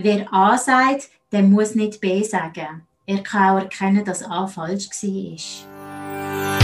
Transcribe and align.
wer 0.00 0.32
A 0.32 0.56
sagt, 0.56 1.08
der 1.32 1.42
muss 1.42 1.74
nicht 1.74 2.00
B 2.00 2.22
sagen. 2.22 2.82
Er 3.04 3.18
kann 3.18 3.56
auch 3.56 3.62
erkennen, 3.62 4.04
dass 4.04 4.22
A 4.22 4.46
falsch 4.46 4.88
war. 5.02 6.58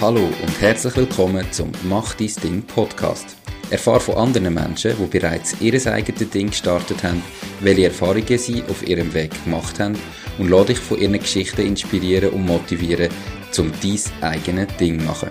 Hallo 0.00 0.20
und 0.20 0.60
herzlich 0.60 0.96
willkommen 0.96 1.44
zum 1.50 1.72
Mach 1.88 2.14
dein 2.14 2.32
Ding 2.42 2.62
Podcast. 2.62 3.36
Erfahre 3.70 4.00
von 4.00 4.14
anderen 4.14 4.54
Menschen, 4.54 4.94
die 4.96 5.18
bereits 5.18 5.60
ihr 5.60 5.74
eigenes 5.92 6.30
Ding 6.30 6.50
gestartet 6.50 7.02
haben, 7.02 7.22
welche 7.60 7.86
Erfahrungen 7.86 8.38
sie 8.38 8.62
auf 8.62 8.86
ihrem 8.86 9.12
Weg 9.14 9.32
gemacht 9.44 9.80
haben 9.80 9.98
und 10.38 10.50
lade 10.50 10.66
dich 10.66 10.78
von 10.78 10.98
ihren 10.98 11.18
Geschichten 11.18 11.66
inspirieren 11.66 12.30
und 12.30 12.46
motivieren, 12.46 13.10
um 13.58 13.72
dein 13.82 14.00
eigenes 14.22 14.76
Ding 14.76 15.00
zu 15.00 15.04
machen. 15.04 15.30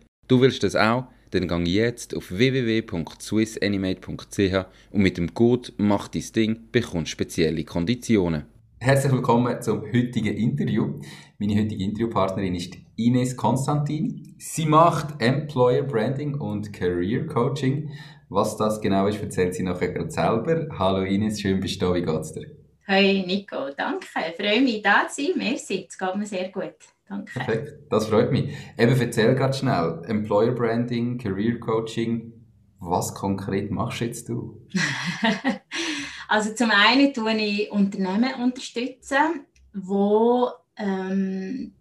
Du 0.31 0.39
willst 0.39 0.63
das 0.63 0.77
auch? 0.77 1.07
Dann 1.31 1.45
gang 1.45 1.67
jetzt 1.67 2.15
auf 2.15 2.31
www.swissanimate.ch 2.31 4.65
und 4.91 5.01
mit 5.01 5.17
dem 5.17 5.33
Code 5.33 5.73
Mach 5.75 6.07
dein 6.07 6.23
Ding 6.33 6.69
bekommst 6.71 7.11
spezielle 7.11 7.65
Konditionen. 7.65 8.45
Herzlich 8.79 9.11
willkommen 9.11 9.61
zum 9.61 9.81
heutigen 9.91 10.33
Interview. 10.33 11.01
Meine 11.37 11.61
heutige 11.61 11.83
Interviewpartnerin 11.83 12.55
ist 12.55 12.77
Ines 12.95 13.35
Konstantin. 13.35 14.33
Sie 14.37 14.65
macht 14.65 15.21
Employer 15.21 15.83
Branding 15.83 16.35
und 16.35 16.71
Career 16.71 17.27
Coaching. 17.27 17.91
Was 18.29 18.55
das 18.55 18.79
genau 18.79 19.07
ist, 19.07 19.21
erzählt 19.21 19.53
sie 19.53 19.63
nachher 19.63 19.91
gerade 19.91 20.11
selber. 20.11 20.65
Hallo 20.79 21.03
Ines, 21.03 21.41
schön 21.41 21.59
bist 21.59 21.81
du 21.81 21.87
da. 21.87 21.95
Wie 21.95 22.03
geht's 22.03 22.31
dir? 22.31 22.45
Hi 22.87 23.25
Nico, 23.27 23.69
danke. 23.75 24.07
Ich 24.29 24.37
freue 24.37 24.61
mich, 24.61 24.81
da 24.81 25.09
zu 25.09 25.25
sein. 25.25 25.33
Merci, 25.35 25.87
es 25.89 25.97
geht 25.97 26.15
mir 26.15 26.25
sehr 26.25 26.47
gut. 26.47 26.75
Danke. 27.11 27.33
Perfekt, 27.33 27.73
das 27.89 28.07
freut 28.07 28.31
mich. 28.31 28.55
Eben, 28.77 28.97
erzähl 28.97 29.35
gerade 29.35 29.53
schnell. 29.53 30.01
Employer 30.07 30.53
Branding, 30.53 31.17
Career 31.17 31.59
Coaching, 31.59 32.31
was 32.79 33.13
konkret 33.13 33.69
machst 33.69 33.99
jetzt 33.99 34.29
du? 34.29 34.65
also 36.29 36.53
zum 36.53 36.71
einen 36.71 37.13
tue 37.13 37.35
ich 37.35 37.69
Unternehmen 37.69 38.33
unterstützen, 38.41 39.45
wo 39.73 40.51
ähm, 40.77 41.73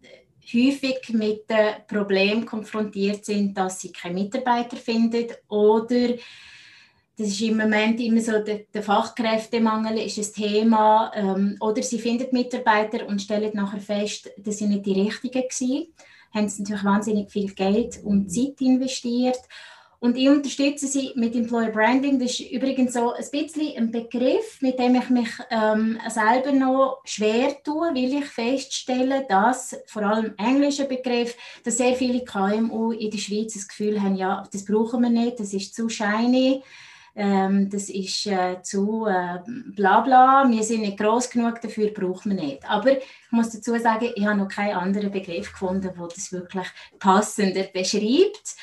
häufig 0.52 0.98
mit 1.10 1.48
dem 1.48 1.74
Problem 1.86 2.44
konfrontiert 2.44 3.24
sind, 3.24 3.56
dass 3.56 3.82
sie 3.82 3.92
keine 3.92 4.14
Mitarbeiter 4.14 4.76
finden 4.76 5.28
oder 5.46 6.08
das 7.20 7.28
ist 7.28 7.42
im 7.42 7.58
Moment 7.58 8.00
immer 8.00 8.22
so, 8.22 8.38
der, 8.38 8.60
der 8.72 8.82
Fachkräftemangel 8.82 9.98
ist 9.98 10.16
ein 10.16 10.42
Thema. 10.42 11.12
Ähm, 11.14 11.56
oder 11.60 11.82
sie 11.82 11.98
finden 11.98 12.28
Mitarbeiter 12.32 13.06
und 13.06 13.20
stellen 13.20 13.50
nachher 13.52 13.80
fest, 13.80 14.30
dass 14.38 14.56
sie 14.56 14.66
nicht 14.66 14.86
die 14.86 15.02
richtigen 15.02 15.42
waren. 15.42 15.86
Haben 16.34 16.48
sie 16.48 16.62
natürlich 16.62 16.84
wahnsinnig 16.84 17.30
viel 17.30 17.52
Geld 17.52 18.00
und 18.02 18.32
Zeit 18.32 18.58
investiert. 18.62 19.38
Und 19.98 20.16
ich 20.16 20.30
unterstütze 20.30 20.86
sie 20.86 21.12
mit 21.14 21.36
Employer 21.36 21.68
Branding. 21.68 22.18
Das 22.18 22.40
ist 22.40 22.50
übrigens 22.50 22.94
so 22.94 23.12
ein 23.12 23.24
bisschen 23.30 23.76
ein 23.76 23.90
Begriff, 23.90 24.62
mit 24.62 24.78
dem 24.78 24.94
ich 24.94 25.10
mich 25.10 25.28
ähm, 25.50 25.98
selber 26.08 26.52
noch 26.52 27.02
schwer 27.04 27.62
tue, 27.62 27.94
weil 27.94 28.14
ich 28.14 28.24
feststelle, 28.24 29.26
dass 29.28 29.76
vor 29.84 30.04
allem 30.04 30.32
englischer 30.38 30.84
Begriff, 30.84 31.36
dass 31.64 31.76
sehr 31.76 31.94
viele 31.96 32.24
KMU 32.24 32.92
in 32.92 33.10
der 33.10 33.18
Schweiz 33.18 33.52
das 33.52 33.68
Gefühl 33.68 34.00
haben, 34.00 34.16
ja, 34.16 34.42
das 34.50 34.64
brauchen 34.64 35.02
wir 35.02 35.10
nicht, 35.10 35.38
das 35.38 35.52
ist 35.52 35.74
zu 35.74 35.90
shiny 35.90 36.62
ähm, 37.20 37.68
das 37.68 37.90
ist 37.90 38.26
äh, 38.26 38.62
zu 38.62 39.06
äh, 39.06 39.40
bla 39.74 40.00
bla, 40.00 40.48
wir 40.48 40.62
sind 40.62 40.80
nicht 40.80 40.98
groß 40.98 41.28
genug, 41.28 41.60
dafür 41.60 41.90
braucht 41.90 42.24
man 42.24 42.36
nicht. 42.36 42.68
Aber 42.68 42.96
ich 42.96 43.04
muss 43.30 43.50
dazu 43.50 43.78
sagen, 43.78 44.10
ich 44.14 44.26
habe 44.26 44.38
noch 44.38 44.48
keinen 44.48 44.74
anderen 44.74 45.10
Begriff 45.12 45.52
gefunden, 45.52 45.92
der 45.94 46.08
das 46.08 46.32
wirklich 46.32 46.66
passender 46.98 47.64
beschreibt. 47.64 48.56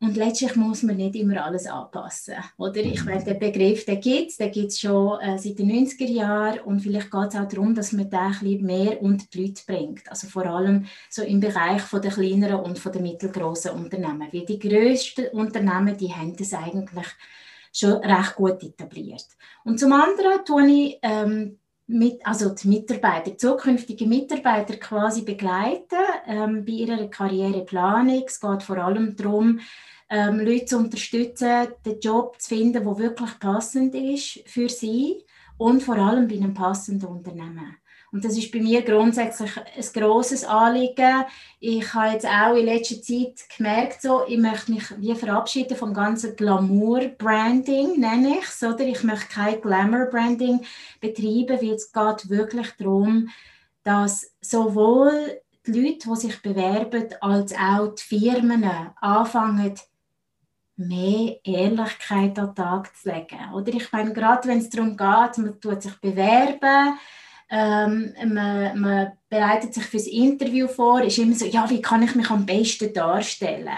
Und 0.00 0.18
letztlich 0.18 0.54
muss 0.54 0.82
man 0.82 0.98
nicht 0.98 1.14
immer 1.14 1.42
alles 1.42 1.66
anpassen. 1.66 2.34
Oder? 2.58 2.76
Ich 2.76 3.06
meine, 3.06 3.24
der 3.24 3.34
Begriff, 3.34 3.86
den 3.86 4.00
gibt 4.02 4.32
es, 4.32 4.36
den 4.36 4.52
gibt 4.52 4.72
es 4.72 4.80
schon 4.80 5.18
äh, 5.20 5.38
seit 5.38 5.58
den 5.58 5.70
90er 5.70 6.04
Jahren 6.04 6.60
und 6.60 6.80
vielleicht 6.80 7.10
geht 7.10 7.28
es 7.28 7.36
auch 7.36 7.48
darum, 7.48 7.74
dass 7.74 7.92
man 7.92 8.10
den 8.10 8.18
ein 8.18 8.32
bisschen 8.32 8.66
mehr 8.66 9.00
unter 9.00 9.24
die 9.32 9.46
Leute 9.46 9.62
bringt. 9.66 10.10
Also 10.10 10.26
vor 10.26 10.44
allem 10.44 10.84
so 11.08 11.22
im 11.22 11.40
Bereich 11.40 11.80
von 11.80 12.02
der 12.02 12.10
kleineren 12.10 12.60
und 12.60 12.78
von 12.78 12.92
der 12.92 13.00
mittelgroßen 13.00 13.70
Unternehmen. 13.70 14.28
Weil 14.30 14.44
die 14.44 14.58
grössten 14.58 15.28
Unternehmen, 15.28 15.96
die 15.96 16.12
haben 16.12 16.36
das 16.36 16.52
eigentlich 16.52 17.06
schon 17.74 17.94
recht 17.94 18.36
gut 18.36 18.62
etabliert. 18.62 19.26
Und 19.64 19.78
zum 19.78 19.92
anderen 19.92 20.44
tue 20.44 20.66
ich 20.66 20.98
ähm, 21.02 21.58
mit, 21.86 22.24
also 22.26 22.50
die 22.50 22.68
Mitarbeiter, 22.68 23.36
zukünftige 23.36 24.06
Mitarbeiter 24.06 24.76
quasi 24.76 25.22
begleiten 25.22 25.98
ähm, 26.26 26.64
bei 26.64 26.72
ihrer 26.72 27.08
Karriereplanung. 27.08 28.24
Es 28.26 28.40
geht 28.40 28.62
vor 28.62 28.78
allem 28.78 29.16
darum, 29.16 29.60
ähm, 30.08 30.40
Leute 30.40 30.66
zu 30.66 30.78
unterstützen, 30.78 31.68
den 31.84 32.00
Job 32.00 32.40
zu 32.40 32.48
finden, 32.50 32.84
der 32.84 32.98
wirklich 32.98 33.38
passend 33.38 33.94
ist 33.94 34.40
für 34.46 34.68
sie 34.68 35.24
und 35.58 35.82
vor 35.82 35.96
allem 35.96 36.28
bei 36.28 36.36
einem 36.36 36.54
passenden 36.54 37.06
Unternehmen. 37.06 37.76
Und 38.14 38.24
das 38.24 38.38
ist 38.38 38.52
bei 38.52 38.60
mir 38.60 38.82
grundsätzlich 38.82 39.50
ein 39.56 39.92
grosses 39.92 40.44
Anliegen. 40.44 41.24
Ich 41.58 41.92
habe 41.94 42.12
jetzt 42.12 42.24
auch 42.24 42.54
in 42.54 42.66
letzter 42.66 43.02
Zeit 43.02 43.42
gemerkt, 43.56 44.02
so, 44.02 44.22
ich 44.28 44.38
möchte 44.38 44.70
mich 44.70 44.84
wie 44.98 45.16
verabschieden 45.16 45.76
vom 45.76 45.92
ganzen 45.92 46.36
Glamour-Branding, 46.36 47.98
nenne 47.98 48.38
ich 48.38 48.44
es. 48.44 48.62
Oder? 48.62 48.86
Ich 48.86 49.02
möchte 49.02 49.26
kein 49.26 49.60
Glamour-Branding 49.60 50.60
betreiben, 51.00 51.58
weil 51.60 51.72
es 51.72 51.90
geht 51.90 52.30
wirklich 52.30 52.70
darum, 52.78 53.30
dass 53.82 54.30
sowohl 54.40 55.40
die 55.66 55.72
Leute, 55.72 56.08
die 56.08 56.16
sich 56.16 56.40
bewerben, 56.40 57.08
als 57.20 57.52
auch 57.56 57.96
die 57.96 58.02
Firmen 58.20 58.64
anfangen, 59.00 59.74
mehr 60.76 61.36
Ehrlichkeit 61.42 62.38
an 62.38 62.46
den 62.46 62.54
Tag 62.54 62.96
zu 62.96 63.08
legen. 63.08 63.52
Oder 63.54 63.74
ich 63.74 63.90
meine, 63.90 64.12
gerade 64.12 64.46
wenn 64.46 64.58
es 64.58 64.70
darum 64.70 64.96
geht, 64.96 65.38
man 65.38 65.60
tut 65.60 65.82
sich 65.82 66.00
bewerben, 66.00 66.96
ähm, 67.50 68.14
man, 68.26 68.80
man, 68.80 69.12
bereitet 69.28 69.74
sich 69.74 69.84
fürs 69.84 70.06
Interview 70.06 70.68
vor, 70.68 71.02
ist 71.02 71.18
immer 71.18 71.34
so, 71.34 71.44
ja, 71.44 71.68
wie 71.68 71.82
kann 71.82 72.02
ich 72.02 72.14
mich 72.14 72.30
am 72.30 72.46
besten 72.46 72.92
darstellen? 72.92 73.68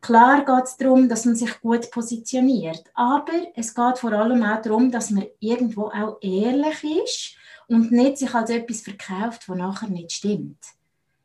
Klar 0.00 0.44
geht 0.44 0.64
es 0.64 0.76
darum, 0.76 1.08
dass 1.08 1.24
man 1.24 1.34
sich 1.34 1.60
gut 1.60 1.90
positioniert, 1.90 2.84
aber 2.94 3.32
es 3.54 3.74
geht 3.74 3.98
vor 3.98 4.12
allem 4.12 4.42
auch 4.44 4.62
darum, 4.62 4.90
dass 4.90 5.10
man 5.10 5.26
irgendwo 5.40 5.86
auch 5.86 6.18
ehrlich 6.20 6.84
ist 7.04 7.34
und 7.66 7.90
nicht 7.90 8.18
sich 8.18 8.34
als 8.34 8.50
etwas 8.50 8.80
verkauft, 8.80 9.48
was 9.48 9.56
nachher 9.56 9.88
nicht 9.88 10.12
stimmt. 10.12 10.58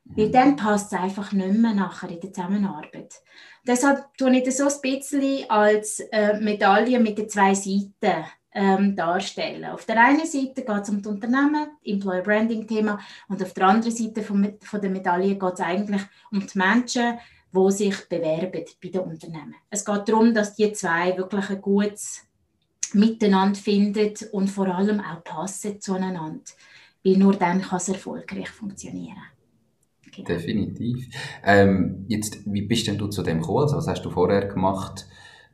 Weil 0.06 0.32
dann 0.32 0.56
passt 0.56 0.92
es 0.92 1.00
einfach 1.00 1.32
nicht 1.32 1.54
mehr 1.54 1.74
nachher 1.74 2.10
in 2.10 2.20
der 2.20 2.34
Zusammenarbeit. 2.34 3.22
Deshalb 3.66 4.06
tue 4.18 4.38
ich 4.38 4.44
das 4.44 4.58
so 4.58 4.66
ein 4.66 4.82
bisschen 4.82 5.50
als 5.50 6.02
äh, 6.12 6.40
Medaille 6.40 7.00
mit 7.00 7.18
den 7.18 7.30
zwei 7.30 7.54
Seiten 7.54 8.26
ähm, 8.54 8.96
darstellen. 8.96 9.66
Auf 9.66 9.86
der 9.86 10.04
einen 10.04 10.26
Seite 10.26 10.62
geht 10.62 10.70
es 10.70 10.90
um 10.90 11.02
das 11.02 11.12
Unternehmen, 11.12 11.68
Employer 11.84 12.22
Branding 12.22 12.68
Thema, 12.68 13.00
und 13.28 13.42
auf 13.42 13.54
der 13.54 13.68
anderen 13.68 13.96
Seite 13.96 14.22
von, 14.22 14.54
von 14.62 14.82
der 14.82 14.90
Medaille 14.90 15.36
geht 15.36 15.54
es 15.54 15.60
eigentlich 15.60 16.02
um 16.32 16.40
die 16.40 16.58
Menschen, 16.58 17.18
die 17.52 17.72
sich 17.72 18.10
bewerben 18.10 18.64
bei 18.82 18.90
den 18.90 19.02
Unternehmen. 19.02 19.56
Es 19.70 19.86
geht 19.86 20.10
darum, 20.10 20.34
dass 20.34 20.56
die 20.56 20.72
zwei 20.74 21.16
wirklich 21.18 21.50
ein 21.50 21.62
gutes 21.62 22.28
Miteinander 22.94 23.60
finden 23.60 24.14
und 24.32 24.50
vor 24.50 24.68
allem 24.68 25.00
auch 25.00 25.24
passen 25.24 25.82
zueinander, 25.82 26.42
weil 27.04 27.18
nur 27.18 27.36
dann 27.36 27.62
kann 27.62 27.78
es 27.78 27.90
erfolgreich 27.90 28.50
funktionieren. 28.50 29.18
Genau. 30.16 30.28
Definitiv. 30.28 31.08
Ähm, 31.44 32.06
jetzt, 32.08 32.40
wie 32.46 32.62
bist 32.62 32.86
denn 32.86 33.00
du 33.00 33.08
zu 33.08 33.24
dem 33.24 33.40
gekommen? 33.40 33.64
Also, 33.64 33.78
was 33.78 33.88
hast 33.88 34.04
du 34.04 34.12
vorher 34.12 34.46
gemacht? 34.48 35.08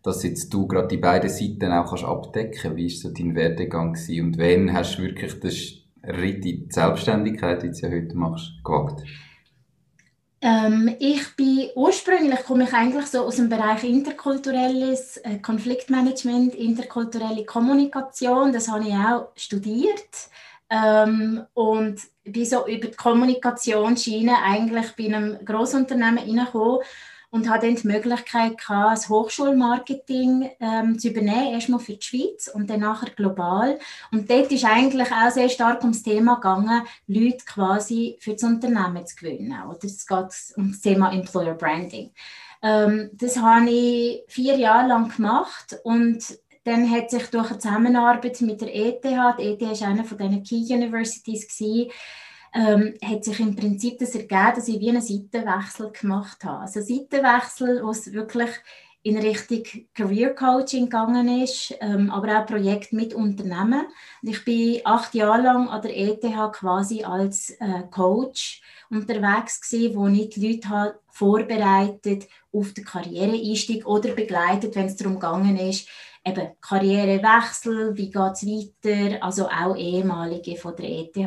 Dass 0.03 0.23
jetzt 0.23 0.53
du 0.53 0.67
gerade 0.67 0.87
die 0.87 0.97
beiden 0.97 1.29
Seiten 1.29 1.71
auch 1.71 1.89
kannst 1.89 2.05
abdecken 2.05 2.75
Wie 2.75 2.89
war 2.89 2.89
so 2.89 3.09
dein 3.09 3.35
Werdegang 3.35 3.93
gewesen? 3.93 4.25
und 4.25 4.37
wann 4.37 4.73
hast 4.73 4.97
du 4.97 5.03
wirklich 5.03 5.39
den 5.39 6.13
Ritt 6.15 6.45
in 6.45 6.67
die 6.67 6.67
Selbstständigkeit, 6.69 7.61
die 7.63 7.71
du 7.71 7.77
ja 7.77 7.89
heute 7.89 8.15
machst, 8.15 8.53
gewagt? 8.63 9.03
Ähm, 10.41 10.95
ich 10.99 11.35
bin 11.35 11.69
ursprünglich 11.75 12.43
komme 12.45 12.63
ich 12.63 12.73
eigentlich 12.73 13.07
so 13.07 13.25
aus 13.25 13.35
dem 13.35 13.49
Bereich 13.49 13.83
interkulturelles 13.83 15.17
äh, 15.17 15.39
Konfliktmanagement, 15.39 16.55
interkulturelle 16.55 17.43
Kommunikation. 17.43 18.53
Das 18.53 18.69
habe 18.69 18.87
ich 18.87 18.93
auch 18.93 19.31
studiert 19.35 20.29
ähm, 20.69 21.43
und 21.53 21.99
bin 22.23 22.45
so 22.45 22.65
über 22.67 22.87
die 22.87 22.95
Kommunikationsschiene 22.95 24.31
eigentlich 24.41 24.95
bei 24.95 25.05
einem 25.05 25.43
Großunternehmen 25.43 26.19
reingekommen 26.19 26.79
und 27.31 27.49
hatte 27.49 27.67
dann 27.67 27.75
die 27.75 27.87
Möglichkeit, 27.87 28.57
gehabt, 28.57 28.97
das 28.97 29.09
Hochschulmarketing 29.09 30.49
ähm, 30.59 30.97
zu 30.97 31.09
übernehmen, 31.09 31.53
erstmal 31.53 31.79
für 31.79 31.93
die 31.93 32.01
Schweiz 32.01 32.47
und 32.47 32.69
dann 32.69 32.81
nachher 32.81 33.11
global. 33.11 33.79
Und 34.11 34.29
dort 34.29 34.51
ist 34.51 34.65
eigentlich 34.65 35.11
auch 35.11 35.31
sehr 35.31 35.49
stark 35.49 35.81
ums 35.81 36.03
Thema 36.03 36.35
gegangen, 36.35 36.83
Leute 37.07 37.45
quasi 37.45 38.17
für 38.19 38.33
das 38.33 38.43
Unternehmen 38.43 39.05
zu 39.05 39.15
gewinnen. 39.15 39.61
Oder 39.67 39.83
es 39.83 40.07
geht 40.07 40.57
um 40.57 40.71
das 40.71 40.81
Thema 40.81 41.11
Employer 41.13 41.53
Branding. 41.53 42.11
Ähm, 42.61 43.09
das 43.13 43.37
habe 43.37 43.69
ich 43.69 44.23
vier 44.27 44.57
Jahre 44.57 44.87
lang 44.87 45.15
gemacht 45.15 45.77
und 45.83 46.23
dann 46.63 46.89
hat 46.91 47.09
sich 47.09 47.27
durch 47.27 47.49
eine 47.49 47.59
Zusammenarbeit 47.59 48.41
mit 48.41 48.61
der 48.61 48.75
ETH, 48.75 49.03
die 49.03 49.07
ETH 49.07 49.81
war 49.81 49.87
eine 49.87 50.03
von 50.03 50.17
diesen 50.17 50.43
Key 50.43 50.73
Universities, 50.73 51.47
gewesen, 51.47 51.91
ähm, 52.53 52.93
hat 53.03 53.23
sich 53.23 53.39
im 53.39 53.55
Prinzip 53.55 53.99
das 53.99 54.15
ergeben, 54.15 54.53
dass 54.55 54.67
ich 54.67 54.79
wie 54.79 54.89
einen 54.89 55.01
Seitenwechsel 55.01 55.91
gemacht 55.91 56.43
habe. 56.43 56.61
Also 56.61 56.81
Seitenwechsel, 56.81 57.83
wo 57.83 57.91
es 57.91 58.11
wirklich 58.13 58.51
in 59.01 59.17
Richtung 59.17 59.63
Career 59.93 60.35
Coaching 60.35 60.85
gegangen 60.85 61.41
ist, 61.41 61.73
ähm, 61.79 62.11
aber 62.11 62.39
auch 62.39 62.45
Projekt 62.45 62.91
mit 62.91 63.13
Unternehmen. 63.13 63.85
Und 64.21 64.29
ich 64.29 64.43
bin 64.43 64.81
acht 64.83 65.15
Jahre 65.15 65.41
lang 65.41 65.69
an 65.69 65.81
der 65.81 65.97
ETH 65.97 66.21
quasi 66.51 67.03
als 67.03 67.51
äh, 67.59 67.83
Coach 67.89 68.61
unterwegs 68.89 69.61
gewesen, 69.61 69.95
wo 69.95 70.07
ich 70.07 70.35
Leute 70.35 70.69
halt 70.69 70.95
vorbereitet 71.07 72.27
auf 72.51 72.73
den 72.73 72.83
Karriereeinstieg 72.83 73.85
oder 73.85 74.11
begleitet, 74.11 74.75
wenn 74.75 74.87
es 74.87 74.97
darum 74.97 75.15
gegangen 75.15 75.57
ist, 75.57 75.87
eben 76.29 76.51
Karrierewechsel, 76.61 77.95
wie 77.95 78.09
geht 78.09 78.33
es 78.33 78.45
weiter, 78.45 79.23
also 79.23 79.47
auch 79.47 79.75
ehemalige 79.75 80.55
von 80.55 80.75
der 80.75 80.89
ETH. 80.89 81.17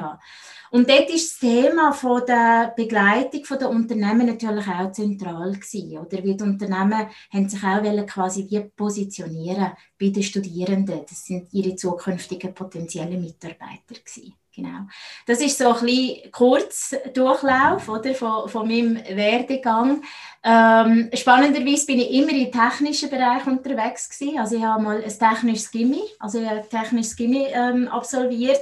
Und 0.71 0.89
dort 0.89 1.11
ist 1.11 1.33
das 1.33 1.39
Thema 1.41 1.93
von 1.93 2.23
der 2.27 2.73
Begleitung 2.75 3.43
der 3.59 3.69
Unternehmen 3.69 4.27
natürlich 4.27 4.67
auch 4.67 4.91
zentral 4.91 5.53
gewesen, 5.53 5.99
oder? 5.99 6.25
Wie 6.25 6.35
die 6.35 6.45
Unternehmen 6.45 7.09
haben 7.31 7.49
sich 7.49 7.63
auch 7.63 8.07
quasi 8.07 8.47
wie 8.49 8.61
positionieren 8.75 9.73
bei 10.01 10.09
den 10.09 10.23
Studierenden. 10.23 11.03
Das 11.07 11.27
sind 11.27 11.53
ihre 11.53 11.77
zukünftigen 11.77 12.55
potenziellen 12.55 13.21
Mitarbeiter 13.21 14.01
gewesen. 14.03 14.35
Genau. 14.55 14.87
Das 15.27 15.41
ist 15.41 15.57
so 15.57 15.69
ein 15.73 15.81
bisschen 15.81 16.31
kurz 16.31 16.95
Durchlauf 17.15 17.89
oder, 17.89 18.15
von, 18.15 18.49
von 18.51 18.69
meinem 18.69 18.97
Werdegang. 18.97 20.03
Ähm, 20.45 21.09
spannenderweise 21.15 21.87
bin 21.87 22.01
ich 22.01 22.11
immer 22.11 22.33
im 22.33 22.53
technischen 22.53 23.09
Bereich 23.09 23.47
unterwegs 23.47 24.11
gewesen. 24.11 24.39
Also 24.39 24.57
ich 24.57 24.63
habe 24.63 24.83
mal 24.83 25.03
ein 25.03 25.19
technisches 25.19 25.71
Gimmi, 25.71 26.03
also 26.19 26.39
ich 26.39 26.69
technisches 26.69 27.17
Gimmi 27.17 27.47
ähm, 27.51 27.89
absolviert. 27.89 28.61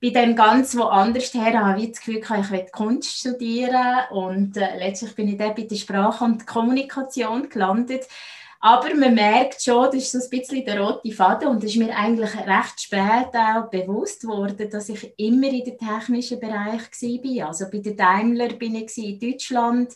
Bin 0.00 0.12
dann 0.12 0.36
ganz 0.36 0.76
woanders 0.76 1.32
her, 1.32 1.64
habe 1.64 1.80
ich 1.80 1.92
das 1.92 2.00
Gefühl, 2.00 2.20
ich 2.20 2.50
will 2.50 2.66
Kunst 2.70 3.18
studieren 3.18 4.00
und 4.10 4.56
äh, 4.56 4.76
letztlich 4.78 5.14
bin 5.14 5.28
ich 5.28 5.38
dann 5.38 5.54
bei 5.54 5.62
der 5.62 5.76
Sprache 5.76 6.24
und 6.24 6.46
Kommunikation 6.46 7.48
gelandet. 7.48 8.06
Aber 8.64 8.94
man 8.94 9.14
merkt 9.14 9.60
schon, 9.60 9.86
das 9.86 9.96
ist 9.96 10.12
so 10.12 10.18
ein 10.20 10.30
bisschen 10.30 10.64
der 10.64 10.80
rote 10.80 11.10
Faden 11.10 11.48
und 11.48 11.64
es 11.64 11.72
ist 11.72 11.78
mir 11.78 11.96
eigentlich 11.96 12.32
recht 12.36 12.80
spät 12.80 13.34
auch 13.34 13.68
bewusst 13.68 14.24
worden, 14.24 14.70
dass 14.70 14.88
ich 14.88 15.12
immer 15.16 15.48
in 15.48 15.64
dem 15.64 15.76
technischen 15.76 16.38
Bereich 16.38 16.82
war. 16.92 17.48
Also 17.48 17.68
bei 17.68 17.78
der 17.78 17.94
Daimler 17.94 18.50
bin 18.50 18.76
ich 18.76 18.96
in 18.96 19.18
Deutschland, 19.18 19.94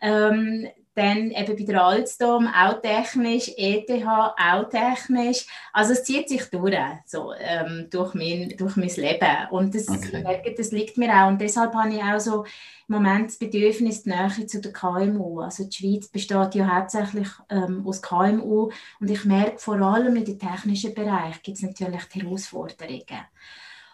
ähm, 0.00 0.68
dann 0.94 1.32
eben 1.32 1.56
bei 1.56 1.64
der 1.64 1.84
Alstom 1.84 2.46
auch 2.46 2.80
technisch, 2.80 3.50
ETH 3.56 3.90
auch 4.06 4.68
technisch. 4.68 5.46
Also 5.72 5.92
es 5.92 6.04
zieht 6.04 6.28
sich 6.28 6.44
durch, 6.50 6.76
so, 7.04 7.32
ähm, 7.38 7.88
durch, 7.90 8.14
mein, 8.14 8.54
durch 8.56 8.76
mein 8.76 8.88
Leben. 8.88 9.48
Und 9.50 9.74
das, 9.74 9.88
okay. 9.88 10.54
das 10.56 10.70
liegt 10.70 10.96
mir 10.96 11.12
auch. 11.12 11.28
Und 11.28 11.40
deshalb 11.40 11.74
habe 11.74 11.94
ich 11.94 12.02
auch 12.02 12.20
so 12.20 12.44
im 12.86 12.94
Moment 12.96 13.28
das 13.28 13.38
Bedürfnis 13.38 14.06
Nähe 14.06 14.46
zu 14.46 14.60
der 14.60 14.72
KMU. 14.72 15.40
Also 15.40 15.64
die 15.64 15.76
Schweiz 15.76 16.08
besteht 16.08 16.54
ja 16.54 16.76
hauptsächlich 16.76 17.28
ähm, 17.50 17.84
aus 17.86 18.00
KMU. 18.00 18.70
Und 19.00 19.10
ich 19.10 19.24
merke 19.24 19.58
vor 19.58 19.80
allem 19.80 20.14
in 20.16 20.24
dem 20.24 20.38
technischen 20.38 20.94
Bereich 20.94 21.42
gibt 21.42 21.56
es 21.56 21.62
natürlich 21.64 22.04
die 22.04 22.22
Herausforderungen. 22.22 23.24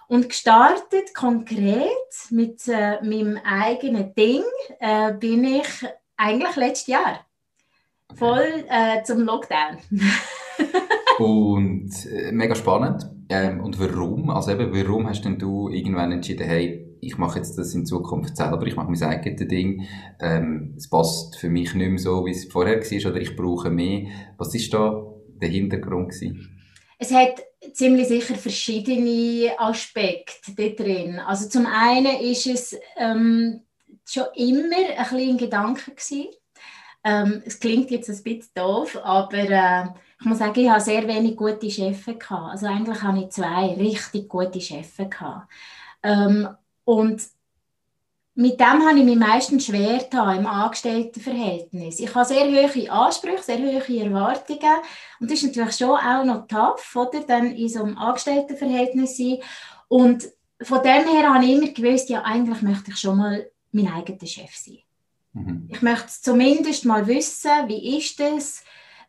Und 0.08 0.29
gestartet 0.29 1.14
konkret 1.14 1.87
mit 2.31 2.67
äh, 2.67 3.00
meinem 3.00 3.38
eigenen 3.44 4.12
Ding 4.12 4.43
äh, 4.81 5.12
bin 5.12 5.44
ich 5.44 5.87
eigentlich 6.20 6.56
letztes 6.56 6.87
Jahr. 6.88 7.26
Voll 8.14 8.64
äh, 8.69 9.02
zum 9.05 9.20
Lockdown. 9.20 9.78
und 11.19 11.90
äh, 12.06 12.32
mega 12.32 12.55
spannend. 12.55 13.08
Ähm, 13.28 13.61
und 13.61 13.78
warum? 13.78 14.31
Also 14.31 14.50
eben, 14.50 14.75
warum 14.75 15.08
hast 15.08 15.25
denn 15.25 15.38
du 15.38 15.69
irgendwann 15.69 16.12
entschieden, 16.12 16.46
hey, 16.46 16.87
ich 17.00 17.17
mache 17.17 17.38
jetzt 17.38 17.56
das 17.56 17.75
in 17.75 17.87
Zukunft 17.87 18.37
selber, 18.37 18.67
ich 18.67 18.76
mache 18.76 18.90
mein 18.90 19.02
eigenes 19.02 19.49
Ding, 19.49 19.87
ähm, 20.20 20.75
es 20.76 20.90
passt 20.90 21.38
für 21.38 21.49
mich 21.49 21.75
nicht 21.75 21.88
mehr 21.88 21.99
so, 21.99 22.26
wie 22.26 22.32
es 22.32 22.44
vorher 22.46 22.81
war, 22.81 23.11
oder 23.11 23.20
ich 23.20 23.37
brauche 23.37 23.70
mehr. 23.70 24.08
Was 24.37 24.55
ist 24.55 24.75
da 24.75 25.02
der 25.40 25.49
Hintergrund 25.49 26.11
gewesen? 26.11 26.58
Es 26.99 27.12
hat 27.12 27.43
ziemlich 27.73 28.08
sicher 28.08 28.34
verschiedene 28.34 29.52
Aspekte 29.58 30.52
da 30.55 30.69
drin. 30.69 31.19
Also 31.19 31.49
zum 31.49 31.66
einen 31.66 32.20
ist 32.20 32.46
es 32.46 32.78
ähm, 32.99 33.62
schon 34.12 34.26
immer 34.34 34.76
ein 34.76 34.96
bisschen 34.96 35.30
ein 35.30 35.38
Gedanke 35.38 35.90
gewesen. 35.90 36.28
Ähm, 37.02 37.42
es 37.46 37.58
klingt 37.58 37.90
jetzt 37.90 38.10
ein 38.10 38.22
bisschen 38.22 38.50
doof, 38.54 38.98
aber 39.02 39.38
äh, 39.38 39.84
ich 40.20 40.26
muss 40.26 40.38
sagen, 40.38 40.60
ich 40.60 40.68
habe 40.68 40.80
sehr 40.80 41.06
wenig 41.08 41.36
gute 41.36 41.70
Chefs 41.70 42.04
gehabt. 42.04 42.52
Also 42.52 42.66
eigentlich 42.66 43.02
habe 43.02 43.20
ich 43.20 43.30
zwei 43.30 43.74
richtig 43.74 44.28
gute 44.28 44.60
Chefs 44.60 44.96
gehabt. 44.98 45.50
Ähm, 46.02 46.48
und 46.84 47.22
mit 48.34 48.60
dem 48.60 48.86
habe 48.86 48.98
ich 48.98 49.04
mich 49.04 49.16
meistens 49.16 49.66
schwer 49.66 49.98
getan, 49.98 50.38
im 50.38 50.46
Angestelltenverhältnis. 50.46 52.00
Ich 52.00 52.14
habe 52.14 52.24
sehr 52.24 52.46
hohe 52.46 52.90
Ansprüche, 52.90 53.42
sehr 53.42 53.58
hohe 53.58 54.02
Erwartungen 54.02 54.76
und 55.20 55.30
das 55.30 55.42
ist 55.42 55.46
natürlich 55.46 55.76
schon 55.76 55.90
auch 55.90 56.24
noch 56.24 56.46
tough, 56.46 56.96
oder? 56.96 57.20
Dann 57.20 57.52
in 57.52 57.68
so 57.68 57.82
einem 57.82 57.98
Angestelltenverhältnis 57.98 59.16
sein. 59.16 59.38
Und 59.88 60.28
von 60.62 60.82
dem 60.82 61.08
her 61.08 61.34
habe 61.34 61.44
ich 61.44 61.52
immer 61.52 61.68
gewusst, 61.68 62.08
ja, 62.08 62.22
eigentlich 62.22 62.62
möchte 62.62 62.92
ich 62.92 62.98
schon 62.98 63.18
mal 63.18 63.50
mein 63.72 63.93
eigener 63.93 64.26
Chef 64.26 64.55
sein. 64.55 64.78
Mhm. 65.32 65.69
Ich 65.70 65.82
möchte 65.82 66.08
zumindest 66.20 66.84
mal 66.84 67.06
wissen, 67.06 67.50
wie 67.67 67.99
ist 67.99 68.19
das, 68.19 68.64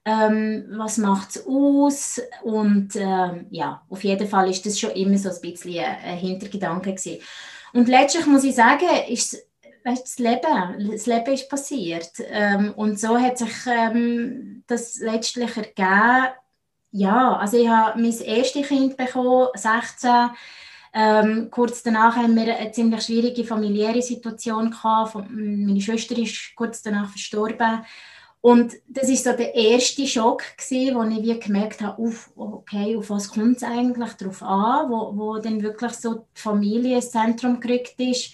ähm, 0.06 0.66
was 0.72 0.98
macht 0.98 1.36
es 1.36 1.46
aus 1.46 2.22
und 2.44 2.96
ähm, 2.96 3.48
ja, 3.52 3.84
auf 3.90 4.04
jeden 4.04 4.28
Fall 4.28 4.50
ist 4.50 4.66
das 4.66 4.80
schon 4.80 4.92
immer 4.92 5.18
so 5.18 5.30
ein 5.30 5.42
bisschen 5.42 5.84
ein 5.84 6.18
Hintergedanke 6.18 6.94
gewesen. 6.94 7.22
Und 7.74 7.88
letztlich 7.88 8.25
muss 8.25 8.44
ich 8.44 8.56
sagen, 8.56 8.88
ist 9.08 9.38
weißt, 9.84 10.04
das 10.04 10.19
Leben, 10.19 10.92
das 10.92 11.06
Leben 11.06 11.34
ist 11.34 11.50
passiert 11.50 12.12
ähm, 12.30 12.74
und 12.75 13.00
so 13.00 13.18
hat 13.18 13.38
sich 13.38 13.66
ähm, 13.68 14.64
das 14.68 15.00
letztlich 15.00 15.56
ergeben. 15.57 16.34
Ja, 16.92 17.38
also 17.38 17.57
ich 17.57 17.69
habe 17.69 18.00
mein 18.00 18.19
erstes 18.19 18.68
Kind 18.68 18.98
bekommen, 18.98 19.48
16 19.54 20.30
ähm, 20.94 21.48
kurz 21.50 21.83
danach 21.83 22.16
haben 22.16 22.36
wir 22.36 22.56
eine 22.56 22.71
ziemlich 22.71 23.04
schwierige 23.04 23.45
familiäre 23.45 24.02
Situation 24.02 24.71
gehabt. 24.71 25.16
Meine 25.30 25.80
Schwester 25.80 26.18
ist 26.18 26.54
kurz 26.56 26.81
danach 26.81 27.10
verstorben. 27.10 27.86
Und 28.42 28.74
das 28.88 29.07
ist 29.07 29.24
so 29.24 29.33
der 29.33 29.54
erste 29.54 30.07
Schock 30.07 30.44
gewesen, 30.57 30.95
wo 30.95 31.04
ich 31.04 31.21
wie 31.21 31.40
gemerkt 31.40 31.81
habe, 31.81 32.02
auf, 32.02 32.31
okay, 32.36 32.98
auf 32.98 33.12
was 33.12 33.30
kommt 33.30 33.57
es 33.57 33.64
eigentlich 33.64 34.14
drauf 34.14 34.42
an, 34.42 34.90
wo, 34.90 35.16
wo 35.16 35.38
dann 35.38 35.62
wirklich 35.62 35.94
so 35.94 36.26
die 36.36 36.42
Familie 36.42 36.95
ins 36.95 37.12
Zentrum 37.12 37.60
gerückt 37.60 38.00
ist. 38.00 38.33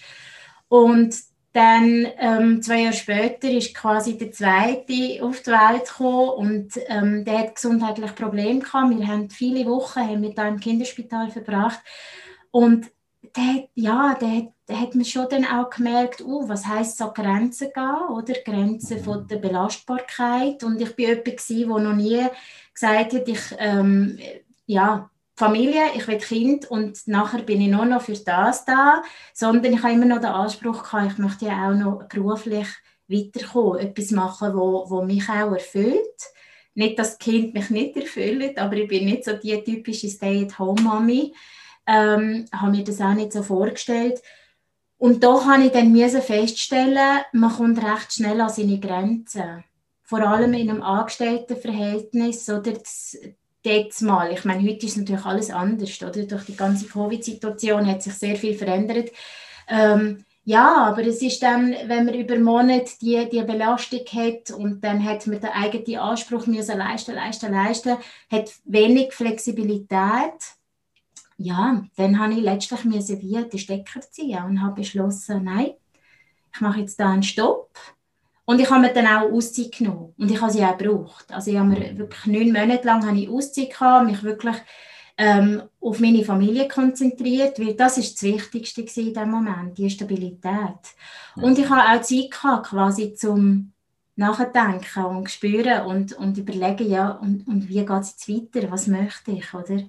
Und 0.68 1.14
dann 1.52 2.06
ähm, 2.18 2.62
zwei 2.62 2.82
Jahre 2.82 2.94
später 2.94 3.50
ist 3.50 3.74
quasi 3.74 4.16
der 4.16 4.32
zweite 4.32 5.22
auf 5.22 5.42
die 5.42 5.50
Welt 5.50 5.86
gekommen 5.86 6.28
und 6.30 6.72
ähm, 6.86 7.24
der 7.24 7.38
hat 7.40 7.56
gesundheitlich 7.56 8.14
Probleme 8.14 8.60
gehabt. 8.60 8.98
Wir 8.98 9.06
haben 9.06 9.28
viele 9.28 9.66
Wochen 9.66 10.00
haben 10.00 10.22
wir 10.22 10.34
da 10.34 10.48
im 10.48 10.60
Kinderspital 10.60 11.30
verbracht 11.30 11.80
und 12.50 12.90
der, 13.36 13.68
ja, 13.74 14.16
der, 14.20 14.52
der 14.68 14.80
hat 14.80 14.94
mir 14.94 15.04
schon 15.04 15.28
dann 15.28 15.44
auch 15.44 15.70
gemerkt, 15.70 16.20
uh, 16.20 16.48
was 16.48 16.66
heisst 16.66 16.98
so 16.98 17.12
Grenzen 17.12 17.70
gehen, 17.74 18.08
oder? 18.10 18.34
Grenzen 18.44 19.02
von 19.02 19.26
der 19.26 19.36
Belastbarkeit. 19.36 20.62
Und 20.64 20.80
ich 20.80 20.90
war 20.90 20.98
jemand, 20.98 21.48
der 21.48 21.90
noch 21.90 21.96
nie 21.96 22.26
gesagt 22.72 23.12
hat, 23.12 23.28
ich, 23.28 23.40
ähm, 23.58 24.18
ja, 24.66 25.10
Familie, 25.36 25.82
ich 25.94 26.08
will 26.08 26.18
Kind 26.18 26.68
und 26.68 27.06
nachher 27.06 27.42
bin 27.42 27.60
ich 27.60 27.68
nur 27.68 27.84
noch 27.84 28.02
für 28.02 28.14
das 28.14 28.64
da, 28.64 29.02
sondern 29.32 29.72
ich 29.72 29.82
habe 29.84 29.92
immer 29.92 30.06
noch 30.06 30.18
den 30.18 30.26
Anspruch 30.26 30.82
gehabt, 30.82 31.12
ich 31.12 31.18
möchte 31.18 31.46
ja 31.46 31.68
auch 31.68 31.74
noch 31.74 32.08
beruflich 32.08 32.66
weiterkommen, 33.06 33.78
etwas 33.78 34.10
machen, 34.10 34.54
wo, 34.54 34.90
wo 34.90 35.02
mich 35.02 35.28
auch 35.28 35.52
erfüllt. 35.52 36.32
Nicht, 36.74 36.98
dass 36.98 37.10
das 37.10 37.18
Kind 37.18 37.54
mich 37.54 37.70
nicht 37.70 37.96
erfüllt, 37.96 38.58
aber 38.58 38.74
ich 38.74 38.88
bin 38.88 39.04
nicht 39.04 39.24
so 39.24 39.32
die 39.32 39.62
typische 39.62 40.08
Stay-at-home-Mami, 40.08 41.32
ähm, 41.88 42.44
habe 42.52 42.72
mir 42.72 42.84
das 42.84 43.00
auch 43.00 43.14
nicht 43.14 43.32
so 43.32 43.42
vorgestellt. 43.42 44.22
Und 44.98 45.24
da 45.24 45.44
habe 45.46 45.64
ich 45.64 45.72
dann 45.72 45.96
feststellen, 46.20 47.20
man 47.32 47.52
kommt 47.52 47.82
recht 47.82 48.12
schnell 48.12 48.40
an 48.40 48.50
seine 48.50 48.78
Grenzen. 48.78 49.64
Vor 50.02 50.20
allem 50.20 50.54
in 50.54 50.70
einem 50.70 50.82
Angestelltenverhältnis 50.82 52.48
oder 52.48 52.72
das, 52.72 53.16
mal. 54.00 54.32
Ich 54.32 54.44
meine, 54.44 54.68
heute 54.68 54.86
ist 54.86 54.96
natürlich 54.96 55.24
alles 55.24 55.50
anders. 55.50 56.02
Oder? 56.02 56.24
Durch 56.24 56.44
die 56.44 56.56
ganze 56.56 56.86
Covid-Situation 56.86 57.86
hat 57.86 58.02
sich 58.02 58.14
sehr 58.14 58.36
viel 58.36 58.54
verändert. 58.54 59.10
Ähm, 59.68 60.24
ja, 60.44 60.76
aber 60.86 61.06
es 61.06 61.20
ist 61.20 61.42
dann, 61.42 61.74
wenn 61.86 62.06
man 62.06 62.14
über 62.14 62.38
Monate 62.38 62.92
die, 63.02 63.28
die 63.28 63.42
Belastung 63.42 64.00
hat 64.00 64.50
und 64.50 64.82
dann 64.82 65.04
hat 65.04 65.26
man 65.26 65.40
den 65.40 65.50
eigenen 65.50 66.00
Anspruch 66.00 66.46
müssen 66.46 66.78
leisten, 66.78 67.14
leisten, 67.14 67.52
leisten, 67.52 67.98
hat 68.30 68.50
wenig 68.64 69.12
Flexibilität. 69.12 70.56
Ja, 71.38 71.84
dann 71.96 72.18
habe 72.18 72.34
ich 72.34 72.40
letztlich 72.40 72.84
müssen 72.84 73.22
wie 73.22 73.44
den 73.48 73.58
Stecker 73.58 74.00
ziehen 74.00 74.42
und 74.44 74.60
habe 74.60 74.74
beschlossen, 74.74 75.44
nein, 75.44 75.70
ich 76.52 76.60
mache 76.60 76.80
jetzt 76.80 76.98
da 76.98 77.10
einen 77.10 77.22
Stopp. 77.22 77.70
Und 78.44 78.60
ich 78.60 78.70
habe 78.70 78.80
mir 78.80 78.92
dann 78.92 79.06
auch 79.06 79.30
Auszeit 79.30 79.72
genommen 79.72 80.14
und 80.18 80.30
ich 80.30 80.40
habe 80.40 80.50
sie 80.50 80.64
auch 80.64 80.76
gebraucht. 80.76 81.26
Also 81.30 81.50
ich 81.50 81.58
habe 81.58 81.68
mir 81.68 81.96
wirklich 81.98 82.26
neun 82.26 82.52
Monate 82.52 82.86
lang 82.86 83.06
habe 83.06 83.18
ich 83.18 83.28
Auszeit 83.28 83.70
gehabt, 83.70 84.06
mich 84.06 84.22
wirklich 84.22 84.56
ähm, 85.18 85.62
auf 85.80 86.00
meine 86.00 86.24
Familie 86.24 86.66
konzentriert, 86.66 87.58
weil 87.58 87.74
das 87.74 87.98
ist 87.98 88.14
das 88.14 88.22
Wichtigste 88.22 88.80
in 88.80 89.08
diesem 89.08 89.30
Moment, 89.30 89.76
die 89.76 89.90
Stabilität. 89.90 90.94
Und 91.36 91.58
ich 91.58 91.68
habe 91.68 91.82
auch 91.82 92.02
Zeit 92.02 92.30
gehabt, 92.30 92.68
quasi 92.68 93.14
zum 93.14 93.72
Nachdenken 94.16 95.04
und 95.04 95.30
spüren 95.30 95.86
und, 95.86 96.12
und 96.14 96.38
überlegen, 96.38 96.90
ja, 96.90 97.10
und, 97.10 97.46
und 97.46 97.68
wie 97.68 97.84
geht 97.84 97.90
es 97.90 98.10
jetzt 98.10 98.28
weiter, 98.28 98.70
was 98.70 98.86
möchte 98.86 99.32
ich, 99.32 99.52
oder? 99.54 99.82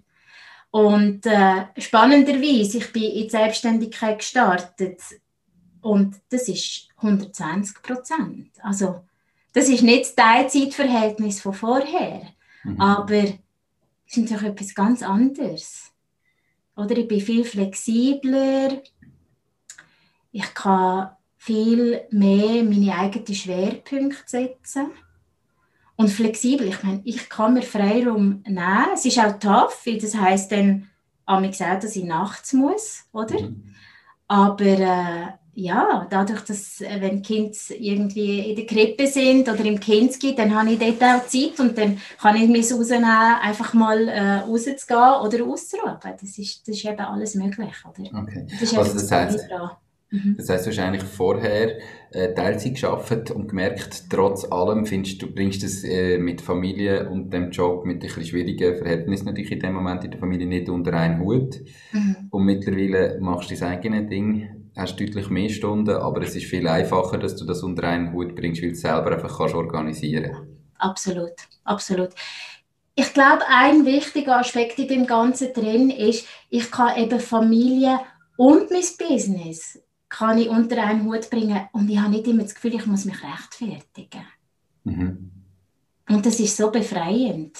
Und 0.71 1.25
äh, 1.25 1.65
spannenderweise, 1.77 2.77
ich 2.77 2.91
bin 2.91 3.03
in 3.03 3.23
die 3.23 3.29
Selbstständigkeit 3.29 4.19
gestartet 4.19 5.01
und 5.81 6.15
das 6.29 6.47
ist 6.47 6.89
120 6.97 7.81
Prozent. 7.81 8.51
Also 8.61 9.03
das 9.53 9.67
ist 9.67 9.81
nicht 9.81 10.01
das 10.01 10.15
Teilzeitverhältnis 10.15 11.41
von 11.41 11.53
vorher, 11.53 12.21
mhm. 12.63 12.79
aber 12.79 13.23
ist 14.05 14.17
natürlich 14.17 14.43
etwas 14.43 14.75
ganz 14.75 15.01
anderes. 15.01 15.91
Oder 16.75 16.97
ich 16.97 17.07
bin 17.07 17.21
viel 17.21 17.43
flexibler, 17.43 18.81
ich 20.31 20.53
kann 20.53 21.09
viel 21.37 22.01
mehr 22.11 22.63
meine 22.63 22.95
eigenen 22.95 23.33
Schwerpunkte 23.33 24.23
setzen. 24.25 24.91
Und 25.99 26.07
flexibel, 26.07 26.65
ich 26.65 26.81
meine, 26.81 27.01
ich 27.03 27.27
kann 27.27 27.55
mir 27.55 27.61
Freiraum 27.61 28.41
nehmen. 28.47 28.87
Es 28.93 29.03
ist 29.03 29.19
auch 29.19 29.37
tough, 29.37 29.85
weil 29.85 29.97
das 29.97 30.15
heisst 30.15 30.49
dann, 30.49 30.87
auch, 31.25 31.41
dass 31.41 31.93
ich 31.93 32.05
nachts 32.05 32.53
muss, 32.53 33.03
oder? 33.11 33.41
Mhm. 33.41 33.75
Aber 34.29 34.65
äh, 34.65 35.27
ja, 35.55 36.07
dadurch, 36.09 36.39
dass 36.45 36.79
äh, 36.79 37.01
wenn 37.01 37.21
Kinder 37.21 37.57
irgendwie 37.77 38.49
in 38.49 38.55
der 38.55 38.65
Krippe 38.65 39.07
sind 39.07 39.49
oder 39.49 39.65
im 39.65 39.77
Kinski, 39.77 40.33
dann 40.33 40.55
habe 40.55 40.71
ich 40.71 40.79
dort 40.79 41.03
auch 41.03 41.27
Zeit 41.27 41.59
und 41.59 41.77
dann 41.77 41.99
kann 42.17 42.37
ich 42.37 42.47
mich 42.47 42.71
rausnehmen, 42.71 43.03
einfach 43.03 43.73
mal 43.73 44.07
äh, 44.07 44.35
rauszugehen 44.37 45.21
oder 45.21 45.43
auszuruhen. 45.43 45.97
Das 46.01 46.37
ist, 46.37 46.65
das 46.65 46.75
ist 46.77 46.85
eben 46.85 46.99
alles 47.01 47.35
möglich. 47.35 47.75
Oder? 47.83 48.21
Okay. 48.21 48.47
Das 48.57 48.73
also 48.73 48.93
das 48.93 49.11
heißt, 49.11 49.49
mhm. 50.11 50.35
das 50.37 50.49
heißt 50.49 50.65
wahrscheinlich 50.65 51.03
vorher 51.03 51.77
äh, 52.11 52.33
Teilzeit 52.33 52.73
geschafft 52.73 53.31
und 53.31 53.47
gemerkt, 53.47 54.05
trotz 54.09 54.45
allem 54.51 54.85
findest 54.85 55.21
du, 55.21 55.33
bringst 55.33 55.63
das 55.63 55.83
äh, 55.83 56.17
mit 56.17 56.41
Familie 56.41 57.09
und 57.09 57.31
dem 57.31 57.51
Job 57.51 57.85
mit 57.85 57.97
ein 57.97 57.99
bisschen 57.99 58.25
schwierigen 58.25 58.77
Verhältnissen 58.77 59.25
natürlich 59.25 59.51
in 59.51 59.59
dem 59.59 59.73
Moment 59.73 60.03
in 60.03 60.11
der 60.11 60.19
Familie 60.19 60.47
nicht 60.47 60.69
unter 60.69 60.93
einen 60.93 61.19
Hut. 61.19 61.59
Mhm. 61.91 62.15
Und 62.29 62.45
mittlerweile 62.45 63.19
machst 63.19 63.49
du 63.49 63.53
das 63.53 63.63
eigene 63.63 64.05
Ding 64.05 64.59
hast 64.75 64.99
deutlich 64.99 65.29
mehr 65.29 65.49
Stunden, 65.49 65.95
aber 65.95 66.21
es 66.21 66.35
ist 66.35 66.45
viel 66.45 66.67
einfacher, 66.67 67.17
dass 67.17 67.35
du 67.35 67.45
das 67.45 67.63
unter 67.63 67.83
einen 67.83 68.13
Hut 68.13 68.35
bringst, 68.35 68.61
weil 68.61 68.69
du 68.69 68.75
es 68.75 68.81
selber 68.81 69.11
einfach 69.11 69.37
kannst 69.37 69.55
organisieren 69.55 70.57
Absolut, 70.77 71.33
absolut. 71.65 72.11
Ich 72.95 73.13
glaube, 73.13 73.43
ein 73.49 73.85
wichtiger 73.85 74.37
Aspekt 74.37 74.79
in 74.79 74.87
dem 74.87 75.05
Ganzen 75.05 75.53
drin 75.53 75.89
ist, 75.89 76.25
ich 76.49 76.71
kann 76.71 76.97
eben 76.97 77.19
Familie 77.19 77.99
und 78.37 78.71
mein 78.71 78.83
Business 78.97 79.77
kann 80.09 80.37
ich 80.37 80.49
unter 80.49 80.81
einen 80.83 81.05
Hut 81.05 81.29
bringen 81.29 81.67
und 81.71 81.89
ich 81.89 81.99
habe 81.99 82.11
nicht 82.11 82.27
immer 82.27 82.43
das 82.43 82.55
Gefühl, 82.55 82.75
ich 82.75 82.85
muss 82.85 83.05
mich 83.05 83.17
rechtfertigen. 83.23 84.25
Mhm. 84.83 85.31
Und 86.09 86.25
das 86.25 86.39
ist 86.39 86.57
so 86.57 86.71
befreiend. 86.71 87.55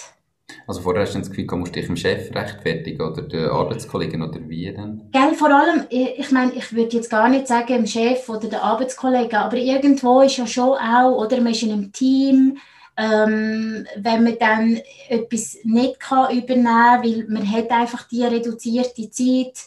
Also 0.66 0.80
vorher 0.80 1.02
hast 1.02 1.14
du 1.14 1.18
das 1.20 1.30
Gefühl, 1.30 1.46
du 1.46 1.56
musst 1.56 1.76
dich 1.76 1.86
dem 1.86 1.96
Chef 1.96 2.34
rechtfertigen 2.34 3.02
oder 3.02 3.22
den 3.22 3.48
Arbeitskollegen 3.48 4.22
oder 4.22 4.40
wie 4.48 4.72
denn? 4.72 5.08
Gell, 5.12 5.34
vor 5.34 5.50
allem, 5.50 5.86
ich 5.90 6.30
meine, 6.32 6.52
ich 6.52 6.72
würde 6.74 6.96
jetzt 6.96 7.10
gar 7.10 7.28
nicht 7.28 7.46
sagen 7.46 7.68
dem 7.68 7.86
Chef 7.86 8.28
oder 8.28 8.48
den 8.48 8.58
Arbeitskollegen, 8.58 9.38
aber 9.38 9.56
irgendwo 9.56 10.22
ist 10.22 10.38
ja 10.38 10.46
schon 10.46 10.76
auch, 10.78 11.16
oder 11.16 11.40
man 11.40 11.52
ist 11.52 11.62
in 11.62 11.72
einem 11.72 11.92
Team, 11.92 12.58
ähm, 12.96 13.86
wenn 13.96 14.24
man 14.24 14.38
dann 14.38 14.80
etwas 15.08 15.58
nicht 15.64 16.00
kann 16.00 16.36
übernehmen 16.36 16.64
kann, 16.64 17.04
weil 17.04 17.26
man 17.28 17.50
hat 17.50 17.70
einfach 17.70 18.08
die 18.08 18.24
reduzierte 18.24 19.10
Zeit, 19.10 19.66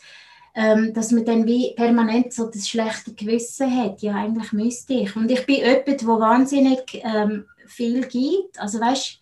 ähm, 0.56 0.94
dass 0.94 1.12
man 1.12 1.26
dann 1.26 1.48
wie 1.48 1.74
permanent 1.76 2.34
so 2.34 2.50
das 2.50 2.68
schlechte 2.68 3.14
Gewissen 3.14 3.76
hat. 3.76 4.02
Ja, 4.02 4.16
eigentlich 4.16 4.52
müsste 4.54 4.94
ich. 4.94 5.16
Und 5.16 5.32
ich 5.32 5.46
bin 5.46 5.58
jemand, 5.58 5.88
der 5.88 6.08
wahnsinnig 6.08 7.02
ähm, 7.04 7.46
viel 7.66 8.06
gibt. 8.06 8.60
Also 8.60 8.80
weißt 8.80 9.20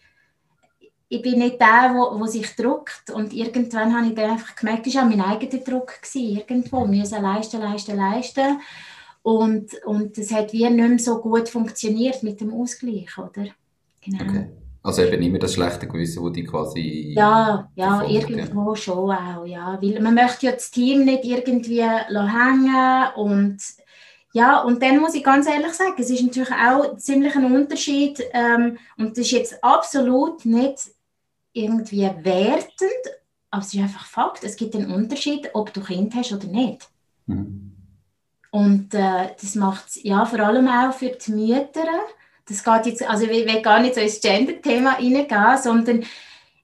ich 1.14 1.22
bin 1.22 1.40
nicht 1.40 1.60
der, 1.60 1.92
wo, 1.94 2.18
wo 2.18 2.26
sich 2.26 2.56
druckt. 2.56 3.10
Und 3.14 3.34
irgendwann 3.34 3.94
habe 3.94 4.08
ich 4.08 4.16
dann 4.16 4.32
einfach 4.32 4.56
gemerkt, 4.56 4.88
das 4.88 4.96
war 4.96 5.04
auch 5.04 5.10
mein 5.10 5.20
eigener 5.20 5.62
Druck. 5.62 6.02
Gewesen, 6.02 6.38
irgendwo 6.38 6.86
müssen 6.86 7.22
leisten, 7.22 7.60
leisten, 7.60 7.98
leisten. 7.98 8.62
Und, 9.22 9.74
und 9.86 10.18
das 10.18 10.32
hat 10.32 10.54
wie 10.54 10.70
nicht 10.70 10.90
mehr 10.90 11.00
so 11.00 11.20
gut 11.20 11.50
funktioniert 11.50 12.24
mit 12.24 12.40
dem 12.40 12.54
Ausgleich, 12.54 13.18
oder? 13.18 13.48
Genau. 14.02 14.24
Okay. 14.24 14.48
Also 14.84 15.04
eben 15.04 15.22
immer 15.22 15.38
das 15.38 15.54
schlechte 15.54 15.88
Gewissen, 15.88 16.24
das 16.24 16.34
die 16.34 16.44
quasi... 16.44 17.14
Ja, 17.16 17.70
ja, 17.76 18.04
irgendwo 18.04 18.74
schon 18.76 19.12
auch, 19.12 19.46
ja. 19.46 19.78
Weil 19.80 20.02
man 20.02 20.16
möchte 20.16 20.48
ja 20.48 20.54
das 20.54 20.72
Team 20.72 21.06
nicht 21.06 21.24
irgendwie 21.24 21.84
hängen 21.84 23.14
und 23.16 23.60
ja, 24.34 24.62
und 24.62 24.82
dann 24.82 25.00
muss 25.00 25.14
ich 25.14 25.24
ganz 25.24 25.46
ehrlich 25.48 25.74
sagen, 25.74 25.96
es 25.98 26.10
ist 26.10 26.24
natürlich 26.24 26.54
auch 26.54 26.96
ziemlich 26.98 27.36
ein 27.36 27.54
Unterschied 27.54 28.24
ähm, 28.32 28.78
und 28.98 29.18
das 29.18 29.26
ist 29.26 29.32
jetzt 29.32 29.64
absolut 29.64 30.46
nicht 30.46 30.92
irgendwie 31.54 32.10
wertend, 32.22 33.02
aber 33.50 33.62
es 33.62 33.74
ist 33.74 33.82
einfach 33.82 34.06
Fakt. 34.06 34.44
Es 34.44 34.56
gibt 34.56 34.76
einen 34.76 34.92
Unterschied, 34.92 35.50
ob 35.54 35.74
du 35.74 35.82
Kind 35.82 36.16
hast 36.16 36.32
oder 36.32 36.48
nicht. 36.48 36.90
Mhm. 37.26 37.76
Und 38.52 38.94
äh, 38.94 39.30
das 39.40 39.56
macht 39.56 39.90
es 39.90 40.04
ja 40.04 40.26
vor 40.26 40.40
allem 40.40 40.68
auch 40.68 40.94
für 40.94 41.10
die 41.10 41.32
Mütter. 41.32 41.88
Das 42.51 42.63
geht 42.63 42.86
jetzt, 42.88 43.10
also 43.10 43.25
ich 43.25 43.46
will 43.46 43.62
gar 43.62 43.79
nicht 43.79 43.96
so 43.96 44.01
ins 44.01 44.20
Gender-Thema 44.20 44.96
reingehen, 44.96 45.58
sondern 45.62 46.03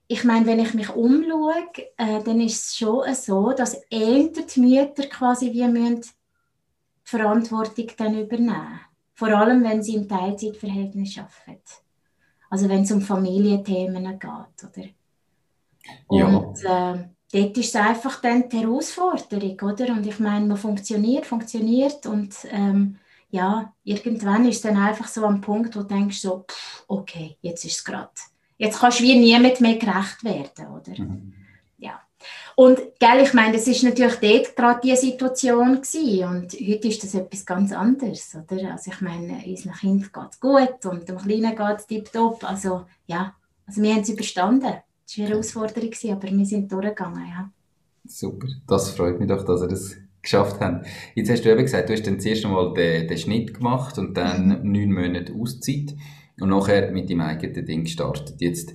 ich 0.06 0.24
meine, 0.24 0.46
wenn 0.46 0.58
ich 0.58 0.74
mich 0.74 0.90
umschaue, 0.90 1.54
äh, 1.96 2.22
dann 2.22 2.40
ist 2.40 2.66
es 2.66 2.76
schon 2.76 3.14
so, 3.14 3.52
dass 3.52 3.74
eher 3.90 4.28
die 4.28 4.60
Mütter 4.60 5.06
quasi 5.06 5.52
wie 5.52 5.66
müssen 5.66 6.02
die 6.02 6.08
Verantwortung 7.04 7.86
dann 7.96 8.18
übernehmen. 8.18 8.80
Vor 9.14 9.28
allem, 9.28 9.64
wenn 9.64 9.82
sie 9.82 9.96
im 9.96 10.08
Teilzeitverhältnis 10.08 11.18
arbeiten. 11.18 11.62
Also 12.50 12.68
wenn 12.68 12.82
es 12.82 12.92
um 12.92 13.00
Familienthemen 13.00 14.18
geht, 14.18 14.22
oder? 14.22 14.88
Und 16.06 16.62
ja. 16.62 16.94
äh, 16.94 17.08
dort 17.32 17.58
ist 17.58 17.68
es 17.68 17.76
einfach 17.76 18.20
dann 18.20 18.48
die 18.48 18.58
Herausforderung, 18.58 19.60
oder? 19.60 19.88
Und 19.92 20.06
ich 20.06 20.18
meine, 20.18 20.46
man 20.46 20.56
funktioniert, 20.56 21.26
funktioniert 21.26 22.06
und 22.06 22.34
ähm, 22.50 22.98
ja, 23.30 23.72
irgendwann 23.84 24.48
ist 24.48 24.56
es 24.56 24.62
dann 24.62 24.76
einfach 24.76 25.08
so 25.08 25.24
am 25.24 25.40
Punkt, 25.40 25.76
wo 25.76 25.80
du 25.82 25.86
denkst 25.86 26.20
so, 26.20 26.44
pff, 26.48 26.84
okay, 26.88 27.36
jetzt 27.42 27.64
ist 27.64 27.78
es 27.78 27.84
gerade. 27.84 28.10
Jetzt 28.56 28.80
kannst 28.80 29.00
du 29.00 29.04
wie 29.04 29.18
niemand 29.18 29.60
mehr 29.60 29.76
gerecht 29.76 30.24
werden, 30.24 30.66
oder? 30.74 31.02
Mhm. 31.02 31.34
Ja. 31.78 32.00
Und 32.56 32.78
gell, 32.98 33.22
ich 33.22 33.34
meine, 33.34 33.52
das 33.52 33.68
ist 33.68 33.84
natürlich 33.84 34.16
dort 34.16 34.56
gerade 34.56 34.80
die 34.82 34.96
Situation 34.96 35.76
gewesen. 35.76 36.24
und 36.24 36.52
heute 36.54 36.88
ist 36.88 37.04
das 37.04 37.14
etwas 37.14 37.46
ganz 37.46 37.72
anderes, 37.72 38.34
oder? 38.34 38.72
Also 38.72 38.90
ich 38.90 39.00
meine, 39.00 39.44
unseren 39.46 39.74
Kind 39.74 40.12
geht 40.12 40.30
es 40.30 40.40
gut 40.40 40.86
und 40.86 41.08
dem 41.08 41.18
Kleinen 41.18 41.54
geht 41.54 41.78
es 41.78 41.86
tiptop, 41.86 42.42
also 42.42 42.86
ja, 43.06 43.34
also 43.66 43.82
wir 43.82 43.94
haben 43.94 44.00
es 44.00 44.08
überstanden. 44.08 44.74
Es 45.06 45.16
war 45.16 45.24
eine 45.24 45.34
Herausforderung, 45.34 45.92
aber 46.10 46.28
wir 46.30 46.46
sind 46.46 46.72
durchgegangen, 46.72 47.28
ja. 47.28 47.50
Super, 48.06 48.48
das 48.66 48.90
freut 48.90 49.20
mich 49.20 49.28
doch, 49.28 49.44
dass 49.44 49.60
ihr 49.60 49.68
das 49.68 49.96
geschafft 50.28 50.60
habt. 50.60 50.86
Jetzt 51.14 51.30
hast 51.30 51.44
du 51.44 51.50
eben 51.50 51.62
gesagt, 51.62 51.88
du 51.88 51.94
hast 51.94 52.06
dann 52.06 52.20
zuerst 52.20 52.44
einmal 52.44 52.74
den, 52.74 53.08
den 53.08 53.18
Schnitt 53.18 53.54
gemacht 53.54 53.98
und 53.98 54.16
dann 54.16 54.60
mhm. 54.62 54.72
neun 54.72 54.92
Monate 54.92 55.32
Auszeit 55.32 55.94
und 56.40 56.50
nachher 56.50 56.90
mit 56.92 57.10
deinem 57.10 57.22
eigenen 57.22 57.64
Ding 57.64 57.84
gestartet. 57.84 58.36
Jetzt 58.40 58.74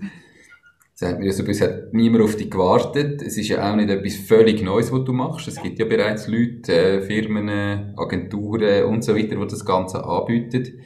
sagt 0.94 1.20
mir 1.20 1.28
also, 1.28 1.44
bisher 1.44 1.70
hat 1.70 1.94
niemand 1.94 2.24
auf 2.24 2.36
dich 2.36 2.50
gewartet. 2.50 3.22
Es 3.22 3.38
ist 3.38 3.50
ja 3.50 3.72
auch 3.72 3.76
nicht 3.76 3.90
etwas 3.90 4.16
völlig 4.16 4.62
Neues, 4.64 4.92
was 4.92 5.04
du 5.06 5.14
machst. 5.14 5.48
Es 5.48 5.62
gibt 5.62 5.80
ja 5.80 5.86
bereits 5.86 6.28
Leute, 6.28 6.74
äh, 6.74 7.02
Firmen, 7.02 7.94
Agenturen 7.98 8.86
und 8.86 9.04
so 9.04 9.16
weiter, 9.16 9.36
die 9.36 9.48
das 9.48 9.66
Ganze 9.66 10.04
anbieten. 10.04 10.80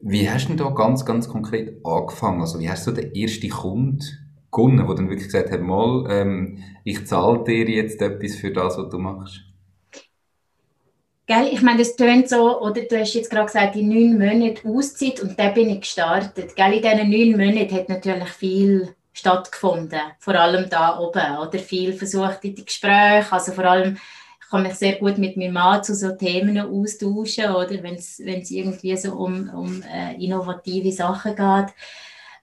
Wie 0.00 0.28
hast 0.28 0.44
du 0.44 0.48
denn 0.48 0.58
da 0.58 0.70
ganz, 0.70 1.04
ganz 1.04 1.28
konkret 1.28 1.80
angefangen? 1.84 2.40
Also, 2.40 2.58
wie 2.60 2.68
hast 2.68 2.86
du 2.86 2.92
den 2.92 3.14
ersten 3.14 3.48
Kunden 3.48 4.00
gewonnen, 4.52 4.86
der 4.86 4.94
dann 4.94 5.08
wirklich 5.08 5.28
gesagt 5.28 5.50
hat, 5.50 5.62
mal, 5.62 6.06
ähm, 6.10 6.58
ich 6.84 7.06
zahle 7.06 7.44
dir 7.44 7.68
jetzt 7.68 8.00
etwas 8.00 8.36
für 8.36 8.52
das, 8.52 8.78
was 8.78 8.88
du 8.90 8.98
machst? 8.98 9.45
Gell, 11.26 11.48
ich 11.52 11.60
meine, 11.60 11.80
das 11.80 11.96
tönt 11.96 12.28
so, 12.28 12.60
oder 12.60 12.82
du 12.82 13.00
hast 13.00 13.14
jetzt 13.14 13.30
gerade 13.30 13.46
gesagt, 13.46 13.74
in 13.74 13.88
neun 13.88 14.16
Monaten 14.16 14.68
Auszeit 14.68 15.20
und 15.20 15.38
da 15.38 15.48
bin 15.50 15.70
ich 15.70 15.80
gestartet. 15.80 16.54
Gell, 16.54 16.74
in 16.74 16.82
diesen 16.82 17.10
neun 17.10 17.46
Monaten 17.46 17.74
hat 17.74 17.88
natürlich 17.88 18.28
viel 18.28 18.94
stattgefunden, 19.12 20.00
vor 20.20 20.34
allem 20.36 20.70
da 20.70 20.98
oben, 21.00 21.38
oder 21.38 21.58
viel 21.58 21.92
versucht 21.94 22.44
in 22.44 22.54
die 22.54 22.64
Gespräche, 22.64 23.26
also 23.32 23.52
vor 23.52 23.64
allem, 23.64 23.94
ich 23.94 24.00
ich 24.46 24.50
kann 24.50 24.62
mich 24.62 24.74
sehr 24.74 24.94
gut 24.94 25.18
mit 25.18 25.36
meinem 25.36 25.54
Mann 25.54 25.82
zu 25.82 25.92
so 25.92 26.12
Themen 26.12 26.56
austauschen, 26.56 27.50
oder 27.50 27.82
wenn 27.82 27.96
es 27.96 28.20
irgendwie 28.20 28.96
so 28.96 29.14
um, 29.14 29.50
um 29.50 29.82
äh, 29.82 30.14
innovative 30.24 30.92
Sachen 30.92 31.34
geht. 31.34 31.74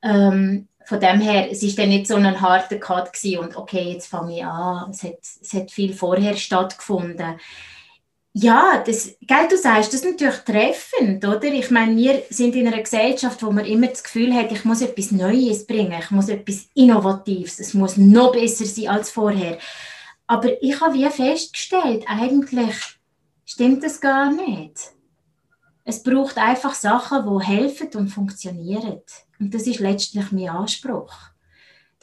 Ähm, 0.04 0.68
von 0.84 1.00
dem 1.00 1.22
her, 1.22 1.50
es 1.50 1.64
ist 1.64 1.80
dann 1.80 1.88
nicht 1.88 2.08
so 2.08 2.16
ein 2.16 2.42
harter 2.42 2.76
Cut 2.78 3.14
gewesen 3.14 3.40
und 3.40 3.56
okay, 3.56 3.94
jetzt 3.94 4.08
fange 4.08 4.36
ich 4.36 4.44
an. 4.44 4.92
Es 4.92 5.04
hat, 5.04 5.20
es 5.22 5.54
hat 5.54 5.72
viel 5.72 5.94
vorher 5.94 6.36
stattgefunden. 6.36 7.40
Ja, 8.36 8.84
das, 8.84 9.16
gell, 9.22 9.48
du 9.48 9.56
sagst, 9.58 9.94
das 9.94 10.02
ist 10.02 10.06
natürlich 10.06 10.40
treffend, 10.40 11.24
oder? 11.24 11.44
Ich 11.44 11.70
meine, 11.70 11.96
wir 11.96 12.24
sind 12.32 12.56
in 12.56 12.68
einer 12.68 12.82
Gesellschaft, 12.82 13.44
wo 13.44 13.52
man 13.52 13.66
immer 13.66 13.86
das 13.86 14.04
Gefühl 14.04 14.34
hat, 14.34 14.52
ich 14.52 14.66
muss 14.66 14.82
etwas 14.82 15.12
Neues 15.12 15.68
bringen, 15.68 16.00
ich 16.00 16.10
muss 16.10 16.30
etwas 16.30 16.68
Innovatives, 16.74 17.60
es 17.60 17.76
muss 17.76 17.96
noch 17.96 18.32
besser 18.32 18.66
sein 18.66 18.88
als 18.88 19.12
vorher. 19.12 19.60
Aber 20.26 20.50
ich 20.64 20.82
habe 20.82 20.96
wie 20.96 21.08
festgestellt, 21.10 22.06
eigentlich 22.08 22.76
stimmt 23.46 23.84
das 23.84 24.02
gar 24.02 24.32
nicht. 24.32 24.94
Es 25.84 26.02
braucht 26.02 26.38
einfach 26.40 26.74
Sachen, 26.74 27.26
die 27.28 27.46
helfen 27.46 27.90
und 27.94 28.08
funktionieren. 28.08 29.02
Und 29.40 29.54
das 29.54 29.68
ist 29.68 29.80
letztlich 29.80 30.32
mein 30.32 30.50
Anspruch. 30.50 31.14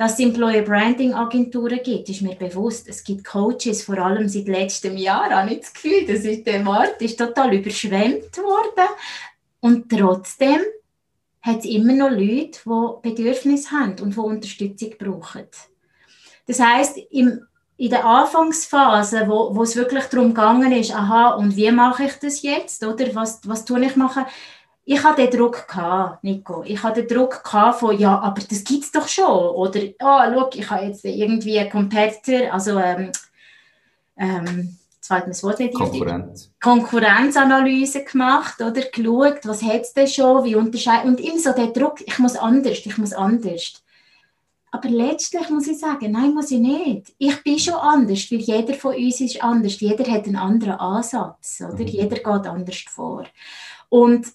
Dass 0.01 0.15
es 0.15 0.21
Employer 0.21 0.63
Branding 0.63 1.13
Agenturen 1.13 1.79
gibt, 1.85 2.09
ist 2.09 2.23
mir 2.23 2.35
bewusst. 2.35 2.89
Es 2.89 3.05
gibt 3.05 3.23
Coaches, 3.23 3.83
vor 3.83 3.99
allem 3.99 4.31
seit 4.31 4.49
letztem 4.49 4.97
Jahr, 4.97 5.29
habe 5.29 5.53
ich 5.53 5.61
das 5.61 5.75
Gefühl, 5.75 6.07
das 6.07 6.25
ist, 6.25 6.47
der 6.47 6.61
Markt 6.61 7.03
ist 7.03 7.19
total 7.19 7.53
überschwemmt 7.53 8.35
worden. 8.39 8.89
Und 9.61 9.91
trotzdem 9.91 10.61
hat 11.43 11.59
es 11.59 11.65
immer 11.67 11.93
noch 11.93 12.09
Leute, 12.09 12.61
die 12.65 13.11
Bedürfnisse 13.11 13.73
haben 13.73 14.01
und 14.01 14.15
die 14.15 14.21
Unterstützung 14.21 14.95
brauchen. 14.99 15.49
Das 16.47 16.61
heißt, 16.61 16.97
im, 17.11 17.43
in 17.77 17.91
der 17.91 18.03
Anfangsphase, 18.03 19.29
wo, 19.29 19.55
wo 19.55 19.65
es 19.65 19.77
wirklich 19.77 20.05
darum 20.05 20.29
gegangen 20.29 20.73
ist, 20.73 20.95
aha, 20.95 21.33
und 21.35 21.57
wie 21.57 21.71
mache 21.71 22.05
ich 22.05 22.15
das 22.15 22.41
jetzt, 22.41 22.83
oder 22.87 23.15
was, 23.15 23.43
was 23.45 23.67
tue 23.67 23.85
ich 23.85 23.97
machen, 23.97 24.25
ich 24.85 25.03
hatte 25.05 25.27
den 25.29 25.39
Druck 25.39 25.69
gehabt, 25.69 26.25
Nico. 26.25 26.63
Ich 26.65 26.83
hatte 26.83 27.05
den 27.05 27.17
Druck 27.17 27.45
gehabt 27.45 27.81
von, 27.81 27.99
ja, 27.99 28.19
aber 28.19 28.41
das 28.41 28.65
gibt 28.65 28.85
es 28.85 28.93
doch 28.93 29.07
schon. 29.07 29.25
Oder, 29.27 29.81
oh, 29.81 29.95
schau, 30.01 30.51
ich 30.55 30.71
habe 30.71 30.87
jetzt 30.87 31.05
irgendwie 31.05 31.59
einen 31.59 31.71
Competitor, 31.71 32.53
also, 32.53 32.79
ähm, 32.79 33.13
ähm, 34.17 34.79
fällt 35.01 35.27
mir 35.27 35.33
das 35.33 35.43
Wort 35.43 35.59
nicht 35.59 35.75
Konkurrenz. 35.75 36.53
Konkurrenzanalyse 36.61 38.05
gemacht, 38.05 38.61
oder 38.61 38.81
geschaut, 38.81 39.41
was 39.45 39.63
hat 39.63 39.83
es 39.83 39.93
denn 39.93 40.07
schon, 40.07 40.45
wie 40.45 40.55
unterscheidet, 40.55 41.07
und 41.07 41.21
immer 41.21 41.39
so 41.39 41.53
der 41.53 41.69
Druck, 41.69 42.01
ich 42.01 42.19
muss 42.19 42.37
anders, 42.37 42.79
ich 42.85 42.99
muss 42.99 43.13
anders. 43.13 43.83
Aber 44.73 44.89
letztlich 44.89 45.51
muss 45.51 45.67
ich 45.67 45.79
sagen, 45.79 46.13
nein, 46.13 46.33
muss 46.33 46.53
ich 46.53 46.61
nicht. 46.61 47.13
Ich 47.19 47.43
bin 47.43 47.59
schon 47.59 47.75
anders, 47.75 48.31
weil 48.31 48.39
jeder 48.39 48.75
von 48.75 48.95
uns 48.95 49.21
ist 49.21 49.43
anders. 49.43 49.81
Jeder 49.81 50.09
hat 50.11 50.27
einen 50.27 50.37
anderen 50.37 50.75
Ansatz, 50.75 51.61
oder? 51.61 51.83
Mhm. 51.83 51.89
Jeder 51.89 52.17
geht 52.17 52.27
anders 52.27 52.85
vor. 52.89 53.25
Und 53.89 54.29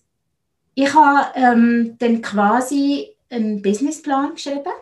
ich 0.76 0.94
habe 0.94 1.28
ähm, 1.36 1.96
dann 1.98 2.22
quasi 2.22 3.10
einen 3.30 3.62
Businessplan 3.62 4.36
geschrieben 4.36 4.74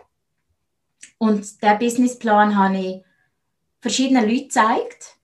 und 1.18 1.62
der 1.62 1.76
Businessplan 1.76 2.56
habe 2.56 2.78
ich 2.78 3.02
verschiedenen 3.80 4.28
Leuten 4.28 4.48
gezeigt. 4.48 5.16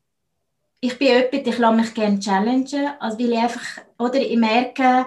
Ich 0.80 0.96
bin 0.98 1.08
jemand, 1.08 1.46
ich 1.46 1.58
lasse 1.58 1.76
mich 1.76 1.94
gerne 1.94 2.20
challengen, 2.20 2.92
also 3.00 3.18
weil 3.18 3.32
ich 3.32 3.38
einfach, 3.38 3.82
oder 3.98 4.14
ich 4.14 4.36
merke, 4.36 5.06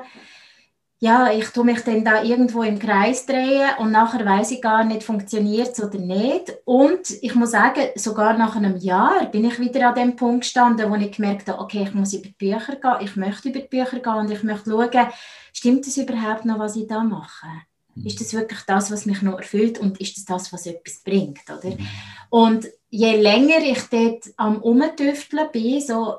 ja, 1.04 1.34
ich 1.34 1.50
tue 1.50 1.66
mich 1.66 1.82
dann 1.82 2.06
da 2.06 2.24
irgendwo 2.24 2.64
im 2.64 2.80
Kreis 2.80 3.26
drehen 3.26 3.72
und 3.80 3.92
nachher 3.92 4.26
weiß 4.26 4.52
ich 4.52 4.62
gar 4.62 4.86
nicht, 4.86 5.04
funktioniert 5.04 5.74
es 5.74 5.84
oder 5.84 6.00
nicht. 6.00 6.54
Und 6.64 7.22
ich 7.22 7.36
muss 7.36 7.52
sagen, 7.52 7.90
sogar 7.96 8.38
nach 8.38 8.56
einem 8.56 8.78
Jahr 8.78 9.26
bin 9.26 9.44
ich 9.44 9.60
wieder 9.60 9.90
an 9.90 9.96
dem 9.96 10.16
Punkt 10.16 10.44
gestanden, 10.44 10.90
wo 10.90 10.96
ich 10.96 11.12
gemerkt 11.12 11.50
habe, 11.50 11.60
okay, 11.60 11.84
ich 11.84 11.94
muss 11.94 12.14
über 12.14 12.30
die 12.30 12.32
Bücher 12.32 12.78
gehen, 12.78 12.96
ich 13.02 13.18
möchte 13.18 13.50
über 13.50 13.60
die 13.60 13.68
Bücher 13.68 14.00
gehen 14.00 14.14
und 14.14 14.32
ich 14.32 14.44
möchte 14.44 14.70
schauen, 14.70 15.08
stimmt 15.52 15.86
es 15.86 15.98
überhaupt 15.98 16.46
noch, 16.46 16.60
was 16.60 16.78
ich 16.78 16.88
da 16.88 17.04
mache? 17.04 17.48
Mhm. 17.96 18.06
Ist 18.06 18.22
das 18.22 18.34
wirklich 18.34 18.62
das, 18.66 18.90
was 18.90 19.06
mich 19.06 19.22
noch 19.22 19.40
erfüllt 19.40 19.80
und 19.80 20.00
ist 20.00 20.16
das 20.16 20.24
das, 20.24 20.54
was 20.54 20.66
etwas 20.68 21.02
bringt, 21.04 21.44
oder? 21.50 21.76
Mhm. 21.76 21.88
Und 22.30 22.68
je 22.90 23.18
länger 23.18 23.58
ich 23.62 23.82
dort 23.92 24.24
am 24.38 24.62
Umtüfteln 24.62 25.50
bin, 25.52 25.82
so 25.82 26.16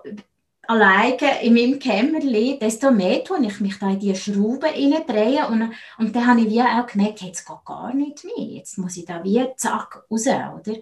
alleine 0.68 1.42
in 1.42 1.54
meinem 1.54 1.78
Kämmerchen, 1.78 2.58
desto 2.58 2.90
mehr 2.90 3.24
tue 3.24 3.44
ich 3.46 3.60
mich 3.60 3.78
da 3.78 3.90
in 3.90 3.98
diese 3.98 4.16
Schrauben 4.16 5.06
drehe 5.06 5.46
und, 5.48 5.72
und 5.98 6.14
dann 6.14 6.26
habe 6.26 6.40
ich 6.40 6.50
wie 6.50 6.62
auch 6.62 6.86
gemerkt, 6.86 7.22
jetzt 7.22 7.46
geht 7.46 7.64
gar 7.64 7.94
nicht 7.94 8.24
mehr, 8.24 8.46
jetzt 8.46 8.78
muss 8.78 8.96
ich 8.96 9.04
da 9.04 9.22
wie 9.24 9.46
zack 9.56 10.04
raus, 10.10 10.26
oder? 10.26 10.78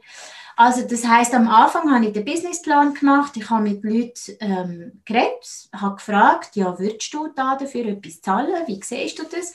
Also 0.56 0.86
das 0.86 1.06
heißt, 1.06 1.34
am 1.34 1.48
Anfang 1.48 1.92
habe 1.92 2.06
ich 2.06 2.12
den 2.12 2.24
Businessplan 2.24 2.94
gemacht, 2.94 3.36
ich 3.36 3.48
habe 3.48 3.62
mit 3.62 3.84
Leuten 3.84 4.36
ähm, 4.40 5.02
geredet, 5.04 5.68
habe 5.74 5.96
gefragt, 5.96 6.56
ja, 6.56 6.78
würdest 6.78 7.12
du 7.14 7.28
da 7.34 7.56
dafür 7.56 7.86
etwas 7.86 8.20
zahlen, 8.20 8.66
wie 8.66 8.80
siehst 8.82 9.18
du 9.18 9.24
das? 9.24 9.54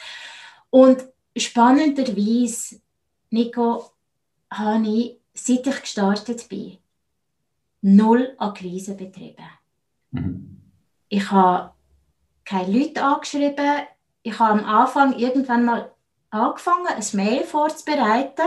Und 0.70 1.06
spannenderweise, 1.36 2.82
Nico, 3.30 3.92
habe 4.52 4.88
ich, 4.88 5.20
seit 5.34 5.68
ich 5.68 5.82
gestartet 5.82 6.50
bin, 6.50 6.78
null 7.82 8.36
Akquise 8.38 8.96
betrieben. 8.96 9.46
Mhm. 10.12 10.62
Ich 11.10 11.32
habe 11.32 11.72
keine 12.46 12.78
Leute 12.78 13.04
angeschrieben. 13.04 13.82
Ich 14.24 14.40
habe 14.40 14.60
am 14.60 14.66
Anfang 14.66 15.18
irgendwann 15.18 15.66
mal 15.66 15.92
angefangen, 16.30 16.88
ein 16.88 17.04
Mail 17.14 17.44
vorzubereiten, 17.44 18.46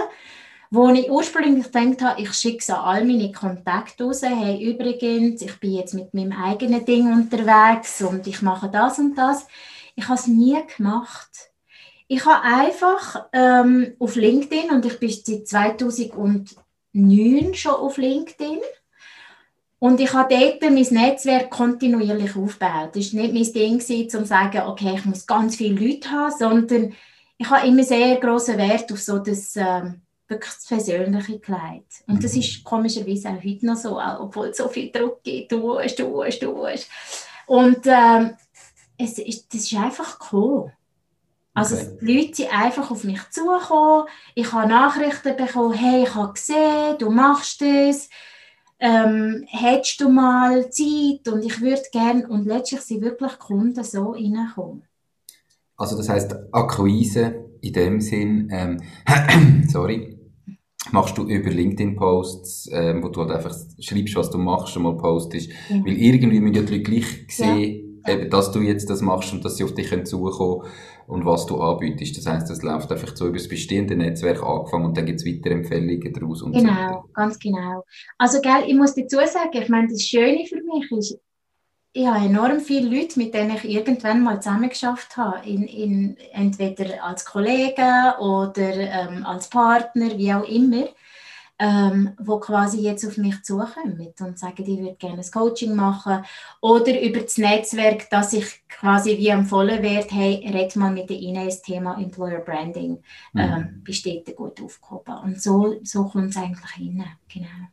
wo 0.70 0.88
ich 0.90 1.10
ursprünglich 1.10 1.72
gedacht 1.72 2.02
habe, 2.02 2.20
ich 2.20 2.32
schicke 2.32 2.58
es 2.58 2.70
an 2.70 2.84
all 2.84 3.04
meine 3.04 3.32
Kontakte 3.32 4.04
raus. 4.04 4.22
Hey, 4.22 4.62
übrigens, 4.62 5.42
ich 5.42 5.58
bin 5.58 5.72
jetzt 5.72 5.94
mit 5.94 6.14
meinem 6.14 6.32
eigenen 6.32 6.84
Ding 6.84 7.12
unterwegs 7.12 8.02
und 8.02 8.26
ich 8.26 8.42
mache 8.42 8.68
das 8.68 8.98
und 8.98 9.16
das. 9.16 9.46
Ich 9.96 10.04
habe 10.04 10.18
es 10.18 10.26
nie 10.26 10.56
gemacht. 10.76 11.50
Ich 12.06 12.24
habe 12.24 12.42
einfach 12.42 13.26
ähm, 13.32 13.94
auf 13.98 14.16
LinkedIn 14.16 14.70
und 14.70 14.84
ich 14.84 14.98
bin 14.98 15.10
seit 15.44 15.78
2009 15.80 17.54
schon 17.54 17.72
auf 17.72 17.96
LinkedIn 17.96 18.60
und 19.80 19.98
ich 19.98 20.12
habe 20.12 20.34
dort 20.34 20.60
mein 20.62 20.86
Netzwerk 20.90 21.50
kontinuierlich 21.50 22.36
aufgebaut. 22.36 22.90
Das 22.94 23.14
war 23.14 23.22
nicht 23.22 23.34
mein 23.34 23.52
Ding, 23.54 23.74
um 23.74 24.08
zu 24.08 24.26
sagen, 24.26 24.62
okay, 24.66 24.94
ich 24.96 25.06
muss 25.06 25.26
ganz 25.26 25.56
viele 25.56 25.74
Leute 25.74 26.10
haben, 26.10 26.34
sondern 26.38 26.92
ich 27.38 27.48
habe 27.48 27.66
immer 27.66 27.82
sehr 27.82 28.16
großen 28.20 28.58
Wert 28.58 28.92
auf 28.92 29.00
so 29.00 29.18
das 29.18 29.56
ähm, 29.56 30.02
wirklich 30.28 30.52
das 30.52 30.66
persönliche 30.66 31.40
Kleid. 31.40 31.86
Und 32.06 32.22
das 32.22 32.34
mhm. 32.34 32.40
ist 32.40 32.62
komischerweise 32.62 33.30
auch 33.30 33.42
heute 33.42 33.66
noch 33.66 33.76
so, 33.76 33.98
obwohl 33.98 34.48
es 34.48 34.58
so 34.58 34.68
viel 34.68 34.92
Druck 34.92 35.22
gibt. 35.22 35.50
Du 35.50 35.60
musst, 35.60 35.98
du 35.98 36.08
musst, 36.08 36.42
du 36.42 36.52
musst. 36.52 36.86
Und 37.46 37.80
ähm, 37.86 38.36
es 38.98 39.18
ist, 39.18 39.52
das 39.54 39.62
ist 39.62 39.74
einfach 39.74 40.30
cool. 40.30 40.70
Also 41.54 41.76
okay. 41.76 41.98
die 42.02 42.18
Leute 42.18 42.34
sind 42.34 42.52
einfach 42.52 42.90
auf 42.90 43.02
mich 43.04 43.30
zugekommen. 43.30 44.04
Ich 44.34 44.52
habe 44.52 44.68
Nachrichten 44.68 45.36
bekommen, 45.36 45.72
hey, 45.72 46.02
ich 46.02 46.14
habe 46.14 46.34
gesehen, 46.34 46.98
du 46.98 47.10
machst 47.10 47.62
das 47.62 48.10
ähm, 48.80 49.44
hättest 49.46 50.00
du 50.00 50.08
mal 50.08 50.70
Zeit 50.70 51.28
und 51.30 51.44
ich 51.44 51.60
würde 51.60 51.82
gerne, 51.92 52.26
und 52.28 52.46
letztlich 52.46 52.80
sind 52.80 53.02
wirklich 53.02 53.38
Kunden 53.38 53.84
so 53.84 54.10
reinkommen. 54.10 54.84
Also 55.76 55.96
das 55.96 56.08
heißt 56.08 56.34
Akquise 56.52 57.44
in 57.60 57.72
dem 57.72 58.00
Sinn, 58.00 58.48
ähm, 58.50 58.82
sorry, 59.68 60.18
machst 60.92 61.16
du 61.18 61.24
über 61.24 61.50
LinkedIn-Posts, 61.50 62.70
ähm, 62.72 63.02
wo 63.02 63.08
du 63.08 63.20
halt 63.20 63.32
einfach 63.32 63.54
schreibst, 63.78 64.16
was 64.16 64.30
du 64.30 64.38
machst 64.38 64.76
und 64.76 64.82
mal 64.82 64.96
postest, 64.96 65.50
ja. 65.68 65.84
weil 65.84 65.96
irgendwie 65.96 66.40
müssen 66.40 66.52
die 66.52 66.60
Leute 66.60 66.82
gleich 66.82 67.26
sehen, 67.28 67.84
ja. 67.84 67.89
Eben, 68.06 68.30
dass 68.30 68.52
du 68.52 68.60
jetzt 68.60 68.88
das 68.90 69.00
machst 69.00 69.32
und 69.32 69.44
dass 69.44 69.56
sie 69.56 69.64
auf 69.64 69.74
dich 69.74 69.90
zukommen 70.04 70.66
und 71.06 71.24
was 71.26 71.46
du 71.46 71.60
anbietest. 71.60 72.16
Das 72.16 72.26
heißt, 72.26 72.50
das 72.50 72.62
läuft 72.62 72.90
einfach 72.92 73.16
so 73.16 73.26
über 73.26 73.38
das 73.38 73.48
bestehende 73.48 73.96
Netzwerk 73.96 74.42
angefangen 74.42 74.86
und 74.86 74.96
dann 74.96 75.06
gibt 75.06 75.20
es 75.20 75.26
weitere 75.26 75.54
Empfehlungen 75.54 76.12
daraus. 76.12 76.42
Und 76.42 76.52
genau, 76.52 77.02
so 77.02 77.12
ganz 77.12 77.38
genau. 77.38 77.84
Also, 78.18 78.40
gell, 78.40 78.64
ich 78.66 78.74
muss 78.74 78.94
dazu 78.94 79.16
sagen, 79.16 79.50
ich 79.52 79.68
meine, 79.68 79.88
das 79.88 80.02
Schöne 80.02 80.46
für 80.46 80.62
mich 80.62 80.90
ist, 80.92 81.18
ich 81.92 82.06
habe 82.06 82.24
enorm 82.24 82.60
viele 82.60 82.88
Leute, 82.88 83.18
mit 83.18 83.34
denen 83.34 83.56
ich 83.56 83.64
irgendwann 83.64 84.22
mal 84.22 84.40
zusammengeschafft 84.40 85.16
habe, 85.16 85.44
in, 85.48 85.64
in, 85.64 86.16
entweder 86.32 87.02
als 87.02 87.24
Kollegen 87.24 88.12
oder 88.20 88.74
ähm, 88.76 89.26
als 89.26 89.48
Partner, 89.48 90.16
wie 90.16 90.32
auch 90.32 90.48
immer 90.48 90.86
ähm, 91.60 92.10
wo 92.18 92.40
quasi 92.40 92.80
jetzt 92.80 93.06
auf 93.06 93.18
mich 93.18 93.42
zukommen 93.42 94.14
und 94.18 94.38
sagen, 94.38 94.64
ich 94.66 94.80
würde 94.80 94.96
gerne 94.96 95.18
ein 95.18 95.30
Coaching 95.30 95.76
machen 95.76 96.24
oder 96.62 97.00
über 97.02 97.20
das 97.20 97.36
Netzwerk, 97.36 98.08
dass 98.08 98.32
ich 98.32 98.66
quasi 98.66 99.18
wie 99.18 99.28
empfohlen 99.28 99.82
werde, 99.82 100.08
hey, 100.10 100.50
red 100.54 100.74
mal 100.76 100.90
mit 100.90 101.10
der 101.10 101.18
Ines 101.18 101.60
Thema 101.60 102.00
Employer 102.00 102.40
Branding, 102.40 103.02
mhm. 103.34 103.40
ähm, 103.40 103.82
besteht 103.84 104.26
da 104.26 104.32
gut 104.32 104.60
aufgehoben. 104.62 105.14
Und 105.22 105.42
so, 105.42 105.76
so 105.82 106.04
kommt 106.04 106.30
es 106.30 106.36
eigentlich 106.38 106.70
hin, 106.72 107.04
genau. 107.32 107.68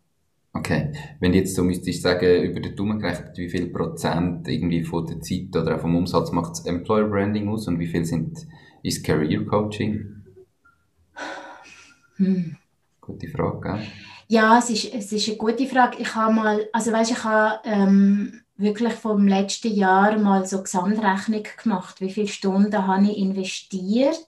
Okay, 0.51 0.91
wenn 1.21 1.33
jetzt 1.33 1.55
so 1.55 1.63
müsstest 1.63 2.01
sagen, 2.01 2.43
über 2.43 2.59
den 2.59 2.75
Daumen 2.75 2.99
gerechnet, 2.99 3.37
wie 3.37 3.49
viel 3.49 3.67
Prozent 3.67 4.47
irgendwie 4.49 4.83
von 4.83 5.05
der 5.05 5.21
Zeit 5.21 5.55
oder 5.55 5.75
auch 5.75 5.81
vom 5.81 5.95
Umsatz 5.95 6.31
macht 6.31 6.51
das 6.51 6.65
Employer 6.65 7.07
Branding 7.07 7.47
aus 7.47 7.67
und 7.67 7.79
wie 7.79 7.87
viel 7.87 8.03
sind, 8.03 8.47
ist 8.83 9.05
Career 9.05 9.45
Coaching? 9.45 10.23
Hm. 12.17 12.57
Gute 13.07 13.29
Frage, 13.29 13.61
gell? 13.61 13.87
Ja, 14.27 14.59
es 14.59 14.69
ist, 14.69 14.93
es 14.93 15.11
ist 15.13 15.29
eine 15.29 15.37
gute 15.37 15.65
Frage. 15.65 15.97
Ich 15.99 16.13
habe 16.13 16.33
mal, 16.33 16.69
also 16.73 16.91
weißt, 16.91 17.11
ich 17.11 17.23
habe 17.23 17.61
ähm, 17.63 18.41
wirklich 18.57 18.93
vom 18.93 19.25
letzten 19.25 19.73
Jahr 19.73 20.17
mal 20.17 20.45
so 20.45 20.61
Gesamtrechnung 20.61 21.43
gemacht. 21.63 22.01
Wie 22.01 22.11
viele 22.11 22.27
Stunden 22.27 22.85
habe 22.85 23.05
ich 23.05 23.17
investiert? 23.17 24.27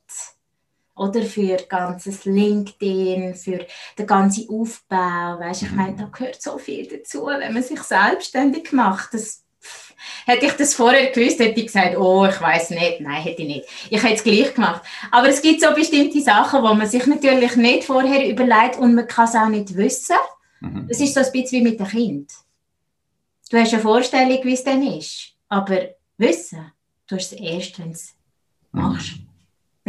Oder 0.95 1.21
für 1.23 1.57
ganzes 1.67 2.23
LinkedIn, 2.23 3.35
für 3.35 3.65
den 3.97 4.07
ganzen 4.07 4.49
Aufbau. 4.49 5.39
Weißt, 5.39 5.63
ich 5.63 5.71
meine, 5.71 5.97
da 5.97 6.05
gehört 6.05 6.41
so 6.41 6.57
viel 6.57 6.87
dazu, 6.87 7.25
wenn 7.25 7.53
man 7.53 7.63
sich 7.63 7.81
selbstständig 7.81 8.71
macht. 8.71 9.13
Das 9.13 9.43
Hätte 10.25 10.45
ich 10.45 10.53
das 10.53 10.73
vorher 10.73 11.11
gewusst, 11.11 11.39
hätte 11.39 11.59
ich 11.59 11.67
gesagt, 11.67 11.97
oh, 11.97 12.25
ich 12.25 12.39
weiß 12.39 12.71
nicht. 12.71 13.01
Nein, 13.01 13.21
hätte 13.21 13.41
ich 13.41 13.47
nicht. 13.47 13.65
Ich 13.89 14.01
hätte 14.01 14.15
es 14.15 14.23
gleich 14.23 14.53
gemacht. 14.53 14.81
Aber 15.11 15.29
es 15.29 15.41
gibt 15.41 15.61
so 15.61 15.73
bestimmte 15.73 16.21
Sachen, 16.21 16.61
wo 16.61 16.73
man 16.73 16.87
sich 16.87 17.05
natürlich 17.05 17.55
nicht 17.55 17.83
vorher 17.83 18.27
überlegt 18.27 18.77
und 18.77 18.95
man 18.95 19.07
kann 19.07 19.25
es 19.25 19.35
auch 19.35 19.49
nicht 19.49 19.75
wissen. 19.75 20.17
Mhm. 20.59 20.87
Das 20.87 20.99
ist 20.99 21.13
so 21.13 21.19
ein 21.19 21.31
bisschen 21.31 21.65
wie 21.65 21.69
mit 21.69 21.79
dem 21.79 21.87
Kind. 21.87 22.31
Du 23.49 23.57
hast 23.57 23.73
eine 23.73 23.81
Vorstellung, 23.81 24.39
wie 24.43 24.53
es 24.53 24.63
dann 24.63 24.83
ist. 24.83 25.33
Aber 25.47 25.79
wissen, 26.17 26.71
du 27.07 27.15
hast 27.15 27.33
es 27.33 27.39
erst, 27.39 27.79
wenn 27.79 27.87
du 27.87 27.93
es 27.93 28.13
mhm. 28.71 29.28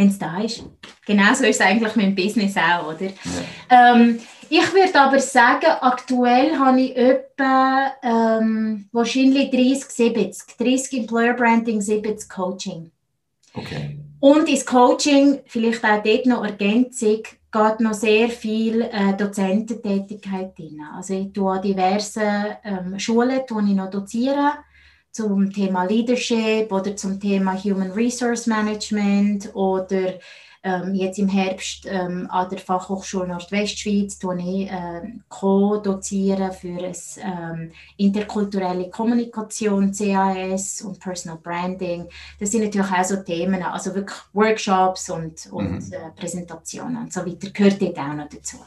Wenn 0.00 0.08
es 0.08 0.18
da 0.18 0.40
ist. 0.40 0.64
Genauso 1.04 1.44
ist 1.44 1.56
es 1.56 1.60
eigentlich 1.60 1.94
mit 1.94 2.06
dem 2.06 2.14
Business 2.14 2.56
auch, 2.56 2.88
oder? 2.88 3.04
Ja. 3.04 3.92
Ähm, 3.92 4.18
ich 4.48 4.72
würde 4.72 4.98
aber 4.98 5.20
sagen, 5.20 5.66
aktuell 5.82 6.58
habe 6.58 6.80
ich 6.80 6.96
etwa 6.96 7.92
ähm, 8.02 8.88
wahrscheinlich 8.92 9.50
30, 9.50 9.84
70. 9.84 10.56
30 10.56 11.00
Employer 11.00 11.34
Branding, 11.34 11.82
70 11.82 12.30
Coaching. 12.30 12.90
Okay. 13.52 13.98
Und 14.20 14.48
ins 14.48 14.64
Coaching, 14.64 15.40
vielleicht 15.44 15.84
auch 15.84 16.02
dort 16.02 16.24
noch 16.24 16.44
Ergänzung, 16.46 17.22
geht 17.52 17.80
noch 17.80 17.92
sehr 17.92 18.30
viel 18.30 18.80
äh, 18.80 19.14
Dozententätigkeit 19.18 20.56
drin. 20.56 20.80
Also 20.96 21.12
ich 21.12 21.30
tue 21.34 21.52
an 21.52 21.60
diversen 21.60 22.56
ähm, 22.64 22.98
Schulen 22.98 23.42
tue 23.46 23.64
ich 23.64 23.74
noch 23.74 23.90
dozieren 23.90 24.52
zum 25.12 25.52
Thema 25.52 25.84
Leadership 25.84 26.70
oder 26.72 26.94
zum 26.96 27.18
Thema 27.18 27.56
Human 27.62 27.90
Resource 27.92 28.46
Management 28.46 29.54
oder 29.54 30.14
ähm, 30.62 30.94
jetzt 30.94 31.18
im 31.18 31.28
Herbst 31.28 31.86
ähm, 31.88 32.26
an 32.30 32.48
der 32.50 32.58
Fachhochschule 32.58 33.28
Nordwestschweiz 33.28 34.18
tue 34.18 34.38
ich 34.38 34.70
äh, 34.70 35.00
co-dozieren 35.28 36.52
für 36.52 36.68
eine 36.68 36.92
ähm, 37.22 37.72
interkulturelle 37.96 38.90
Kommunikation, 38.90 39.90
CAS 39.92 40.82
und 40.82 41.00
Personal 41.00 41.38
Branding. 41.42 42.06
Das 42.38 42.50
sind 42.50 42.64
natürlich 42.64 42.92
auch 42.92 43.04
so 43.04 43.16
Themen, 43.16 43.62
also 43.62 43.94
wirklich 43.94 44.18
Workshops 44.34 45.08
und, 45.08 45.48
und 45.50 45.88
mhm. 45.88 45.92
äh, 45.92 46.10
Präsentationen 46.14 47.04
und 47.04 47.12
so 47.12 47.24
weiter, 47.24 47.50
gehört 47.50 47.80
dort 47.80 47.98
auch 47.98 48.14
noch 48.14 48.28
dazu. 48.28 48.58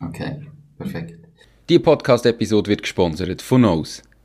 Okay, 0.00 0.44
perfekt. 0.76 1.18
Die 1.68 1.78
Podcast-Episode 1.78 2.68
wird 2.70 2.82
gesponsert 2.82 3.42
von 3.42 3.60
Nose, 3.60 4.02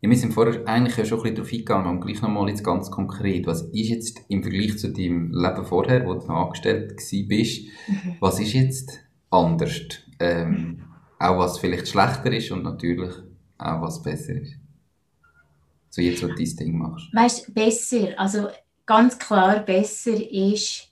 Ja, 0.00 0.10
wir 0.10 0.16
sind 0.16 0.34
vorher 0.34 0.66
eigentlich 0.68 0.96
ja 0.96 1.04
schon 1.04 1.18
ein 1.18 1.22
bisschen 1.22 1.36
darauf 1.36 1.52
eingegangen, 1.52 1.86
aber 1.86 2.00
gleich 2.00 2.22
nochmal 2.22 2.48
jetzt 2.48 2.64
ganz 2.64 2.90
konkret. 2.90 3.46
Was 3.46 3.62
ist 3.62 3.88
jetzt 3.88 4.20
im 4.28 4.42
Vergleich 4.42 4.78
zu 4.78 4.92
deinem 4.92 5.32
Leben 5.32 5.64
vorher, 5.64 6.04
wo 6.04 6.14
du 6.14 6.26
noch 6.26 6.44
angestellt 6.44 6.92
warst, 6.92 7.12
mhm. 7.12 8.16
was 8.20 8.40
ist 8.40 8.52
jetzt 8.52 9.00
anders? 9.30 9.80
Ähm, 10.18 10.82
auch 11.18 11.38
was 11.38 11.58
vielleicht 11.58 11.88
schlechter 11.88 12.32
ist 12.32 12.50
und 12.50 12.62
natürlich 12.62 13.14
auch 13.58 13.80
was 13.82 14.02
besser 14.02 14.34
ist. 14.34 14.56
So 15.88 16.02
jetzt, 16.02 16.22
wo 16.22 16.26
du 16.26 16.34
dein 16.34 16.56
Ding 16.56 16.76
machst. 16.76 17.08
Weißt 17.14 17.48
du, 17.48 17.52
besser, 17.52 18.08
also 18.18 18.48
ganz 18.84 19.18
klar 19.18 19.60
besser 19.60 20.14
ist 20.30 20.88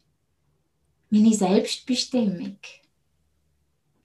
meine 1.10 1.34
Selbstbestimmung. 1.34 2.56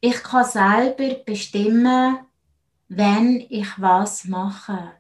Ich 0.02 0.24
kann 0.24 0.46
selber 0.46 1.16
bestimmen, 1.26 2.20
wenn 2.90 3.46
ich 3.50 3.68
was 3.78 4.26
mache. 4.26 4.92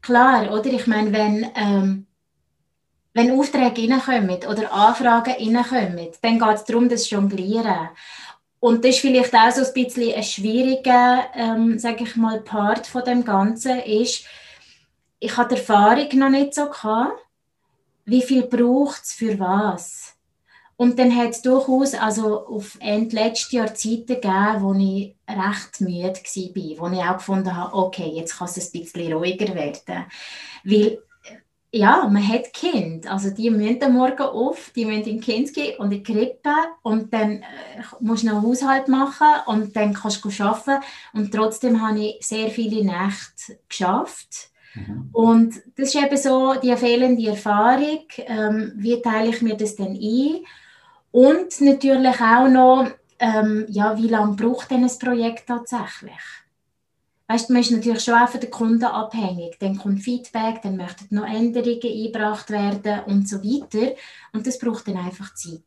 Klar, 0.00 0.50
oder? 0.52 0.66
Ich 0.66 0.86
meine, 0.86 1.12
wenn, 1.12 1.50
ähm, 1.54 2.06
wenn 3.12 3.38
Aufträge 3.38 3.88
reinkommen 3.88 4.40
oder 4.48 4.72
Anfragen 4.72 5.34
reinkommen, 5.34 6.10
dann 6.20 6.38
geht 6.38 6.54
es 6.54 6.64
darum, 6.64 6.88
das 6.88 7.08
Jonglieren. 7.08 7.90
Und 8.60 8.84
das 8.84 8.96
ist 8.96 9.00
vielleicht 9.00 9.34
auch 9.34 9.50
so 9.50 9.64
ein 9.64 9.74
bisschen 9.74 10.14
ein 10.14 10.22
schwieriger, 10.22 11.24
ähm, 11.34 11.78
sage 11.78 12.04
ich 12.04 12.16
mal, 12.16 12.40
Part 12.40 12.86
von 12.86 13.04
dem 13.04 13.24
Ganzen, 13.24 13.78
ist, 13.80 14.24
ich 15.20 15.36
hatte 15.36 15.54
die 15.54 15.60
Erfahrung 15.60 16.08
noch 16.14 16.30
nicht 16.30 16.54
so 16.54 16.68
gehabt, 16.68 17.18
wie 18.06 18.22
viel 18.22 18.42
braucht 18.42 19.02
es 19.02 19.12
für 19.12 19.38
was. 19.38 20.03
Und 20.76 20.98
dann 20.98 21.14
hat 21.14 21.30
es 21.30 21.42
durchaus 21.42 21.94
also 21.94 22.46
auf 22.46 22.76
Ende 22.80 23.14
letztes 23.16 23.52
Jahr 23.52 23.74
Zeiten 23.74 24.06
gegeben, 24.06 24.60
wo 24.60 24.74
ich 24.74 25.14
recht 25.28 25.80
müde 25.80 26.02
war, 26.02 26.90
wo 26.90 26.94
ich 26.94 27.02
auch 27.02 27.16
gefunden 27.18 27.56
habe, 27.56 27.74
okay, 27.74 28.10
jetzt 28.14 28.38
kann 28.38 28.48
es 28.48 28.74
ein 28.74 28.80
bisschen 28.80 29.12
ruhiger 29.12 29.54
werden. 29.54 30.06
Weil 30.64 30.98
ja, 31.74 32.08
man 32.08 32.26
hat 32.26 32.52
Kind. 32.52 33.10
Also 33.10 33.30
die 33.30 33.50
müssen 33.50 33.82
am 33.82 33.94
Morgen 33.94 34.22
auf, 34.22 34.70
die 34.76 34.84
müssen 34.84 35.08
in 35.08 35.20
Kind 35.20 35.52
gehen 35.52 35.76
und 35.78 35.90
in 35.90 36.04
die 36.04 36.12
Krippe 36.12 36.50
und 36.82 37.12
dann 37.12 37.42
äh, 37.42 37.44
musst 37.98 38.22
du 38.22 38.28
noch 38.28 38.36
einen 38.36 38.46
Haushalt 38.46 38.86
machen 38.86 39.26
und 39.46 39.74
dann 39.74 39.92
kannst 39.92 40.24
du 40.24 40.44
arbeiten. 40.44 40.84
Und 41.12 41.34
trotzdem 41.34 41.82
habe 41.82 41.98
ich 41.98 42.24
sehr 42.24 42.48
viele 42.50 42.84
Nächte 42.84 43.58
geschafft. 43.68 44.50
Mhm. 44.74 45.08
Und 45.12 45.62
das 45.76 45.92
ist 45.92 45.96
eben 45.96 46.16
so 46.16 46.54
die 46.62 46.76
fehlende 46.76 47.28
Erfahrung. 47.28 48.04
Ähm, 48.18 48.72
wie 48.76 49.02
teile 49.02 49.30
ich 49.30 49.42
mir 49.42 49.56
das 49.56 49.74
denn 49.74 49.96
ein? 49.96 50.44
Und 51.14 51.60
natürlich 51.60 52.20
auch 52.20 52.48
noch, 52.48 52.90
ähm, 53.20 53.66
ja, 53.68 53.96
wie 53.96 54.08
lange 54.08 54.34
braucht 54.34 54.72
denn 54.72 54.82
ein 54.82 54.98
Projekt 54.98 55.46
tatsächlich? 55.46 56.18
Weißt, 57.28 57.50
man 57.50 57.60
ist 57.60 57.70
natürlich 57.70 58.02
schon 58.02 58.14
auch 58.14 58.28
von 58.28 58.40
den 58.40 58.50
Kunden 58.50 58.82
abhängig. 58.82 59.56
Dann 59.60 59.78
kommt 59.78 60.02
Feedback, 60.02 60.60
dann 60.62 60.76
möchten 60.76 61.14
noch 61.14 61.24
Änderungen 61.24 61.80
eingebracht 61.84 62.50
werden 62.50 63.04
und 63.06 63.28
so 63.28 63.36
weiter. 63.44 63.92
Und 64.32 64.44
das 64.44 64.58
braucht 64.58 64.88
dann 64.88 64.96
einfach 64.96 65.32
Zeit. 65.34 65.62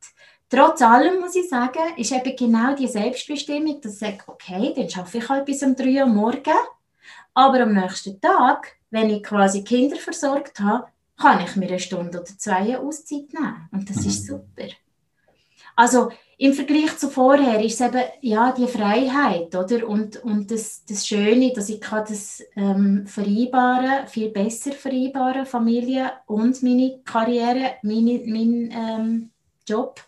Trotz 0.49 0.81
allem 0.81 1.21
muss 1.21 1.37
ich 1.37 1.47
sagen, 1.47 1.95
ist 1.95 2.11
eben 2.11 2.35
genau 2.35 2.75
die 2.75 2.87
Selbstbestimmung, 2.87 3.79
dass 3.79 3.93
ich 3.93 3.99
sage, 3.99 4.23
okay, 4.27 4.73
dann 4.75 4.89
schaffe 4.89 5.19
ich 5.19 5.29
halt 5.29 5.45
bis 5.45 5.63
um 5.63 5.77
3 5.77 6.03
Uhr 6.03 6.07
morgen. 6.07 6.59
Aber 7.33 7.61
am 7.61 7.73
nächsten 7.73 8.19
Tag, 8.19 8.75
wenn 8.89 9.11
ich 9.11 9.23
quasi 9.23 9.63
Kinder 9.63 9.95
versorgt 9.95 10.59
habe, 10.59 10.87
kann 11.17 11.39
ich 11.39 11.55
mir 11.55 11.67
eine 11.67 11.79
Stunde 11.79 12.19
oder 12.19 12.37
zwei 12.37 12.77
Auszeit 12.77 13.31
nehmen. 13.31 13.69
Und 13.71 13.89
das 13.89 14.01
mhm. 14.01 14.07
ist 14.07 14.27
super. 14.27 14.67
Also 15.77 16.09
im 16.39 16.53
Vergleich 16.53 16.97
zu 16.97 17.09
vorher 17.09 17.63
ist 17.63 17.79
es 17.79 17.87
eben 17.87 18.03
ja, 18.21 18.51
die 18.51 18.67
Freiheit 18.67 19.55
oder? 19.55 19.87
Und, 19.87 20.17
und 20.23 20.49
das, 20.51 20.83
das 20.85 21.07
Schöne, 21.07 21.53
dass 21.53 21.69
ich 21.69 21.79
kann 21.79 22.05
das 22.07 22.43
ähm, 22.55 23.05
vereinbaren, 23.05 24.07
viel 24.07 24.29
besser 24.29 24.71
vereinbaren, 24.71 25.45
Familie 25.45 26.11
und 26.25 26.61
meine 26.63 26.99
Karriere, 27.05 27.75
meine, 27.83 28.21
mein 28.25 28.71
ähm, 28.71 29.29
Job. 29.67 30.01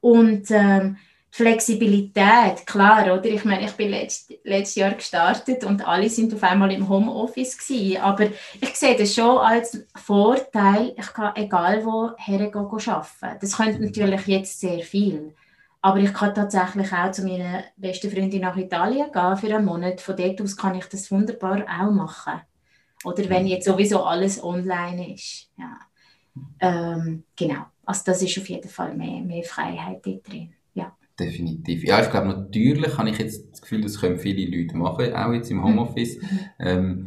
Und 0.00 0.46
ähm, 0.50 0.96
Flexibilität, 1.32 2.66
klar, 2.66 3.04
oder? 3.04 3.24
Ich 3.24 3.44
meine, 3.44 3.64
ich 3.64 3.72
bin 3.72 3.90
letzt, 3.90 4.32
letztes 4.42 4.74
Jahr 4.74 4.92
gestartet 4.92 5.64
und 5.64 5.86
alle 5.86 6.10
sind 6.10 6.34
auf 6.34 6.42
einmal 6.42 6.72
im 6.72 6.88
Homeoffice 6.88 7.56
gewesen. 7.56 8.02
Aber 8.02 8.26
ich 8.60 8.74
sehe 8.74 8.96
das 8.96 9.14
schon 9.14 9.38
als 9.38 9.86
Vorteil. 9.94 10.92
Ich 10.98 11.12
kann 11.12 11.36
egal 11.36 11.84
wo 11.84 12.10
hergehen 12.16 12.54
arbeiten. 12.54 13.38
Das 13.40 13.56
könnte 13.56 13.80
natürlich 13.80 14.26
jetzt 14.26 14.58
sehr 14.58 14.80
viel. 14.80 15.34
Aber 15.82 15.98
ich 15.98 16.12
kann 16.12 16.34
tatsächlich 16.34 16.92
auch 16.92 17.12
zu 17.12 17.24
meiner 17.24 17.64
besten 17.76 18.10
Freundin 18.10 18.42
nach 18.42 18.56
Italien 18.56 19.10
gehen 19.12 19.36
für 19.36 19.54
einen 19.54 19.64
Monat. 19.64 20.00
Von 20.00 20.16
dort 20.16 20.42
aus 20.42 20.56
kann 20.56 20.74
ich 20.74 20.86
das 20.86 21.10
wunderbar 21.10 21.62
auch 21.62 21.92
machen. 21.92 22.40
Oder 23.04 23.28
wenn 23.30 23.46
jetzt 23.46 23.64
sowieso 23.64 24.02
alles 24.04 24.42
online 24.42 25.14
ist. 25.14 25.48
Ja. 25.56 25.78
Ähm, 26.60 27.24
genau. 27.36 27.66
Also 27.86 28.02
das 28.06 28.20
ist 28.20 28.36
auf 28.38 28.48
jeden 28.48 28.68
Fall 28.68 28.94
mehr, 28.94 29.22
mehr 29.22 29.42
Freiheit 29.42 30.04
drin. 30.04 30.54
Definitiv. 31.20 31.84
Ja, 31.84 32.00
ich 32.00 32.10
glaube, 32.10 32.28
natürlich 32.28 32.96
habe 32.96 33.10
ich 33.10 33.18
jetzt 33.18 33.52
das 33.52 33.62
Gefühl, 33.62 33.82
das 33.82 34.00
können 34.00 34.18
viele 34.18 34.56
Leute 34.56 34.76
machen, 34.76 35.12
auch 35.12 35.32
jetzt 35.32 35.50
im 35.50 35.58
mhm. 35.58 35.64
Homeoffice. 35.64 36.20
Mhm. 36.20 36.38
Ähm, 36.58 37.06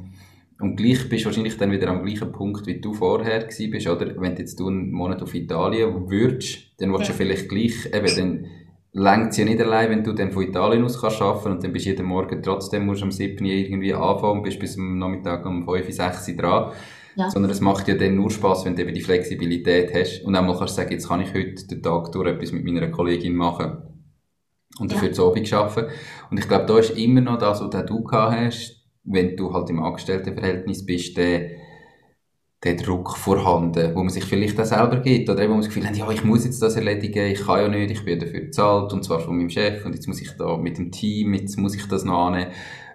und 0.60 0.78
gleich 0.78 1.10
bist 1.10 1.24
du 1.24 1.26
wahrscheinlich 1.26 1.58
dann 1.58 1.72
wieder 1.72 1.90
am 1.90 2.06
gleichen 2.06 2.32
Punkt, 2.32 2.66
wie 2.68 2.80
du 2.80 2.94
vorher 2.94 3.40
gewesen 3.40 3.72
bist, 3.72 3.88
oder? 3.88 4.14
Wenn 4.22 4.38
jetzt 4.38 4.60
du 4.60 4.68
einen 4.68 4.92
Monat 4.92 5.22
auf 5.22 5.34
Italien 5.34 6.10
würdest, 6.10 6.68
dann 6.78 6.92
willst 6.94 7.10
ja. 7.10 7.12
du 7.12 7.18
vielleicht 7.18 7.50
gleich, 7.50 7.88
eben, 7.88 8.16
dann 8.16 8.46
längt 8.94 9.32
es 9.32 9.38
ja 9.38 9.46
nicht 9.46 9.60
allein, 9.60 9.90
wenn 9.90 10.04
du 10.04 10.14
dann 10.14 10.32
von 10.32 10.44
Italien 10.44 10.86
aus 10.86 11.02
kannst 11.02 11.22
arbeiten 11.22 11.54
und 11.54 11.64
dann 11.64 11.74
bist 11.74 11.86
du 11.86 11.90
jeden 11.90 12.06
Morgen 12.06 12.42
trotzdem, 12.44 12.86
musst 12.86 13.02
du 13.02 13.06
am 13.06 13.12
7. 13.12 13.44
irgendwie 13.44 13.94
anfangen 13.94 14.38
und 14.38 14.44
bist 14.44 14.60
bis 14.60 14.78
am 14.78 15.00
Nachmittag 15.00 15.46
um 15.46 15.66
5, 15.66 15.92
6 15.92 16.38
dran. 16.38 16.72
Ja. 17.16 17.30
Sondern 17.30 17.52
es 17.52 17.62
macht 17.62 17.88
ja 17.88 17.96
dann 17.96 18.16
nur 18.16 18.32
Spaß, 18.32 18.66
wenn 18.66 18.76
du 18.76 18.82
eben 18.82 18.94
die 18.94 19.02
Flexibilität 19.02 19.94
hast 19.94 20.24
und 20.24 20.36
einmal 20.36 20.58
kannst 20.58 20.78
du 20.78 20.82
sagen, 20.82 20.94
jetzt 20.94 21.08
kann 21.08 21.22
ich 21.22 21.34
heute 21.34 21.68
den 21.68 21.84
Tag 21.84 22.12
durch 22.12 22.28
etwas 22.28 22.52
mit 22.52 22.64
meiner 22.64 22.88
Kollegin 22.88 23.36
machen 23.36 23.93
und 24.80 24.92
dafür 24.92 25.10
ja. 25.10 25.14
zu 25.14 25.28
Abend 25.28 25.54
arbeiten. 25.54 25.92
Und 26.30 26.40
ich 26.40 26.48
glaube, 26.48 26.66
da 26.66 26.80
ist 26.80 26.98
immer 26.98 27.22
noch 27.22 27.38
das, 27.38 27.62
was 27.62 27.86
du 27.86 28.04
gehabt 28.04 28.36
hast, 28.36 28.84
wenn 29.04 29.36
du 29.36 29.54
halt 29.54 29.70
im 29.70 29.84
Angestelltenverhältnis 29.84 30.86
bist, 30.86 31.18
der, 31.18 31.52
der 32.64 32.76
Druck 32.76 33.18
vorhanden, 33.18 33.94
wo 33.96 34.00
man 34.00 34.10
sich 34.10 34.24
vielleicht 34.24 34.60
auch 34.60 34.66
selber 34.66 34.98
gibt, 34.98 35.30
oder 35.30 35.42
eben, 35.42 35.50
wo 35.50 35.56
man 35.56 35.62
das 35.62 35.74
Gefühl 35.74 35.88
hat, 35.88 35.98
ja, 35.98 36.10
ich 36.10 36.24
muss 36.24 36.46
jetzt 36.46 36.62
das 36.62 36.76
erledigen, 36.76 37.28
ich 37.28 37.46
kann 37.46 37.60
ja 37.60 37.68
nicht, 37.68 37.92
ich 37.92 38.06
bin 38.06 38.20
dafür 38.20 38.42
bezahlt, 38.42 38.94
und 38.94 39.04
zwar 39.04 39.20
von 39.20 39.38
meinem 39.38 39.50
Chef, 39.50 39.86
und 39.86 39.94
jetzt 39.94 40.08
muss 40.08 40.22
ich 40.22 40.32
da 40.38 40.58
mit 40.58 40.78
dem 40.78 40.92
Team, 40.92 41.34
jetzt 41.34 41.58
muss 41.58 41.76
ich 41.76 41.88
das 41.88 42.06
noch 42.06 42.28
annehmen, 42.28 42.52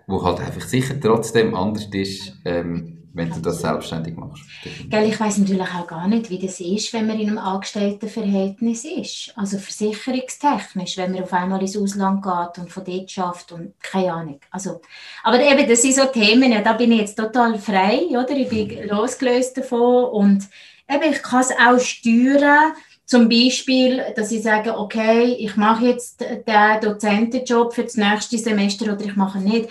wo 0.06 0.24
halt 0.24 0.40
einfach 0.40 0.62
sicher 0.62 0.98
trotzdem 0.98 1.54
anders 1.54 1.88
ist, 1.92 2.40
ähm, 2.46 2.97
wenn 3.18 3.30
du 3.30 3.40
das 3.40 3.60
selbstständig 3.60 4.16
machst. 4.16 4.42
Gell, 4.88 5.08
ich 5.08 5.20
weiß 5.20 5.38
natürlich 5.38 5.68
auch 5.68 5.86
gar 5.86 6.08
nicht, 6.08 6.30
wie 6.30 6.38
das 6.38 6.60
ist, 6.60 6.92
wenn 6.94 7.06
man 7.06 7.20
in 7.20 7.28
einem 7.28 7.38
Angestelltenverhältnis 7.38 8.84
ist. 8.84 9.32
Also 9.36 9.58
versicherungstechnisch, 9.58 10.96
wenn 10.96 11.12
man 11.12 11.24
auf 11.24 11.32
einmal 11.32 11.60
ins 11.60 11.76
Ausland 11.76 12.22
geht 12.22 12.62
und 12.62 12.70
von 12.70 12.84
dort 12.84 13.10
schafft 13.10 13.52
und 13.52 13.74
keine 13.82 14.12
Ahnung. 14.12 14.40
Also, 14.50 14.80
aber 15.24 15.40
eben, 15.40 15.68
das 15.68 15.82
sind 15.82 15.96
so 15.96 16.06
Themen, 16.06 16.50
ja, 16.52 16.62
da 16.62 16.72
bin 16.72 16.92
ich 16.92 17.00
jetzt 17.00 17.18
total 17.18 17.58
frei, 17.58 18.06
oder? 18.08 18.30
Ich 18.30 18.48
bin 18.48 18.68
mhm. 18.68 18.88
losgelöst 18.88 19.58
davon 19.58 20.04
und 20.06 20.44
eben, 20.88 21.12
ich 21.12 21.22
kann 21.22 21.40
es 21.40 21.50
auch 21.50 21.78
steuern, 21.78 22.72
zum 23.08 23.30
Beispiel, 23.30 24.02
dass 24.16 24.30
ich 24.32 24.42
sage, 24.42 24.78
okay, 24.78 25.34
ich 25.38 25.56
mache 25.56 25.86
jetzt 25.86 26.20
den 26.20 26.80
Dozentenjob 26.82 27.72
für 27.72 27.84
das 27.84 27.96
nächste 27.96 28.36
Semester 28.36 28.92
oder 28.92 29.02
ich 29.02 29.16
mache 29.16 29.38
nicht. 29.38 29.70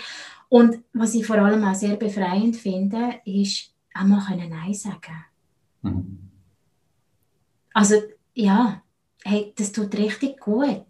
Und 0.49 0.83
was 0.93 1.13
ich 1.13 1.25
vor 1.25 1.38
allem 1.38 1.63
auch 1.63 1.75
sehr 1.75 1.95
befreiend 1.95 2.55
finde, 2.55 3.19
ist 3.25 3.73
auch 3.93 4.03
mal 4.03 4.47
Nein 4.47 4.73
sagen. 4.73 5.25
Mhm. 5.81 6.19
Also 7.73 7.95
ja, 8.33 8.81
hey, 9.23 9.53
das 9.57 9.71
tut 9.71 9.93
richtig 9.95 10.39
gut. 10.39 10.86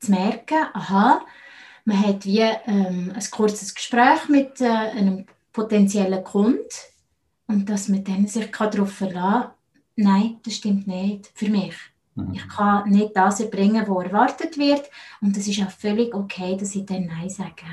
Zu 0.00 0.10
merken, 0.10 0.66
aha, 0.72 1.24
man 1.84 2.06
hat 2.06 2.24
wie 2.24 2.40
ähm, 2.40 3.12
ein 3.14 3.30
kurzes 3.30 3.74
Gespräch 3.74 4.28
mit 4.28 4.60
äh, 4.60 4.66
einem 4.66 5.26
potenziellen 5.52 6.24
Kunden 6.24 6.64
und 7.46 7.68
dass 7.68 7.88
man 7.88 8.04
dann 8.04 8.26
sich 8.26 8.50
darauf 8.50 8.92
verlassen 8.92 9.42
kann, 9.42 9.50
nein, 9.96 10.38
das 10.44 10.54
stimmt 10.54 10.86
nicht 10.86 11.30
für 11.34 11.48
mich. 11.48 11.74
Mhm. 12.14 12.34
Ich 12.34 12.48
kann 12.48 12.90
nicht 12.90 13.16
das 13.16 13.40
erbringen, 13.40 13.86
was 13.86 14.04
erwartet 14.04 14.58
wird 14.58 14.90
und 15.20 15.36
es 15.36 15.46
ist 15.46 15.62
auch 15.62 15.70
völlig 15.70 16.14
okay, 16.14 16.56
dass 16.56 16.74
ich 16.74 16.86
dann 16.86 17.06
Nein 17.06 17.30
sage. 17.30 17.64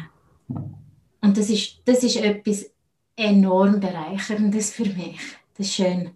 Mhm. 0.48 0.89
Und 1.22 1.38
das 1.38 1.50
ist, 1.50 1.82
das 1.86 2.04
ist 2.04 2.18
etwas 2.18 2.72
enorm 3.16 3.80
Bereicherndes 3.80 4.72
für 4.72 4.86
mich. 4.86 5.20
Das 5.58 5.68
ist 5.68 5.76
schön. 5.76 6.12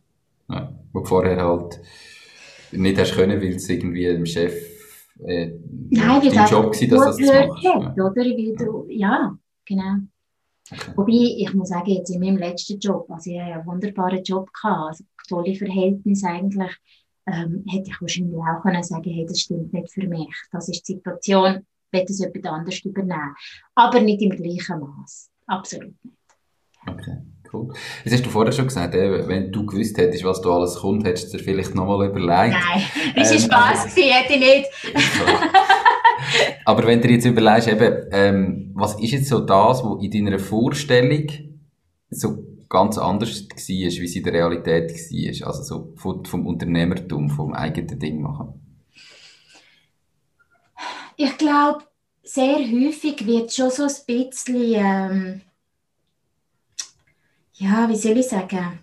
Ja, 0.50 0.74
wo 0.94 1.04
vorher 1.04 1.42
halt 1.44 1.80
nicht 2.72 2.98
hast 2.98 3.14
können, 3.14 3.42
weil 3.42 3.56
es 3.56 3.70
irgendwie 3.70 4.06
dem 4.06 4.26
Chef 4.26 4.54
äh, 5.26 5.52
Nein, 5.90 6.22
dein 6.22 6.50
Job 6.50 6.66
war, 6.66 6.88
dass 6.88 7.06
das 7.06 7.18
zu 7.18 7.26
machen. 7.26 7.86
Hat, 7.86 7.94
oder? 7.94 8.16
Weil 8.16 8.56
du, 8.56 8.86
ja, 8.90 9.38
genau. 9.66 9.98
Okay. 10.72 10.92
Wobei, 10.96 11.36
ich 11.38 11.54
muss 11.54 11.70
sagen, 11.70 11.92
jetzt 11.92 12.10
in 12.10 12.20
meinem 12.20 12.38
letzten 12.38 12.80
Job, 12.80 13.06
also 13.10 13.30
ich 13.30 13.40
hatte 13.40 13.54
einen 13.54 13.66
wunderbaren 13.66 14.24
Job, 14.24 14.50
gehabt, 14.54 14.88
also 14.88 15.04
tolle 15.28 15.56
Verhältnisse 15.56 16.28
eigentlich, 16.28 16.72
ähm, 17.28 17.64
hätte 17.70 17.90
ich 17.90 18.02
wahrscheinlich 18.02 18.38
auch 18.38 18.62
können 18.62 18.84
sagen 18.84 19.12
hey, 19.12 19.26
das 19.26 19.42
stimmt 19.42 19.74
nicht 19.74 19.92
für 19.92 20.08
mich. 20.08 20.34
Das 20.52 20.70
ist 20.70 20.88
die 20.88 20.94
Situation, 20.94 21.66
will 21.94 22.06
das 22.06 22.20
jemand 22.20 22.46
anders 22.48 22.80
übernehmen. 22.80 23.36
Aber 23.76 24.00
nicht 24.02 24.22
im 24.22 24.32
gleichen 24.32 24.80
Maß. 24.80 25.30
Absolut 25.48 25.94
nicht. 26.04 26.18
Okay, 26.86 27.18
cool. 27.54 27.74
Jetzt 28.04 28.14
hast 28.14 28.26
du 28.26 28.30
vorher 28.30 28.52
schon 28.52 28.68
gesagt, 28.68 28.94
wenn 28.94 29.52
du 29.52 29.66
gewusst 29.66 29.98
hättest, 29.98 30.24
was 30.24 30.42
da 30.42 30.50
alles 30.50 30.76
kommt, 30.76 31.06
hättest 31.06 31.34
du 31.34 31.38
dir 31.38 31.44
vielleicht 31.44 31.76
nochmal 31.76 32.08
überlegt. 32.08 32.58
Nein, 32.58 32.84
das 33.16 33.30
war 33.30 33.36
ähm, 33.36 33.42
Spaß, 33.42 33.84
also, 33.86 34.02
hätte 34.02 34.34
ich 34.34 34.40
nicht. 34.40 34.70
aber 36.66 36.88
wenn 36.88 37.02
du 37.02 37.10
jetzt 37.10 37.26
überlegst, 37.26 37.70
eben, 37.70 38.08
ähm, 38.12 38.72
was 38.76 39.00
ist 39.00 39.12
jetzt 39.12 39.28
so 39.28 39.40
das, 39.40 39.84
was 39.84 40.04
in 40.04 40.12
deiner 40.26 40.40
Vorstellung 40.40 41.28
so 42.10 42.44
ganz 42.68 42.98
anders 42.98 43.44
war, 43.44 43.58
wie 43.58 43.86
es 43.86 44.16
in 44.16 44.24
der 44.24 44.34
Realität 44.34 44.92
war? 44.92 45.48
Also 45.48 45.64
so 45.64 45.94
vom, 45.96 46.26
vom 46.26 46.48
Unternehmertum, 46.48 47.30
vom 47.30 47.54
eigenen 47.54 48.00
Ding 48.00 48.22
machen. 48.22 48.63
Ich 51.18 51.38
glaube, 51.38 51.84
sehr 52.24 52.58
häufig 52.58 53.26
wird 53.26 53.54
schon 53.54 53.70
so 53.70 53.84
ein 53.84 53.94
bisschen, 54.06 54.74
ähm, 54.74 55.42
ja, 57.54 57.88
wie 57.90 57.96
soll 57.96 58.18
ich 58.18 58.28
sagen, 58.28 58.80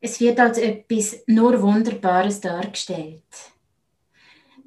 es 0.00 0.20
wird 0.20 0.40
als 0.40 0.58
etwas 0.58 1.16
nur 1.26 1.60
Wunderbares 1.60 2.40
dargestellt. 2.40 3.22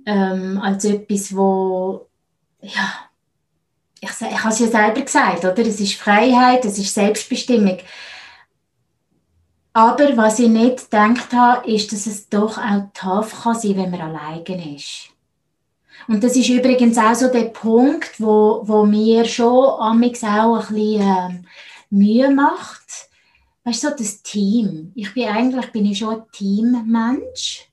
Ähm, 0.06 0.60
als 0.62 0.86
etwas, 0.86 1.36
wo, 1.36 2.08
ja, 2.62 3.10
ich, 3.99 4.10
ich 4.10 4.43
habe 4.43 4.54
es 4.54 4.60
ja 4.60 4.67
selber 4.67 5.02
gesagt, 5.02 5.45
oder? 5.45 5.60
Es 5.60 5.80
ist 5.80 5.95
Freiheit, 5.95 6.65
es 6.65 6.78
ist 6.78 6.93
Selbstbestimmung. 6.93 7.80
Aber 9.71 10.15
was 10.17 10.39
ich 10.39 10.49
nicht 10.49 10.91
gedacht 10.91 11.34
habe, 11.34 11.71
ist, 11.71 11.91
dass 11.91 12.06
es 12.06 12.30
doch 12.30 12.58
auch 12.58 12.89
tough 12.93 13.43
kann 13.43 13.56
sein, 13.56 13.78
wenn 13.78 13.89
man 13.91 14.02
alleine 14.02 14.76
ist. 14.76 15.12
Und 16.07 16.23
das 16.23 16.35
ist 16.35 16.49
übrigens 16.49 16.97
auch 16.97 17.15
so 17.15 17.29
der 17.29 17.45
Punkt, 17.45 18.19
wo, 18.19 18.61
wo 18.63 18.85
mir 18.85 19.25
schon 19.25 19.79
amix 19.79 20.23
auch 20.23 20.69
ein 20.69 20.75
bisschen 20.75 21.01
äh, 21.01 21.41
Mühe 21.89 22.29
macht. 22.29 23.09
Weißt 23.63 23.83
du, 23.83 23.89
so 23.89 23.95
das 23.95 24.21
Team. 24.21 24.91
Ich 24.95 25.13
bin 25.13 25.29
eigentlich 25.29 25.71
bin 25.71 25.85
ich 25.85 25.99
schon 25.99 26.15
ein 26.15 26.23
Teammensch. 26.31 27.69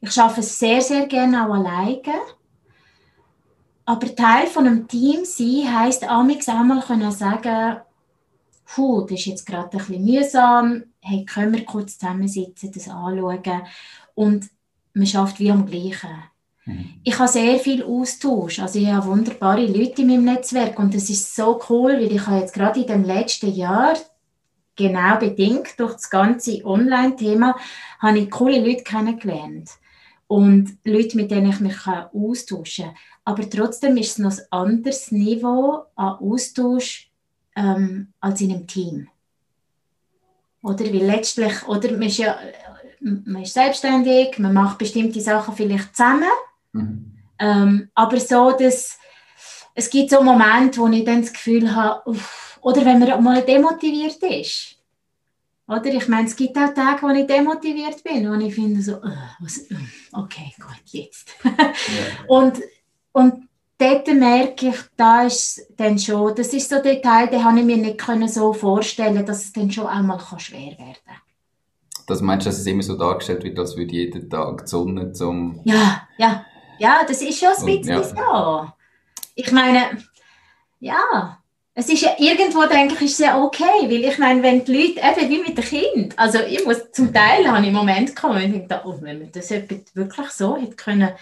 Ich 0.00 0.18
arbeite 0.18 0.42
sehr, 0.42 0.80
sehr 0.80 1.06
gerne 1.06 1.46
auch 1.46 1.54
alleine. 1.54 2.20
Aber 3.84 4.14
Teil 4.14 4.46
von 4.46 4.66
einem 4.66 4.86
Team 4.86 5.24
sein 5.24 5.74
heisst 5.76 6.04
amix 6.04 6.48
auch 6.48 6.62
mal 6.62 6.82
können 6.82 7.10
sagen, 7.10 7.80
puh, 8.64 9.02
das 9.02 9.12
ist 9.18 9.26
jetzt 9.26 9.46
gerade 9.46 9.70
ein 9.72 9.78
bisschen 9.78 10.04
mühsam. 10.04 10.84
Hey, 11.00 11.24
können 11.24 11.52
wir 11.52 11.64
kurz 11.64 11.98
zusammensitzen, 11.98 12.70
das 12.72 12.88
anschauen. 12.88 13.62
Und 14.14 14.48
man 14.94 15.06
schafft 15.06 15.40
wie 15.40 15.50
am 15.50 15.66
Gleichen. 15.66 16.31
Mhm. 16.64 17.00
Ich 17.04 17.18
habe 17.18 17.28
sehr 17.28 17.58
viel 17.58 17.82
Austausch. 17.82 18.60
Also 18.60 18.78
ich 18.78 18.86
habe 18.86 19.06
wunderbare 19.06 19.66
Leute 19.66 20.02
in 20.02 20.08
meinem 20.08 20.24
Netzwerk 20.24 20.78
und 20.78 20.94
das 20.94 21.10
ist 21.10 21.34
so 21.34 21.60
cool, 21.68 21.94
weil 21.94 22.12
ich 22.12 22.26
habe 22.26 22.40
jetzt 22.40 22.54
gerade 22.54 22.80
in 22.80 22.86
dem 22.86 23.04
letzten 23.04 23.52
Jahr 23.52 23.94
genau 24.76 25.18
bedingt 25.18 25.78
durch 25.78 25.94
das 25.94 26.08
ganze 26.08 26.64
Online-Thema 26.64 27.56
habe 27.98 28.18
ich 28.20 28.30
coole 28.30 28.60
Leute 28.60 28.84
kennengelernt 28.84 29.70
und 30.26 30.78
Leute, 30.84 31.16
mit 31.16 31.30
denen 31.30 31.50
ich 31.50 31.60
mich 31.60 31.76
austauschen 31.86 32.86
kann. 32.86 32.94
Aber 33.24 33.48
trotzdem 33.48 33.96
ist 33.96 34.12
es 34.12 34.18
noch 34.18 34.32
ein 34.32 34.46
anderes 34.50 35.12
Niveau 35.12 35.84
an 35.94 36.14
Austausch 36.14 37.10
ähm, 37.54 38.12
als 38.20 38.40
in 38.40 38.52
einem 38.52 38.66
Team. 38.66 39.08
Oder 40.62 40.84
weil 40.86 41.06
letztlich, 41.06 41.66
oder 41.68 41.90
man 41.92 42.02
ist 42.02 42.18
ja 42.18 42.38
man 43.00 43.42
ist 43.42 43.54
selbstständig, 43.54 44.38
man 44.38 44.54
macht 44.54 44.78
bestimmte 44.78 45.20
Sachen 45.20 45.54
vielleicht 45.54 45.94
zusammen 45.96 46.30
Mhm. 46.72 47.12
Ähm, 47.38 47.90
aber 47.94 48.20
so, 48.20 48.52
dass 48.52 48.98
es 49.74 49.90
gibt 49.90 50.10
so 50.10 50.22
Momente, 50.22 50.80
wo 50.80 50.88
ich 50.88 51.04
dann 51.04 51.22
das 51.22 51.32
Gefühl 51.32 51.74
habe, 51.74 52.08
uff, 52.08 52.58
oder 52.60 52.84
wenn 52.84 53.00
man 53.00 53.22
mal 53.22 53.42
demotiviert 53.42 54.22
ist. 54.22 54.76
Oder 55.66 55.86
ich 55.86 56.08
meine, 56.08 56.28
es 56.28 56.36
gibt 56.36 56.56
auch 56.56 56.74
Tage, 56.74 57.02
wo 57.02 57.08
ich 57.08 57.26
demotiviert 57.26 58.02
bin, 58.04 58.28
wo 58.28 58.34
ich 58.34 58.54
finde 58.54 58.82
so, 58.82 58.96
uh, 58.96 59.10
was, 59.40 59.66
okay, 60.12 60.52
gut, 60.58 60.82
jetzt. 60.86 61.34
ja. 61.44 61.72
und, 62.28 62.60
und 63.12 63.48
dort 63.78 64.06
merke 64.08 64.68
ich, 64.68 64.76
da 64.96 65.22
ist 65.22 65.66
dann 65.76 65.98
schon, 65.98 66.34
das 66.34 66.52
ist 66.52 66.68
so 66.68 66.82
der 66.82 67.00
Teil, 67.00 67.28
den 67.28 67.42
habe 67.42 67.60
ich 67.60 67.64
mir 67.64 67.76
nicht 67.76 67.98
können 67.98 68.28
so 68.28 68.52
vorstellen, 68.52 69.24
dass 69.24 69.44
es 69.44 69.52
dann 69.52 69.70
schon 69.70 69.86
einmal 69.86 70.20
schwer 70.38 70.72
werden 70.78 70.96
kann. 71.06 71.16
Das 72.06 72.20
meinst 72.20 72.46
du, 72.46 72.50
dass 72.50 72.58
es 72.58 72.66
immer 72.66 72.82
so 72.82 72.96
dargestellt 72.96 73.44
wird, 73.44 73.58
als 73.58 73.76
würde 73.76 73.92
jeden 73.92 74.28
Tag 74.28 74.64
die 74.64 74.70
Sonne 74.70 75.12
zum... 75.12 75.60
Ja, 75.64 76.06
ja, 76.18 76.44
ja, 76.82 77.04
das 77.06 77.22
ist 77.22 77.38
schon 77.38 77.50
ein 77.50 77.64
bisschen 77.64 77.94
ja. 77.94 78.02
so. 78.02 78.72
Ich 79.36 79.52
meine, 79.52 80.02
ja, 80.80 81.38
es 81.74 81.88
ist 81.88 82.02
ja 82.02 82.16
irgendwo, 82.18 82.66
denke 82.66 82.94
ich, 82.96 83.02
ist 83.02 83.12
es 83.12 83.18
ja 83.18 83.40
okay, 83.40 83.84
weil 83.84 84.04
ich 84.04 84.18
meine, 84.18 84.42
wenn 84.42 84.64
die 84.64 84.74
Leute, 84.76 85.00
eben 85.00 85.30
wie 85.30 85.38
mit 85.38 85.56
dem 85.56 85.64
Kind, 85.64 86.18
also 86.18 86.40
ich 86.40 86.64
muss 86.64 86.90
zum 86.90 87.14
Teil, 87.14 87.46
habe 87.46 87.60
ich 87.60 87.66
einen 87.68 87.76
Moment 87.76 88.08
gekommen, 88.14 88.44
und 88.44 88.54
ich 88.54 88.66
dachte, 88.66 88.88
oh, 88.88 88.98
wenn 89.00 89.20
man 89.20 89.32
das 89.32 89.50
wirklich 89.50 90.30
so 90.30 90.56
hätte 90.56 90.74
können, 90.74 91.12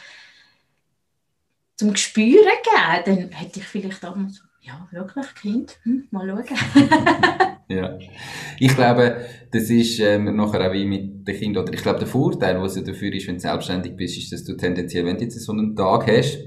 zum 1.76 1.92
Gespüren 1.92 2.58
geben, 2.64 3.30
dann 3.30 3.38
hätte 3.38 3.60
ich 3.60 3.66
vielleicht 3.66 4.02
auch 4.04 4.16
mal 4.16 4.30
so, 4.30 4.42
ja, 4.60 4.88
wirklich 4.90 5.34
Kind, 5.34 5.78
hm, 5.82 6.08
mal 6.10 6.28
schauen. 6.28 6.44
Ja. 7.70 7.96
Ich 8.58 8.74
glaube, 8.74 9.16
das 9.52 9.70
ist 9.70 10.00
ähm, 10.00 10.34
nachher 10.34 10.68
auch 10.68 10.72
wie 10.72 10.84
mit 10.84 11.26
den 11.26 11.36
Kindern. 11.36 11.62
Oder 11.62 11.72
ich 11.72 11.82
glaube, 11.82 12.00
der 12.00 12.08
Vorteil, 12.08 12.60
was 12.60 12.74
ja 12.74 12.82
dafür 12.82 13.14
ist, 13.14 13.28
wenn 13.28 13.36
du 13.36 13.40
selbstständig 13.40 13.96
bist, 13.96 14.18
ist, 14.18 14.32
dass 14.32 14.44
du 14.44 14.56
tendenziell, 14.56 15.06
wenn 15.06 15.16
du 15.16 15.22
jetzt 15.22 15.40
so 15.40 15.52
einen 15.52 15.76
Tag 15.76 16.08
hast, 16.08 16.40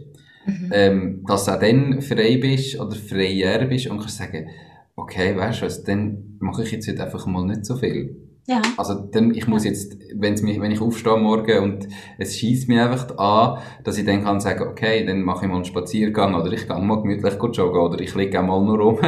mhm. 0.45 0.69
ähm, 0.73 1.23
dass 1.26 1.45
du 1.45 1.52
auch 1.52 1.60
dann 1.60 2.02
frei 2.02 2.38
bist 2.38 2.78
oder 2.78 2.95
freier 2.95 3.65
bist 3.65 3.88
und 3.88 3.99
kannst 3.99 4.17
sagen, 4.17 4.49
okay, 4.97 5.36
weißt 5.36 5.62
du 5.62 5.65
was, 5.65 5.84
dann 5.84 6.36
mache 6.39 6.63
ich 6.63 6.71
jetzt 6.73 6.89
heute 6.89 7.04
einfach 7.04 7.26
mal 7.26 7.45
nicht 7.45 7.65
so 7.65 7.78
viel. 7.78 8.17
Ja. 8.46 8.62
Also 8.76 8.96
dann, 8.96 9.34
ich 9.34 9.48
muss 9.48 9.64
jetzt, 9.64 9.98
wenn's 10.16 10.42
mich, 10.42 10.60
wenn 10.60 10.72
ich 10.72 10.82
aufstehe 10.82 11.18
morgen 11.18 11.64
und 11.64 11.88
es 12.18 12.36
schießt 12.36 12.68
mich 12.68 12.80
einfach 12.80 13.18
an, 13.18 13.60
dass 13.86 13.98
ich 13.98 14.06
dann 14.06 14.24
kann 14.24 14.42
sagen, 14.42 14.68
okay, 14.68 15.06
dann 15.06 15.22
mache 15.22 15.46
ich 15.46 15.50
mal 15.50 15.56
einen 15.56 15.66
Spaziergang 15.66 16.36
oder 16.36 16.52
ich 16.52 16.68
gehe 16.68 16.78
mal 16.78 17.02
gemütlich 17.02 17.36
joggen 17.36 17.82
oder 17.82 18.00
ich 18.02 18.14
liege 18.16 18.40
auch 18.40 18.46
mal 18.46 18.62
nur 18.62 18.80
rum. 18.80 19.00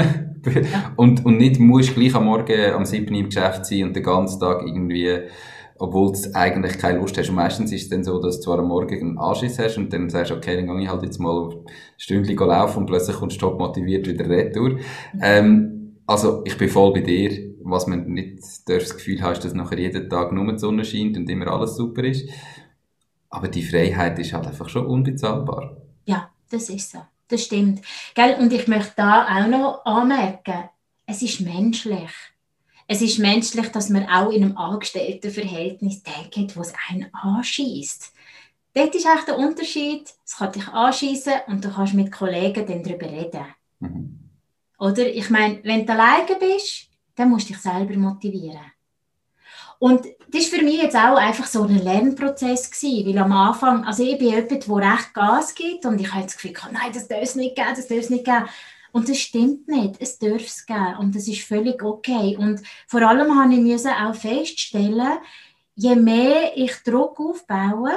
und, 0.95 1.25
und 1.25 1.37
nicht 1.37 1.59
musst 1.59 1.95
gleich 1.95 2.15
am 2.15 2.25
Morgen 2.25 2.73
am 2.73 2.85
7. 2.85 3.13
im 3.13 3.25
Geschäft 3.25 3.65
sein 3.65 3.83
und 3.83 3.95
den 3.95 4.03
ganzen 4.03 4.39
Tag 4.39 4.61
irgendwie, 4.65 5.19
obwohl 5.79 6.13
du 6.13 6.33
eigentlich 6.33 6.77
keine 6.77 6.99
Lust 6.99 7.17
hast. 7.17 7.27
Und 7.27 7.35
meistens 7.35 7.73
ist 7.73 7.83
es 7.83 7.89
dann 7.89 8.05
so, 8.05 8.21
dass 8.21 8.37
du 8.37 8.43
zwar 8.43 8.59
am 8.59 8.69
Morgen 8.69 8.97
einen 8.97 9.17
Anschiss 9.17 9.59
hast 9.59 9.77
und 9.77 9.91
dann 9.91 10.09
sagst, 10.09 10.31
okay, 10.31 10.55
dann 10.55 10.67
gehe 10.67 10.83
ich 10.83 10.89
halt 10.89 11.03
jetzt 11.03 11.19
mal 11.19 11.49
ein 11.49 11.65
Stündchen 11.97 12.37
laufen 12.37 12.79
und 12.79 12.85
plötzlich 12.85 13.17
kommst 13.17 13.41
du 13.41 13.47
top 13.47 13.59
motiviert 13.59 14.07
wieder 14.07 14.29
retour. 14.29 14.77
Ähm, 15.21 15.97
also 16.07 16.41
ich 16.45 16.57
bin 16.57 16.69
voll 16.69 16.93
bei 16.93 17.01
dir 17.01 17.54
was 17.65 17.87
man 17.87 18.07
nicht 18.07 18.43
das 18.67 18.95
Gefühl 18.95 19.21
hat, 19.21 19.43
dass 19.43 19.53
nachher 19.53 19.79
jeden 19.79 20.09
Tag 20.09 20.31
nur 20.31 20.51
die 20.51 20.59
Sonne 20.59 20.85
scheint 20.85 21.17
und 21.17 21.29
immer 21.29 21.47
alles 21.47 21.75
super 21.75 22.03
ist. 22.03 22.29
Aber 23.29 23.47
die 23.47 23.63
Freiheit 23.63 24.19
ist 24.19 24.33
halt 24.33 24.47
einfach 24.47 24.69
schon 24.69 24.85
unbezahlbar. 24.85 25.75
Ja, 26.05 26.29
das 26.49 26.69
ist 26.69 26.91
so. 26.91 26.99
Das 27.27 27.43
stimmt. 27.43 27.81
Gell? 28.13 28.37
Und 28.39 28.53
ich 28.53 28.67
möchte 28.67 28.93
da 28.97 29.25
auch 29.25 29.47
noch 29.47 29.85
anmerken, 29.85 30.69
es 31.07 31.23
ist 31.23 31.41
menschlich. 31.41 32.11
Es 32.87 33.01
ist 33.01 33.17
menschlich, 33.17 33.69
dass 33.69 33.89
man 33.89 34.07
auch 34.07 34.29
in 34.29 34.43
einem 34.43 34.57
Angestelltenverhältnis 34.57 36.03
wo 36.53 36.61
es 36.61 36.73
einen 36.87 37.11
anschießt. 37.13 38.13
Dort 38.75 38.93
ist 38.93 39.07
echt 39.07 39.27
der 39.27 39.39
Unterschied, 39.39 40.07
es 40.23 40.37
kann 40.37 40.51
dich 40.51 40.67
anschießen 40.67 41.33
und 41.47 41.65
du 41.65 41.71
kannst 41.71 41.95
mit 41.95 42.11
Kollegen 42.11 42.67
dann 42.67 42.83
darüber 42.83 43.09
reden. 43.09 43.45
Mhm. 43.79 44.19
Oder? 44.77 45.07
Ich 45.09 45.29
meine, 45.31 45.63
wenn 45.63 45.85
du 45.85 45.93
alleine 45.93 46.35
bist, 46.39 46.89
dann 47.15 47.29
musst 47.29 47.49
du 47.49 47.53
dich 47.53 47.61
selber 47.61 47.95
motivieren. 47.97 48.71
Und 49.79 50.05
das 50.29 50.51
war 50.51 50.59
für 50.59 50.65
mich 50.65 50.81
jetzt 50.81 50.95
auch 50.95 51.17
einfach 51.17 51.45
so 51.45 51.63
ein 51.63 51.83
Lernprozess 51.83 52.71
gewesen, 52.71 53.07
weil 53.07 53.17
am 53.17 53.31
Anfang, 53.31 53.83
also 53.83 54.03
ich 54.03 54.17
bin 54.17 54.29
jemand, 54.29 54.51
der 54.51 54.75
recht 54.77 55.13
Gas 55.13 55.53
gibt 55.53 55.85
und 55.85 55.99
ich 55.99 56.11
habe 56.13 56.23
das 56.23 56.37
Gefühl, 56.37 56.53
nein, 56.71 56.91
das 56.93 57.07
darf 57.07 57.21
es 57.21 57.35
nicht 57.35 57.55
geben, 57.55 57.69
das 57.75 57.87
darf 57.87 57.99
es 57.99 58.09
nicht 58.09 58.25
geben. 58.25 58.45
Und 58.91 59.09
das 59.09 59.19
stimmt 59.19 59.67
nicht, 59.67 59.95
es 59.99 60.17
darf 60.17 60.45
es 60.45 60.65
geben 60.65 60.95
und 60.99 61.13
das 61.13 61.27
ist 61.27 61.41
völlig 61.41 61.83
okay. 61.83 62.37
Und 62.37 62.61
vor 62.87 63.01
allem 63.01 63.37
habe 63.37 63.53
ich 63.53 63.87
auch 63.87 64.15
feststellen, 64.15 65.17
je 65.75 65.95
mehr 65.95 66.55
ich 66.55 66.71
Druck 66.83 67.19
aufbaue, 67.19 67.91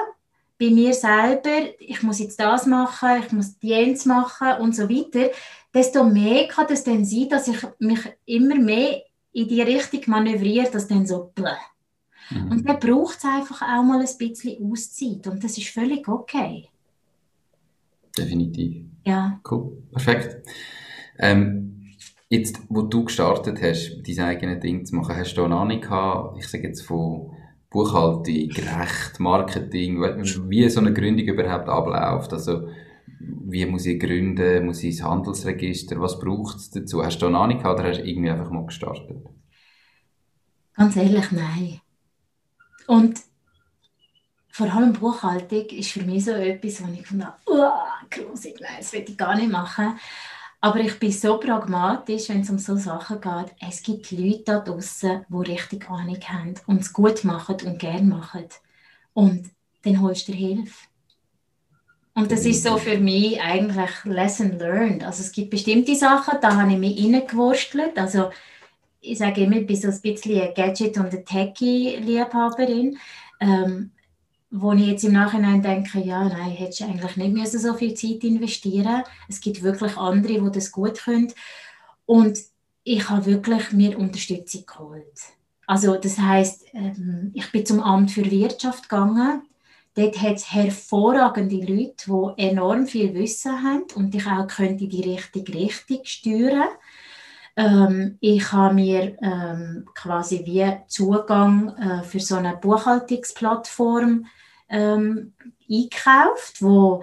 bei 0.59 0.71
mir 0.71 0.93
selber, 0.93 1.69
ich 1.79 2.03
muss 2.03 2.19
jetzt 2.19 2.41
das 2.41 2.67
machen, 2.67 3.23
ich 3.25 3.31
muss 3.31 3.55
jenes 3.61 4.07
machen 4.07 4.61
und 4.61 4.75
so 4.75 4.89
weiter, 4.89 5.31
desto 5.73 6.03
mehr 6.03 6.49
kann 6.49 6.67
es 6.71 6.83
dann 6.83 7.05
sein, 7.05 7.29
dass 7.29 7.47
ich 7.47 7.59
mich 7.79 8.01
immer 8.27 8.57
mehr 8.57 9.03
in 9.39 9.49
die 9.49 9.63
Richtung 9.63 10.01
manövriert, 10.07 10.75
dass 10.75 10.89
dann 10.89 11.07
so 11.07 11.31
bleh. 11.35 11.51
Mhm. 12.31 12.51
Und 12.51 12.69
dann 12.69 12.79
braucht 12.79 13.19
es 13.19 13.25
einfach 13.25 13.63
auch 13.63 13.83
mal 13.83 14.01
ein 14.01 14.19
bisschen 14.19 14.71
Auszeit 14.71 15.27
und 15.27 15.43
das 15.43 15.57
ist 15.57 15.69
völlig 15.69 16.07
okay. 16.09 16.69
Definitiv. 18.17 18.85
Ja. 19.05 19.41
Cool, 19.49 19.83
perfekt. 19.93 20.47
Ähm, 21.19 21.95
jetzt, 22.29 22.61
wo 22.69 22.83
du 22.83 23.05
gestartet 23.05 23.63
hast, 23.63 24.03
dein 24.07 24.25
eigenes 24.25 24.61
Ding 24.61 24.85
zu 24.85 24.97
machen, 24.97 25.17
hast 25.17 25.35
du 25.35 25.45
eine 25.45 25.57
Ahnung 25.57 25.81
gehabt, 25.81 26.39
ich 26.39 26.49
sage 26.49 26.67
jetzt 26.67 26.83
von 26.83 27.31
Buchhaltung, 27.71 28.25
Recht, 28.51 29.21
Marketing, 29.21 30.01
wie 30.01 30.69
so 30.69 30.81
eine 30.81 30.93
Gründung 30.93 31.27
überhaupt 31.27 31.69
abläuft? 31.69 32.33
Also, 32.33 32.69
wie 33.21 33.67
muss 33.67 33.87
ich 33.87 33.99
gründen, 33.99 34.67
muss 34.67 34.83
ich 34.83 34.91
ins 34.91 35.03
Handelsregister, 35.03 36.01
was 36.01 36.19
braucht 36.19 36.57
es 36.57 36.71
dazu? 36.71 37.05
Hast 37.05 37.19
du 37.19 37.27
eine 37.27 37.39
Ahnung 37.39 37.59
gehabt 37.59 37.81
oder 37.81 37.89
hast 37.89 38.01
du 38.01 38.05
irgendwie 38.09 38.31
einfach 38.31 38.51
mal 38.51 38.67
gestartet? 38.67 39.27
Ganz 40.75 40.97
ehrlich, 40.97 41.33
nein. 41.33 41.81
Und 42.87 43.21
vor 44.51 44.73
allem 44.73 44.93
Buchhaltung 44.93 45.67
ist 45.67 45.91
für 45.91 46.03
mich 46.03 46.25
so 46.25 46.33
etwas, 46.33 46.83
wo 46.83 46.93
ich 46.93 47.07
finde, 47.07 47.33
oh, 47.47 47.71
grusig, 48.11 48.57
nein, 48.61 48.77
das 48.79 48.93
will 48.93 49.05
ich 49.07 49.17
gar 49.17 49.37
nicht 49.37 49.51
machen. 49.51 49.99
Aber 50.61 50.81
ich 50.81 50.99
bin 50.99 51.13
so 51.13 51.39
pragmatisch, 51.39 52.29
wenn 52.29 52.41
es 52.41 52.51
um 52.51 52.59
so 52.59 52.77
Sachen 52.77 53.21
geht. 53.21 53.55
Es 53.61 53.83
gibt 53.83 54.11
Leute 54.11 54.43
da 54.45 54.59
draußen, 54.59 55.25
die 55.29 55.51
richtig 55.51 55.89
Ahnung 55.89 56.21
haben 56.21 56.55
und 56.67 56.81
es 56.81 56.93
gut 56.93 57.23
machen 57.23 57.57
und 57.65 57.79
gerne 57.79 58.03
machen. 58.03 58.47
Und 59.13 59.51
dann 59.83 60.01
holst 60.01 60.27
du 60.27 60.33
dir 60.33 60.39
Hilfe. 60.39 60.88
Und 62.19 62.33
das 62.33 62.45
ist 62.45 62.65
so 62.65 62.77
für 62.79 62.99
mich 62.99 63.41
eigentlich 63.41 63.91
Lesson 64.05 64.59
learned. 64.59 65.05
Also 65.05 65.23
es 65.23 65.31
gibt 65.31 65.51
bestimmte 65.51 65.95
Sachen, 65.95 66.39
da 66.43 66.57
habe 66.57 66.73
ich 66.73 66.79
mich 66.79 67.01
reingewurstelt. 67.01 67.97
Also 67.97 68.31
ich 69.01 69.19
sage 69.19 69.43
immer, 69.43 69.59
ich 69.59 69.67
bin 69.69 69.77
so 69.77 69.87
ein 69.87 70.01
bisschen 70.01 70.41
eine 70.41 70.53
Gadget- 70.53 70.99
und 70.99 71.13
eine 71.13 71.25
Techie-Liebhaberin. 71.25 72.99
Ähm, 73.39 73.93
wo 74.51 74.73
ich 74.73 74.87
jetzt 74.87 75.05
im 75.05 75.13
Nachhinein 75.13 75.63
denke, 75.63 76.01
ja, 76.01 76.25
nein, 76.25 76.51
hättest 76.51 76.81
du 76.81 76.85
eigentlich 76.87 77.17
nicht 77.17 77.35
müssen 77.35 77.61
so 77.61 77.75
viel 77.75 77.95
Zeit 77.95 78.25
investieren 78.25 79.05
Es 79.29 79.41
gibt 79.41 79.63
wirklich 79.63 79.97
andere, 79.97 80.43
die 80.43 80.51
das 80.53 80.73
gut 80.73 80.99
können. 80.99 81.33
Und 82.05 82.37
ich 82.83 83.09
habe 83.09 83.27
wirklich 83.27 83.71
mir 83.73 83.97
Unterstützung 83.97 84.65
geholt. 84.67 85.21
Also 85.69 85.95
das 85.97 86.19
heißt, 86.19 86.65
ähm, 86.73 87.31
ich 87.35 87.53
bin 87.53 87.65
zum 87.65 87.81
Amt 87.81 88.11
für 88.11 88.29
Wirtschaft 88.29 88.89
gegangen 88.89 89.43
Dort 89.99 90.23
hat 90.23 90.37
es 90.37 90.53
hervorragende 90.53 91.57
Leute, 91.57 92.05
die 92.07 92.47
enorm 92.47 92.87
viel 92.87 93.13
Wissen 93.15 93.65
haben 93.65 93.83
und 93.97 94.15
ich 94.15 94.25
auch 94.27 94.47
könnte 94.47 94.87
die 94.87 95.03
richtige 95.03 95.53
Richtung 95.53 96.05
steuern. 96.05 96.69
Ähm, 97.57 98.17
ich 98.21 98.53
habe 98.53 98.75
mir 98.75 99.17
ähm, 99.21 99.89
quasi 99.97 100.47
wie 100.47 100.73
Zugang 100.87 101.77
äh, 101.77 102.05
für 102.05 102.21
so 102.21 102.37
eine 102.37 102.57
Buchhaltungsplattform 102.57 104.27
ähm, 104.69 105.33
eingekauft, 105.69 106.63
wo 106.63 107.03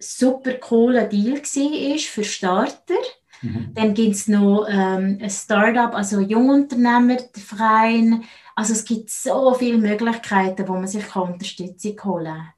super 0.00 0.54
cooler 0.54 1.04
Deal 1.04 1.36
war 1.36 1.98
für 1.98 2.24
Starter. 2.24 2.94
Mhm. 3.40 3.70
Dann 3.72 3.94
gibt 3.94 4.16
es 4.16 4.26
noch 4.26 4.66
ähm, 4.68 5.20
ein 5.22 5.30
Startup, 5.30 5.94
also 5.94 6.18
Jungunternehmerverein, 6.18 8.24
also 8.56 8.72
es 8.72 8.84
gibt 8.84 9.10
so 9.10 9.54
viele 9.54 9.78
Möglichkeiten, 9.78 10.66
wo 10.66 10.72
man 10.72 10.88
sich 10.88 11.14
Unterstützung 11.14 12.02
holen 12.04 12.24
kann. 12.24 12.52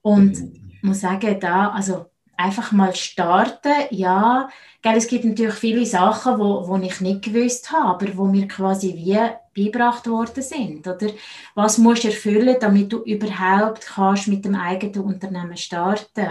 Und 0.00 0.38
ich 0.72 0.82
muss 0.82 1.00
sagen, 1.00 1.38
da, 1.40 1.70
also 1.70 2.06
einfach 2.36 2.72
mal 2.72 2.94
starten, 2.94 3.72
ja, 3.90 4.48
gell, 4.80 4.96
es 4.96 5.08
gibt 5.08 5.24
natürlich 5.24 5.54
viele 5.54 5.86
Sachen, 5.86 6.38
wo, 6.38 6.68
wo 6.68 6.76
ich 6.76 7.00
nicht 7.00 7.22
gewusst 7.22 7.72
habe, 7.72 7.88
aber 8.06 8.16
wo 8.16 8.26
mir 8.26 8.46
quasi 8.46 8.94
wie 8.94 9.18
beigebracht 9.56 10.06
worden 10.08 10.42
sind, 10.42 10.86
oder? 10.86 11.08
Was 11.54 11.78
musst 11.78 12.04
du 12.04 12.08
erfüllen, 12.08 12.56
damit 12.60 12.92
du 12.92 12.98
überhaupt 13.02 13.86
kannst 13.86 14.28
mit 14.28 14.44
dem 14.44 14.54
eigenen 14.54 15.04
Unternehmen 15.04 15.56
starten? 15.56 16.28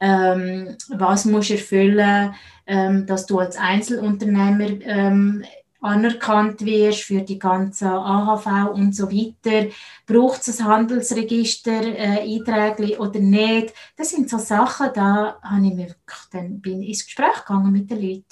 Ähm, 0.00 0.76
was 0.90 1.24
musst 1.24 1.50
du 1.50 1.54
erfüllen, 1.54 2.34
ähm, 2.66 3.06
dass 3.06 3.26
du 3.26 3.38
als 3.38 3.56
Einzelunternehmer 3.56 4.80
ähm, 4.84 5.44
anerkannt 5.82 6.64
wirst 6.64 7.02
für 7.02 7.20
die 7.20 7.38
ganze 7.38 7.90
AHV 7.90 8.72
und 8.72 8.94
so 8.94 9.10
weiter. 9.10 9.68
Braucht 10.06 10.46
es 10.46 10.60
ein 10.60 10.66
Handelsregister 10.66 11.82
äh, 11.82 12.34
Einträge 12.34 12.98
oder 12.98 13.18
nicht? 13.18 13.74
Das 13.96 14.10
sind 14.10 14.30
so 14.30 14.38
Sachen, 14.38 14.90
da 14.94 15.38
habe 15.42 15.66
ich 15.66 15.74
mir 15.74 15.94
dann 16.32 16.60
bin 16.60 16.82
ins 16.82 17.04
Gespräch 17.04 17.44
gegangen 17.44 17.72
mit 17.72 17.90
den 17.90 18.00
Leuten. 18.00 18.24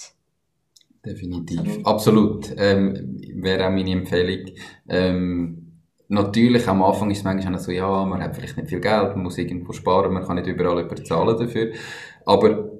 Definitiv, 1.05 1.85
absolut. 1.85 2.53
Ähm, 2.57 3.19
Wäre 3.35 3.67
auch 3.67 3.71
meine 3.71 3.91
Empfehlung. 3.91 4.53
Ähm, 4.87 5.71
natürlich, 6.07 6.67
am 6.67 6.83
Anfang 6.83 7.09
ist 7.09 7.19
es 7.19 7.23
manchmal 7.23 7.59
so, 7.59 7.71
ja, 7.71 8.05
man 8.05 8.21
hat 8.21 8.35
vielleicht 8.35 8.55
nicht 8.57 8.69
viel 8.69 8.79
Geld, 8.79 9.15
man 9.15 9.23
muss 9.23 9.37
irgendwo 9.37 9.73
sparen, 9.73 10.13
man 10.13 10.23
kann 10.23 10.35
nicht 10.35 10.47
überall 10.47 10.83
bezahlen 10.85 11.37
dafür. 11.37 11.73
Aber 12.25 12.70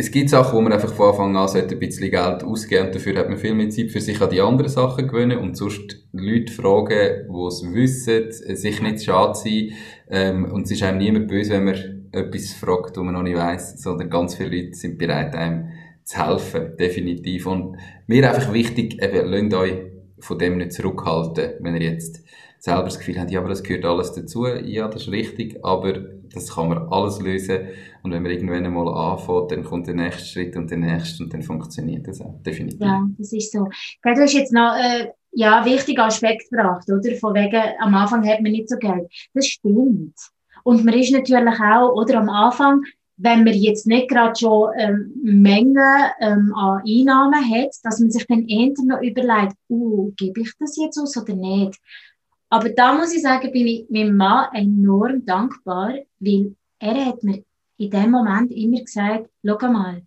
es 0.00 0.12
gibt 0.12 0.30
Sachen, 0.30 0.56
wo 0.56 0.60
man 0.60 0.72
einfach 0.72 0.94
von 0.94 1.10
Anfang 1.10 1.36
an 1.36 1.48
sollte 1.48 1.74
ein 1.74 1.80
bisschen 1.80 2.08
Geld 2.08 2.44
ausgeben 2.44 2.86
und 2.86 2.94
dafür 2.94 3.18
hat 3.18 3.28
man 3.28 3.36
viel 3.36 3.54
mehr 3.54 3.68
Zeit 3.68 3.90
für 3.90 4.00
sich 4.00 4.20
an 4.20 4.30
die 4.30 4.40
anderen 4.40 4.70
Sachen 4.70 5.08
gewöhnen 5.08 5.38
und 5.38 5.56
sonst 5.56 6.06
Leute 6.12 6.52
fragen, 6.52 7.26
die 7.28 7.46
es 7.48 7.64
wissen, 7.74 8.30
sich 8.30 8.80
nicht 8.80 9.02
schade 9.02 9.34
sein 9.34 9.72
ähm, 10.08 10.52
und 10.52 10.66
es 10.66 10.70
ist 10.70 10.84
einem 10.84 10.98
niemand 10.98 11.26
böse, 11.26 11.54
wenn 11.54 11.64
man 11.64 12.08
etwas 12.12 12.52
fragt, 12.52 12.96
wo 12.96 13.02
man 13.02 13.14
noch 13.14 13.24
nicht 13.24 13.36
weiss, 13.36 13.82
sondern 13.82 14.08
ganz 14.08 14.36
viele 14.36 14.56
Leute 14.56 14.74
sind 14.74 14.98
bereit, 14.98 15.34
einem 15.34 15.70
zu 16.04 16.24
helfen, 16.24 16.76
definitiv. 16.78 17.46
Und 17.46 17.76
mir 18.06 18.32
einfach 18.32 18.52
wichtig, 18.52 19.02
eben, 19.02 19.26
lasst 19.26 19.54
euch 19.54 19.74
von 20.20 20.38
dem 20.38 20.58
nicht 20.58 20.74
zurückhalten, 20.74 21.54
wenn 21.58 21.74
ihr 21.74 21.90
jetzt 21.90 22.22
selber 22.60 22.84
das 22.84 23.00
Gefühl 23.00 23.18
habt, 23.18 23.32
ja, 23.32 23.40
aber 23.40 23.48
das 23.48 23.64
gehört 23.64 23.84
alles 23.84 24.12
dazu. 24.12 24.46
Ja, 24.46 24.86
das 24.86 25.02
ist 25.02 25.12
richtig, 25.12 25.58
aber 25.64 26.17
das 26.32 26.54
kann 26.54 26.68
man 26.68 26.88
alles 26.90 27.20
lösen. 27.20 27.68
Und 28.02 28.12
wenn 28.12 28.22
man 28.22 28.32
irgendwann 28.32 28.64
einmal 28.64 28.88
anfängt, 28.88 29.50
dann 29.50 29.64
kommt 29.64 29.86
der 29.86 29.94
nächste 29.94 30.24
Schritt 30.24 30.56
und 30.56 30.70
der 30.70 30.78
nächste 30.78 31.24
und 31.24 31.32
dann 31.32 31.42
funktioniert 31.42 32.06
das 32.06 32.20
auch. 32.20 32.40
Definitiv. 32.42 32.80
Ja, 32.80 33.06
das 33.18 33.32
ist 33.32 33.52
so. 33.52 33.64
Du 33.64 34.10
hast 34.10 34.32
jetzt 34.32 34.52
noch 34.52 34.74
äh, 34.76 35.08
ja, 35.32 35.64
wichtigen 35.64 36.00
Aspekt 36.00 36.50
gebracht, 36.50 36.88
oder? 36.88 37.14
Von 37.16 37.34
wegen, 37.34 37.62
am 37.80 37.94
Anfang 37.94 38.26
hat 38.26 38.40
man 38.40 38.52
nicht 38.52 38.68
so 38.68 38.76
Geld. 38.76 39.08
Das 39.34 39.46
stimmt. 39.46 40.14
Und 40.64 40.84
man 40.84 40.94
ist 40.94 41.12
natürlich 41.12 41.60
auch, 41.60 41.94
oder 41.94 42.18
am 42.18 42.28
Anfang, 42.28 42.82
wenn 43.18 43.44
man 43.44 43.54
jetzt 43.54 43.86
nicht 43.86 44.08
gerade 44.08 44.38
schon 44.38 44.70
ähm, 44.78 45.12
Mengen 45.22 45.76
ähm, 46.20 46.54
an 46.54 46.82
Einnahmen 46.86 47.50
hat, 47.50 47.70
dass 47.82 47.98
man 47.98 48.10
sich 48.10 48.26
dann 48.26 48.46
eher 48.46 48.72
noch 48.84 49.02
überlegt, 49.02 49.54
uh, 49.68 50.12
gebe 50.16 50.40
ich 50.42 50.52
das 50.58 50.76
jetzt 50.76 50.98
aus 50.98 51.16
oder 51.16 51.34
nicht? 51.34 51.78
Aber 52.50 52.70
da 52.70 52.94
muss 52.94 53.14
ich 53.14 53.22
sagen, 53.22 53.52
bin 53.52 53.66
ich 53.66 53.90
meinem 53.90 54.16
Mann 54.16 54.54
enorm 54.54 55.24
dankbar, 55.24 55.94
weil 56.18 56.54
er 56.78 57.06
hat 57.06 57.22
mir 57.22 57.44
in 57.76 57.90
dem 57.90 58.10
Moment 58.10 58.50
immer 58.52 58.80
gesagt, 58.80 59.28
schau 59.44 59.72
mal, 59.72 60.02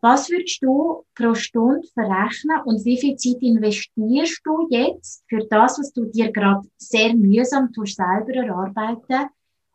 was 0.00 0.28
würdest 0.30 0.62
du 0.62 1.04
pro 1.14 1.34
Stunde 1.34 1.86
verrechnen 1.94 2.60
und 2.64 2.84
wie 2.84 2.98
viel 2.98 3.16
Zeit 3.16 3.40
investierst 3.40 4.40
du 4.44 4.66
jetzt 4.68 5.24
für 5.28 5.46
das, 5.48 5.78
was 5.78 5.92
du 5.92 6.06
dir 6.06 6.32
gerade 6.32 6.68
sehr 6.76 7.14
mühsam 7.14 7.72
tust, 7.72 7.96
selber 7.96 8.34
erarbeiten 8.34 9.30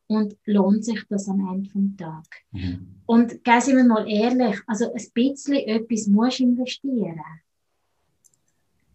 und 0.07 0.35
lohnt 0.45 0.83
sich 0.83 1.01
das 1.09 1.29
am 1.29 1.47
Ende 1.53 1.69
vom 1.69 1.95
Tag? 1.95 2.25
Mhm. 2.51 2.95
Und 3.05 3.43
gehen 3.43 3.61
Sie 3.61 3.73
mir 3.73 3.85
mal 3.85 4.09
ehrlich, 4.09 4.59
also 4.67 4.91
ein 4.91 5.05
bisschen 5.13 5.55
etwas 5.55 6.07
musst 6.07 6.39
du 6.39 6.43
investieren. 6.43 7.21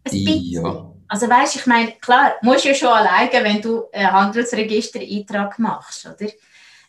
Ein 0.04 0.10
bisschen. 0.10 0.64
Ja. 0.64 0.94
Also 1.12 1.28
weißt, 1.28 1.56
ich 1.56 1.66
meine, 1.66 1.92
klar, 1.92 2.36
musst 2.40 2.64
du 2.64 2.68
ja 2.68 2.74
schon 2.74 2.88
alleine, 2.88 3.44
wenn 3.44 3.60
du 3.60 3.84
einen 3.92 4.12
Handelsregister-Eintrag 4.12 5.58
machst, 5.58 6.06
oder? 6.06 6.30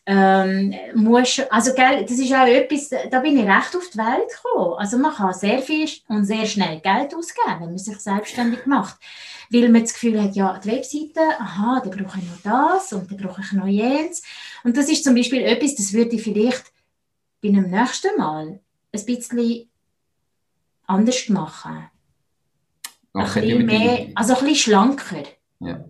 ähm, 0.05 0.73
musst, 0.95 1.49
also 1.51 1.73
gell, 1.73 2.03
das 2.03 2.19
ist 2.19 2.33
auch 2.33 2.45
etwas, 2.45 2.89
da 3.09 3.19
bin 3.19 3.37
ich 3.37 3.45
recht 3.45 3.75
auf 3.75 3.89
die 3.89 3.97
Welt 3.97 4.29
gekommen. 4.29 4.75
Also 4.77 4.97
man 4.97 5.13
kann 5.13 5.33
sehr 5.33 5.61
viel 5.61 5.89
und 6.07 6.25
sehr 6.25 6.45
schnell 6.45 6.81
Geld 6.81 7.15
ausgeben, 7.15 7.59
wenn 7.59 7.69
man 7.69 7.77
sich 7.77 7.97
selbstständig 7.99 8.65
macht. 8.65 8.97
Weil 9.49 9.69
man 9.69 9.81
das 9.81 9.93
Gefühl 9.93 10.21
hat, 10.21 10.35
ja, 10.35 10.59
die 10.59 10.71
Webseite, 10.71 11.21
aha, 11.39 11.81
da 11.83 11.89
brauche 11.89 12.19
ich 12.19 12.25
noch 12.25 12.41
das 12.43 12.91
und 12.91 13.09
dann 13.09 13.17
brauche 13.17 13.41
ich 13.41 13.51
noch 13.53 13.67
jenes. 13.67 14.23
Und 14.63 14.75
das 14.75 14.89
ist 14.89 15.03
zum 15.03 15.15
Beispiel 15.15 15.43
etwas, 15.43 15.75
das 15.75 15.93
würde 15.93 16.15
ich 16.15 16.23
vielleicht 16.23 16.63
bei 17.41 17.49
einem 17.49 17.69
nächsten 17.69 18.17
Mal 18.17 18.59
ein 18.91 19.05
bisschen 19.05 19.69
anders 20.85 21.29
machen. 21.29 21.89
Okay, 23.13 23.53
ein 23.53 23.65
bisschen 23.65 23.65
mehr, 23.65 24.07
also 24.15 24.33
ein 24.33 24.39
bisschen 24.39 24.55
schlanker. 24.55 25.23
Ja 25.59 25.85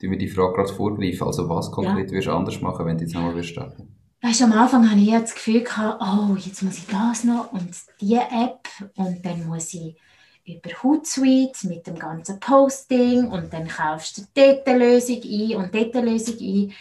tun 0.00 0.10
wir 0.10 0.18
die 0.18 0.28
Frage 0.28 0.54
gerade 0.54 0.72
vorgreifen. 0.72 1.26
Also 1.26 1.48
was 1.48 1.70
konkret 1.70 2.06
ja. 2.06 2.12
würdest 2.12 2.28
du 2.28 2.32
anders 2.32 2.60
machen, 2.60 2.86
wenn 2.86 2.98
du 2.98 3.04
jetzt 3.04 3.14
nochmal 3.14 3.34
würdest 3.34 3.52
starten? 3.52 3.94
Weißt, 4.22 4.42
am 4.42 4.52
Anfang 4.52 4.90
hatte 4.90 5.00
ich 5.00 5.10
das 5.10 5.34
Gefühl, 5.34 5.62
gehabt, 5.62 6.02
oh, 6.02 6.36
jetzt 6.36 6.62
muss 6.62 6.78
ich 6.78 6.86
das 6.86 7.24
noch 7.24 7.52
und 7.52 7.70
diese 8.00 8.20
App 8.20 8.66
und 8.96 9.24
dann 9.24 9.46
muss 9.46 9.74
ich 9.74 9.96
über 10.44 10.70
Hootsuite 10.82 11.68
mit 11.68 11.86
dem 11.86 11.98
ganzen 11.98 12.40
Posting 12.40 13.26
und 13.26 13.52
dann 13.52 13.68
kaufst 13.68 14.18
du 14.18 14.22
dort 14.34 14.66
eine 14.66 14.78
Lösung 14.78 15.20
ein 15.22 15.56
und 15.56 15.74
dort 15.74 15.94
eine 15.94 16.10
Lösung 16.10 16.36
ein. 16.40 16.72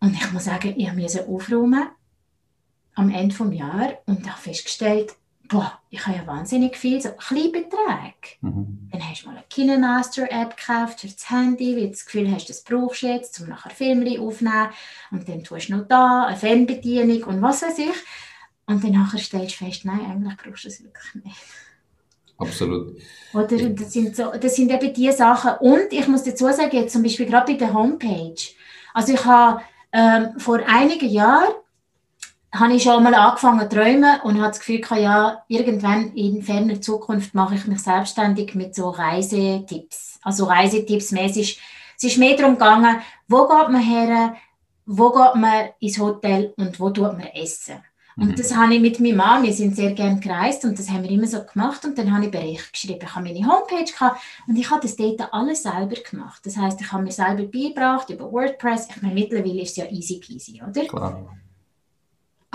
Und 0.00 0.14
ich 0.14 0.32
muss 0.32 0.44
sagen, 0.44 0.74
ich 0.76 0.92
musste 0.92 1.26
aufräumen 1.26 1.88
am 2.94 3.10
Ende 3.10 3.34
des 3.34 3.58
Jahres 3.58 3.94
und 4.06 4.28
habe 4.30 4.40
festgestellt, 4.40 5.14
boah, 5.48 5.80
ich 5.90 6.06
habe 6.06 6.18
ja 6.18 6.26
wahnsinnig 6.26 6.76
viel, 6.76 7.00
so 7.00 7.10
Kleinbeträge. 7.10 8.36
Mhm. 8.40 8.88
Dann 8.92 9.10
hast 9.10 9.22
du 9.22 9.28
mal 9.28 9.36
eine 9.36 9.44
KineMaster-App 9.48 10.56
gekauft 10.56 11.00
für 11.00 11.08
das 11.08 11.30
Handy, 11.30 11.76
weil 11.76 11.84
du 11.84 11.90
das 11.90 12.04
Gefühl 12.04 12.30
hast, 12.32 12.48
das 12.48 12.62
brauchst 12.62 13.02
du 13.02 13.06
jetzt, 13.06 13.40
um 13.40 13.48
nachher 13.48 13.70
Filme 13.70 14.20
aufzunehmen. 14.20 14.68
Und 15.10 15.28
dann 15.28 15.44
tust 15.44 15.68
du 15.68 15.76
noch 15.76 15.88
da 15.88 16.26
eine 16.26 16.36
Fernbedienung 16.36 17.24
und 17.24 17.42
was 17.42 17.62
weiß 17.62 17.78
ich. 17.78 17.96
Und 18.66 18.82
dann 18.82 18.92
nachher 18.92 19.18
stellst 19.18 19.60
du 19.60 19.64
fest, 19.64 19.84
nein, 19.84 20.00
eigentlich 20.00 20.36
brauchst 20.36 20.64
du 20.64 20.68
es 20.68 20.82
wirklich 20.82 21.24
nicht. 21.24 21.36
Absolut. 22.38 22.98
Oder 23.32 23.70
das 23.70 23.92
sind, 23.92 24.14
so, 24.14 24.32
das 24.32 24.56
sind 24.56 24.70
eben 24.70 24.92
die 24.92 25.10
Sachen. 25.12 25.52
Und 25.60 25.92
ich 25.92 26.06
muss 26.08 26.24
dazu 26.24 26.44
sagen, 26.46 26.76
jetzt 26.76 26.92
zum 26.92 27.02
Beispiel 27.02 27.26
gerade 27.26 27.52
bei 27.52 27.58
der 27.58 27.72
Homepage. 27.72 28.34
Also 28.92 29.14
ich 29.14 29.24
habe 29.24 29.62
ähm, 29.92 30.38
vor 30.38 30.60
einigen 30.66 31.08
Jahren 31.08 31.54
habe 32.52 32.74
ich 32.74 32.82
schon 32.82 33.02
mal 33.02 33.14
angefangen 33.14 33.68
zu 33.68 33.76
träumen 33.76 34.20
und 34.22 34.36
habe 34.40 34.48
das 34.48 34.60
Gefühl, 34.60 34.80
ja, 34.98 35.42
irgendwann 35.48 36.12
in 36.14 36.42
ferner 36.42 36.80
Zukunft 36.80 37.34
mache 37.34 37.56
ich 37.56 37.66
mich 37.66 37.80
selbstständig 37.80 38.54
mit 38.54 38.74
so 38.74 38.90
Reisetipps. 38.90 40.18
Also 40.22 40.44
Reisetipps 40.44 41.12
mäßig. 41.12 41.60
Es 41.96 42.04
ist 42.04 42.18
mehr 42.18 42.36
darum 42.36 42.54
gegangen, 42.54 43.00
wo 43.28 43.46
geht 43.46 43.68
man 43.70 43.80
her, 43.80 44.36
wo 44.84 45.10
geht 45.10 45.34
man 45.34 45.68
ins 45.80 45.98
Hotel 45.98 46.52
und 46.56 46.78
wo 46.78 46.90
tut 46.90 47.12
man 47.12 47.26
essen. 47.34 47.82
Und 48.18 48.28
mhm. 48.28 48.36
das 48.36 48.56
habe 48.56 48.74
ich 48.74 48.80
mit 48.80 48.98
meinem 48.98 49.16
Mann, 49.16 49.42
wir 49.42 49.52
sind 49.52 49.76
sehr 49.76 49.92
gerne 49.92 50.18
gereist 50.20 50.64
und 50.64 50.78
das 50.78 50.90
haben 50.90 51.02
wir 51.02 51.10
immer 51.10 51.26
so 51.26 51.44
gemacht 51.44 51.84
und 51.84 51.98
dann 51.98 52.14
habe 52.14 52.24
ich 52.24 52.30
Bericht 52.30 52.72
geschrieben. 52.72 53.00
Ich 53.02 53.14
habe 53.14 53.24
meine 53.26 53.46
Homepage 53.46 53.92
gehabt 53.92 54.20
und 54.48 54.56
ich 54.56 54.70
habe 54.70 54.80
das 54.80 54.96
dort 54.96 55.34
alles 55.34 55.64
selber 55.64 55.96
gemacht. 55.96 56.40
Das 56.44 56.56
heißt, 56.56 56.80
ich 56.80 56.90
habe 56.90 57.02
mir 57.02 57.12
selber 57.12 57.42
beigebracht 57.42 58.08
über 58.08 58.32
WordPress. 58.32 58.88
Ich 58.88 59.02
meine, 59.02 59.14
mittlerweile 59.14 59.60
ist 59.60 59.72
es 59.72 59.76
ja 59.76 59.90
easy 59.90 60.18
peasy, 60.18 60.62
oder? 60.66 60.86
Klar. 60.86 61.36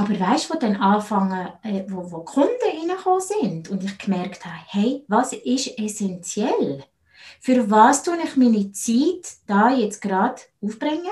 Aber 0.02 0.20
weißt 0.20 0.50
du, 0.50 0.54
wo 0.56 0.58
dann 0.58 0.78
anfangen, 0.78 1.48
äh, 1.62 1.84
wo, 1.88 2.12
wo 2.12 2.20
Kunden 2.22 2.50
reingekommen 2.66 3.22
sind 3.22 3.70
und 3.70 3.84
ich 3.84 4.00
gemerkt 4.00 4.44
habe, 4.44 4.56
hey, 4.66 5.06
was 5.08 5.32
ist 5.32 5.78
essentiell? 5.78 6.84
Für 7.40 7.70
was 7.70 8.02
tue 8.02 8.18
ich 8.24 8.36
meine 8.36 8.72
Zeit 8.72 9.36
da 9.46 9.70
jetzt 9.70 10.02
gerade 10.02 10.42
aufbringen? 10.60 11.06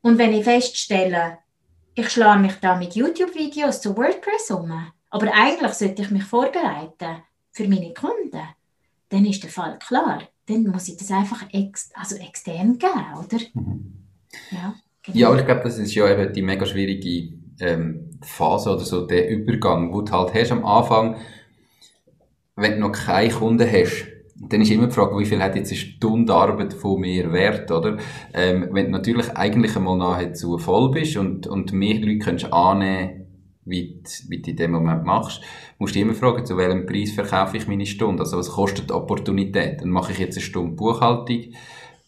Und 0.00 0.16
wenn 0.16 0.32
ich 0.32 0.44
feststelle, 0.44 1.38
ich 1.94 2.08
schlage 2.08 2.40
mich 2.40 2.54
da 2.54 2.74
mit 2.76 2.94
YouTube-Videos 2.94 3.82
zu 3.82 3.94
WordPress 3.94 4.50
um, 4.52 4.72
aber 5.10 5.34
eigentlich 5.34 5.72
sollte 5.74 6.00
ich 6.00 6.10
mich 6.10 6.24
vorbereiten 6.24 7.22
für 7.50 7.68
meine 7.68 7.92
Kunden, 7.92 8.48
dann 9.10 9.26
ist 9.26 9.42
der 9.42 9.50
Fall 9.50 9.78
klar. 9.78 10.22
Dann 10.46 10.62
muss 10.62 10.88
ich 10.88 10.96
das 10.96 11.10
einfach 11.10 11.44
ex 11.52 11.90
also 11.94 12.16
extern 12.16 12.78
geben, 12.78 13.04
oder? 13.18 13.44
Mhm. 13.52 13.92
Ja, 14.52 14.74
genau. 15.02 15.18
ja, 15.18 15.38
ich 15.38 15.44
glaube, 15.44 15.62
das 15.64 15.76
ist 15.76 15.94
ja 15.94 16.08
eben 16.08 16.32
die 16.32 16.42
mega 16.42 16.64
schwierige 16.64 17.36
ähm, 17.60 18.05
Phase 18.22 18.70
oder 18.70 18.84
so 18.84 19.06
der 19.06 19.28
Übergang, 19.28 19.92
wo 19.92 20.02
du 20.02 20.12
halt 20.12 20.34
hast 20.34 20.52
am 20.52 20.64
Anfang, 20.64 21.16
wenn 22.56 22.72
du 22.72 22.80
noch 22.80 22.92
keine 22.92 23.30
Kunden 23.30 23.70
hast, 23.70 24.06
dann 24.38 24.60
ist 24.60 24.70
immer 24.70 24.86
die 24.86 24.94
Frage, 24.94 25.18
wie 25.18 25.24
viel 25.24 25.42
hat 25.42 25.56
jetzt 25.56 25.70
eine 25.70 25.78
Stunde 25.78 26.34
Arbeit 26.34 26.74
von 26.74 27.00
mir 27.00 27.32
wert, 27.32 27.70
oder? 27.70 27.96
Ähm, 28.34 28.68
wenn 28.72 28.86
du 28.86 28.92
natürlich 28.92 29.30
eigentlich 29.30 29.76
einmal 29.76 29.96
nahezu 29.96 30.58
voll 30.58 30.90
bist 30.90 31.16
und, 31.16 31.46
und 31.46 31.72
mehr 31.72 31.98
Leute 31.98 32.18
kannst 32.18 32.52
annehmen, 32.52 33.26
wie 33.64 34.00
du, 34.02 34.30
wie 34.30 34.42
du 34.42 34.50
in 34.50 34.56
dem 34.56 34.72
Moment 34.72 35.04
machst, 35.04 35.42
musst 35.78 35.94
du 35.94 36.00
immer 36.00 36.14
fragen, 36.14 36.44
zu 36.44 36.56
welchem 36.56 36.86
Preis 36.86 37.12
verkaufe 37.12 37.56
ich 37.56 37.66
meine 37.66 37.86
Stunde? 37.86 38.22
Also 38.22 38.38
was 38.38 38.50
kostet 38.50 38.90
die 38.90 38.94
Opportunität? 38.94 39.80
Dann 39.80 39.90
mache 39.90 40.12
ich 40.12 40.18
jetzt 40.18 40.36
eine 40.36 40.44
Stunde 40.44 40.76
Buchhaltung 40.76 41.44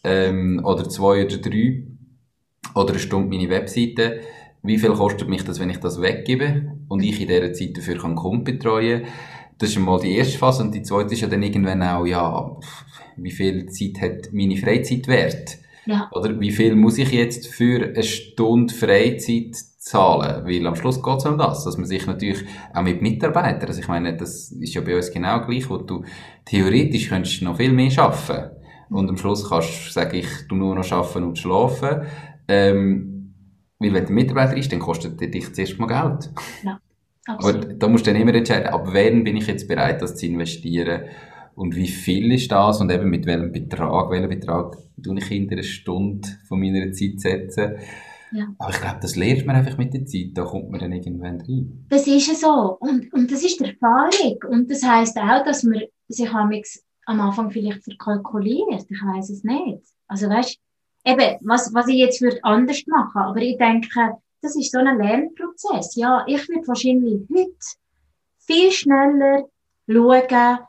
ähm, 0.03 0.61
oder 0.63 0.87
zwei 0.87 1.25
oder 1.25 1.37
drei 1.37 1.83
oder 2.75 2.91
eine 2.91 2.99
Stunde 2.99 3.29
meine 3.29 3.49
Webseite 3.49 4.21
wie 4.63 4.77
viel 4.77 4.91
kostet 4.91 5.29
mich 5.29 5.43
das, 5.43 5.59
wenn 5.59 5.69
ich 5.69 5.77
das 5.77 6.01
weggebe 6.01 6.73
und 6.87 7.01
ich 7.01 7.21
in 7.21 7.27
dieser 7.27 7.53
Zeit 7.53 7.77
dafür 7.77 7.97
kann 7.97 8.15
Kunden 8.15 8.43
betreuen 8.43 9.03
Das 9.57 9.69
ist 9.69 9.77
einmal 9.77 9.99
die 9.99 10.15
erste 10.15 10.37
Phase 10.37 10.63
und 10.63 10.73
die 10.73 10.83
zweite 10.83 11.13
ist 11.13 11.21
ja 11.21 11.27
dann 11.27 11.43
irgendwann 11.43 11.83
auch, 11.83 12.05
ja, 12.05 12.57
wie 13.17 13.31
viel 13.31 13.67
Zeit 13.67 14.01
hat 14.01 14.33
meine 14.33 14.57
Freizeit 14.57 15.07
wert? 15.07 15.57
Ja. 15.85 16.09
Oder 16.11 16.39
wie 16.39 16.51
viel 16.51 16.75
muss 16.75 16.97
ich 16.97 17.11
jetzt 17.11 17.47
für 17.47 17.83
eine 17.83 18.03
Stunde 18.03 18.73
Freizeit 18.73 19.55
zahlen? 19.55 20.45
Weil 20.45 20.67
am 20.67 20.75
Schluss 20.75 21.01
geht 21.01 21.17
es 21.17 21.25
um 21.25 21.37
das, 21.37 21.63
dass 21.63 21.77
man 21.77 21.87
sich 21.87 22.05
natürlich 22.05 22.45
auch 22.73 22.83
mit 22.83 23.01
Mitarbeitern, 23.01 23.67
also 23.67 23.79
ich 23.79 23.87
meine, 23.87 24.15
das 24.15 24.51
ist 24.51 24.73
ja 24.73 24.81
bei 24.81 24.95
uns 24.95 25.11
genau 25.11 25.45
gleich, 25.45 25.69
wo 25.69 25.77
du 25.77 26.03
theoretisch 26.45 27.09
könntest 27.09 27.41
noch 27.41 27.57
viel 27.57 27.73
mehr 27.73 27.91
arbeiten 27.97 28.59
und 28.89 29.09
am 29.09 29.17
Schluss 29.17 29.47
kannst 29.47 29.87
du 29.87 29.91
sagen, 29.91 30.17
ich 30.17 30.27
tu 30.47 30.55
nur 30.55 30.75
noch 30.75 30.91
arbeiten 30.91 31.23
und 31.23 31.37
schlafen. 31.37 32.03
Ähm, 32.47 33.08
weil 33.79 33.93
wenn 33.93 34.05
der 34.05 34.13
Mitarbeiter 34.13 34.57
ist, 34.57 34.71
dann 34.71 34.79
kostet 34.79 35.19
der 35.19 35.29
dich 35.29 35.53
zuerst 35.53 35.79
mal 35.79 35.87
Geld. 35.87 36.29
Ja, 36.63 36.79
absolut. 37.25 37.65
Aber 37.65 37.73
da 37.73 37.87
musst 37.87 38.05
du 38.05 38.11
dann 38.11 38.21
immer 38.21 38.33
entscheiden, 38.33 38.67
ab 38.67 38.87
wann 38.91 39.23
bin 39.23 39.37
ich 39.37 39.47
jetzt 39.47 39.67
bereit, 39.67 40.01
das 40.01 40.15
zu 40.15 40.25
investieren 40.25 41.03
und 41.55 41.75
wie 41.75 41.87
viel 41.87 42.31
ist 42.33 42.51
das 42.51 42.81
und 42.81 42.91
eben 42.91 43.09
mit 43.09 43.25
welchem 43.25 43.51
Betrag, 43.51 44.09
welchen 44.11 44.29
Betrag 44.29 44.77
tue 45.01 45.17
ich 45.17 45.31
in 45.31 45.49
einer 45.49 45.63
Stunde 45.63 46.27
von 46.47 46.59
meiner 46.59 46.91
Zeit 46.91 47.21
setzen. 47.21 47.77
Ja. 48.31 48.47
Aber 48.59 48.69
ich 48.69 48.79
glaube, 48.79 48.99
das 49.01 49.15
lernt 49.15 49.45
man 49.45 49.55
einfach 49.55 49.77
mit 49.77 49.93
der 49.93 50.05
Zeit, 50.05 50.31
da 50.33 50.43
kommt 50.43 50.69
man 50.69 50.79
dann 50.79 50.91
irgendwann 50.91 51.41
rein. 51.41 51.85
Das 51.89 52.05
ist 52.05 52.39
so 52.39 52.77
und, 52.79 53.11
und 53.13 53.31
das 53.31 53.43
ist 53.43 53.59
die 53.59 53.65
Erfahrung 53.65 54.37
und 54.49 54.69
das 54.69 54.83
heisst 54.83 55.17
auch, 55.17 55.43
dass 55.43 55.63
man 55.63 55.81
sich 56.07 56.29
am 56.31 57.19
Anfang 57.21 57.49
vielleicht 57.49 57.83
verkalkuliert, 57.83 58.85
ich 58.87 59.01
weiß 59.01 59.29
es 59.29 59.43
nicht. 59.43 59.83
Also 60.07 60.29
weißt 60.29 60.59
eben, 61.05 61.37
was, 61.41 61.73
was 61.73 61.87
ich 61.87 61.97
jetzt 61.97 62.21
würde 62.21 62.43
anders 62.43 62.85
machen, 62.87 63.21
aber 63.21 63.41
ich 63.41 63.57
denke, 63.57 64.17
das 64.41 64.55
ist 64.55 64.71
so 64.71 64.79
ein 64.79 64.97
Lernprozess. 64.97 65.95
Ja, 65.95 66.23
ich 66.27 66.47
würde 66.47 66.67
wahrscheinlich 66.67 67.21
heute 67.29 67.55
viel 68.39 68.71
schneller 68.71 69.49
schauen, 69.87 70.59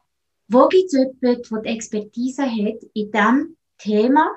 wo 0.48 0.68
gibt 0.68 0.86
es 0.86 0.92
jemanden, 0.92 1.42
der 1.50 1.62
die 1.62 1.68
Expertise 1.68 2.42
hat 2.42 2.82
in 2.94 3.10
diesem 3.10 3.56
Thema 3.78 4.30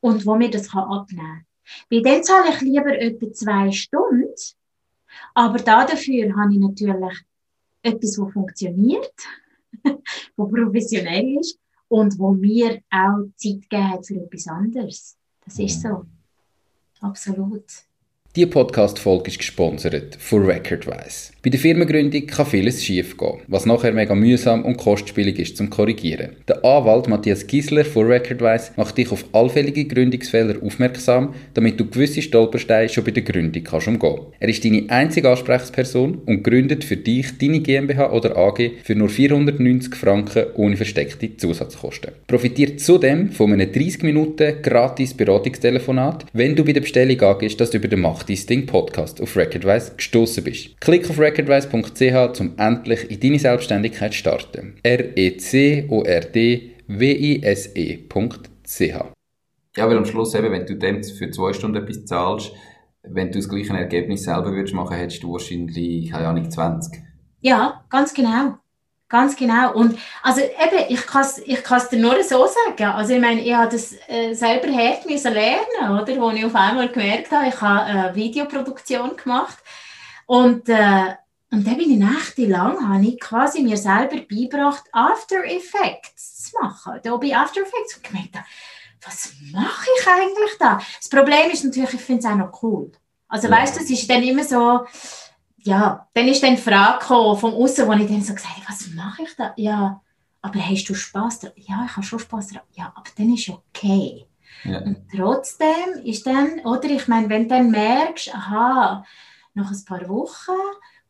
und 0.00 0.26
wo 0.26 0.34
mir 0.34 0.50
das 0.50 0.74
abnehmen 0.74 1.06
kann. 1.06 1.46
Bei 1.90 2.00
dem 2.00 2.22
zahle 2.22 2.50
ich 2.50 2.60
lieber 2.60 2.98
etwa 2.98 3.32
zwei 3.32 3.70
Stunden, 3.70 4.34
aber 5.34 5.58
dafür 5.58 6.36
habe 6.36 6.52
ich 6.52 6.58
natürlich 6.58 7.18
etwas, 7.82 8.16
das 8.16 8.32
funktioniert, 8.32 9.14
wo 10.36 10.46
professionell 10.46 11.38
ist 11.38 11.58
und 11.88 12.18
wo 12.18 12.32
mir 12.32 12.80
auch 12.90 13.26
Zeit 13.36 13.62
gegeben 13.62 13.90
hat 13.90 14.06
für 14.06 14.16
etwas 14.16 14.46
anderes. 14.48 15.16
Das 15.44 15.58
ist 15.58 15.82
so. 15.82 16.04
Absolut. 17.00 17.64
Die 18.34 18.46
Podcast-Folge 18.46 19.30
ist 19.30 19.38
gesponsert 19.38 20.16
von 20.16 20.44
Recordwise. 20.44 21.32
Bei 21.46 21.50
der 21.50 21.60
Firmengründung 21.60 22.26
kann 22.26 22.44
vieles 22.44 22.82
schiefgehen, 22.82 23.38
was 23.46 23.66
nachher 23.66 23.92
mega 23.92 24.16
mühsam 24.16 24.64
und 24.64 24.78
kostspielig 24.78 25.38
ist 25.38 25.56
zum 25.56 25.70
Korrigieren. 25.70 26.30
Der 26.48 26.64
Anwalt 26.64 27.06
Matthias 27.06 27.46
Gisler 27.46 27.84
von 27.84 28.08
Recordwise 28.08 28.72
macht 28.74 28.98
dich 28.98 29.12
auf 29.12 29.24
allfällige 29.30 29.84
Gründungsfehler 29.84 30.56
aufmerksam, 30.60 31.34
damit 31.54 31.78
du 31.78 31.88
gewisse 31.88 32.20
Stolpersteine 32.20 32.88
schon 32.88 33.04
bei 33.04 33.12
der 33.12 33.22
Gründung 33.22 33.62
kannst 33.62 33.86
umgehen. 33.86 34.22
Er 34.40 34.48
ist 34.48 34.64
deine 34.64 34.86
einzige 34.88 35.30
Ansprechperson 35.30 36.18
und 36.26 36.42
gründet 36.42 36.82
für 36.82 36.96
dich 36.96 37.38
deine 37.38 37.60
GmbH 37.60 38.10
oder 38.10 38.36
AG 38.36 38.72
für 38.82 38.96
nur 38.96 39.08
490 39.08 39.94
Franken 39.94 40.46
ohne 40.56 40.76
versteckte 40.76 41.36
Zusatzkosten. 41.36 42.10
Profitiert 42.26 42.80
zudem 42.80 43.30
von 43.30 43.52
einem 43.52 43.70
30 43.70 44.02
Minuten 44.02 44.62
gratis 44.62 45.14
Beratungstelefonat, 45.14 46.26
wenn 46.32 46.56
du 46.56 46.64
bei 46.64 46.72
der 46.72 46.80
Bestellung 46.80 47.20
angehst, 47.20 47.60
dass 47.60 47.70
du 47.70 47.76
über 47.76 47.86
den 47.86 48.02
dein 48.02 48.46
Ding 48.48 48.66
Podcast 48.66 49.20
auf 49.20 49.36
Recordwise 49.36 49.92
gestoßen 49.96 50.42
bist. 50.42 50.80
Klick 50.80 51.08
auf 51.08 51.20
recordwise.ch, 51.36 52.40
um 52.40 52.54
endlich 52.56 53.10
in 53.10 53.20
deine 53.20 53.38
Selbstständigkeit 53.38 54.12
zu 54.12 54.18
starten. 54.18 54.78
R-E-C-O-R-D-W-I-S-E.ch 54.82 56.00
Ja, 59.76 59.88
weil 59.88 59.96
am 59.96 60.04
Schluss 60.06 60.34
eben, 60.34 60.50
wenn 60.52 60.66
du 60.66 60.74
dem 60.76 61.04
für 61.04 61.30
zwei 61.30 61.52
Stunden 61.52 61.82
etwas 61.82 62.04
zahlst, 62.04 62.52
wenn 63.02 63.30
du 63.30 63.38
das 63.38 63.48
gleiche 63.48 63.72
Ergebnis 63.72 64.24
selber 64.24 64.52
würdest 64.52 64.74
machen, 64.74 64.96
hättest 64.96 65.22
du 65.22 65.32
wahrscheinlich, 65.32 66.10
keine 66.10 66.26
Ahnung, 66.28 66.50
20. 66.50 67.00
Ja, 67.40 67.84
ganz 67.88 68.12
genau. 68.14 68.56
Ganz 69.08 69.36
genau. 69.36 69.72
Und 69.74 69.96
also 70.24 70.40
eben, 70.40 70.84
ich 70.88 71.06
kann 71.06 71.22
es 71.22 71.38
ich 71.38 71.60
dir 71.62 71.98
nur 72.00 72.20
so 72.24 72.44
sagen. 72.46 72.90
Also 72.90 73.14
ich 73.14 73.20
meine, 73.20 73.40
ich 73.40 73.54
habe 73.54 73.70
das 73.70 73.94
äh, 74.08 74.34
selber 74.34 74.66
hart 74.72 75.08
müssen 75.08 75.32
lernen, 75.32 76.00
oder? 76.00 76.20
Wo 76.20 76.30
ich 76.30 76.44
auf 76.44 76.56
einmal 76.56 76.88
gemerkt 76.88 77.30
habe, 77.30 77.46
ich 77.46 77.60
habe 77.60 77.84
eine 77.84 78.14
Videoproduktion 78.16 79.16
gemacht. 79.16 79.58
Und, 80.26 80.68
äh, 80.68 81.14
und 81.50 81.66
dann 81.66 81.76
bin 81.76 81.90
ich 81.90 81.98
nächtelang, 81.98 82.88
habe 82.88 83.04
ich 83.04 83.20
quasi 83.20 83.62
mir 83.62 83.76
selber 83.76 84.16
beigebracht, 84.16 84.84
After 84.92 85.44
Effects 85.44 86.50
zu 86.50 86.58
machen. 86.60 87.00
Da 87.02 87.16
bei 87.16 87.36
After 87.36 87.60
Effects 87.60 87.96
und 87.96 88.04
gemerkt, 88.04 88.36
was 89.04 89.32
mache 89.52 89.86
ich 89.98 90.06
eigentlich 90.06 90.58
da? 90.58 90.80
Das 90.98 91.08
Problem 91.08 91.50
ist 91.52 91.64
natürlich, 91.64 91.94
ich 91.94 92.00
finde 92.00 92.20
es 92.20 92.26
auch 92.26 92.36
noch 92.36 92.62
cool. 92.62 92.90
Also 93.28 93.48
ja. 93.48 93.56
weißt 93.56 93.76
du, 93.76 93.80
es 93.80 93.90
ist 93.90 94.10
dann 94.10 94.22
immer 94.22 94.42
so, 94.42 94.84
ja, 95.58 96.08
dann 96.12 96.28
ist 96.28 96.42
dann 96.42 96.56
die 96.56 96.62
Frage 96.62 96.98
gekommen 96.98 97.38
von 97.38 97.54
außen, 97.54 97.86
wo 97.86 97.92
ich 97.92 98.08
dann 98.08 98.22
so 98.22 98.34
gesagt 98.34 98.56
habe, 98.56 98.66
was 98.68 98.88
mache 98.88 99.22
ich 99.22 99.36
da? 99.36 99.52
Ja, 99.56 100.00
aber 100.42 100.60
hast 100.60 100.84
du 100.84 100.94
Spaß 100.94 101.40
daran? 101.40 101.56
Ja, 101.58 101.84
ich 101.86 101.96
habe 101.96 102.06
schon 102.06 102.18
Spaß 102.18 102.48
daran. 102.48 102.66
Ja, 102.72 102.92
aber 102.94 103.10
dann 103.16 103.32
ist 103.32 103.48
okay. 103.48 104.26
Ja. 104.64 104.78
Und 104.78 105.06
trotzdem 105.14 106.04
ist 106.04 106.26
dann, 106.26 106.60
oder 106.60 106.84
ich 106.84 107.08
meine, 107.08 107.28
wenn 107.28 107.42
du 107.44 107.48
dann 107.48 107.70
merkst, 107.70 108.34
aha, 108.34 109.04
nach 109.54 109.70
ein 109.70 109.84
paar 109.84 110.08
Wochen, 110.08 110.52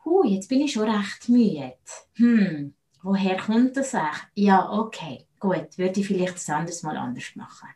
hu, 0.06 0.24
jetzt 0.24 0.48
bin 0.48 0.62
ich 0.62 0.72
schon 0.72 0.88
recht 0.88 1.28
müde. 1.28 1.74
Hm, 2.14 2.72
woher 3.02 3.36
kommt 3.36 3.76
das 3.76 3.94
eigentlich? 3.94 4.22
Ja, 4.34 4.72
okay, 4.72 5.26
gut, 5.38 5.76
würde 5.76 6.00
ich 6.00 6.06
vielleicht 6.06 6.36
das 6.36 6.48
anderes 6.48 6.82
Mal 6.82 6.96
anders 6.96 7.24
machen. 7.34 7.68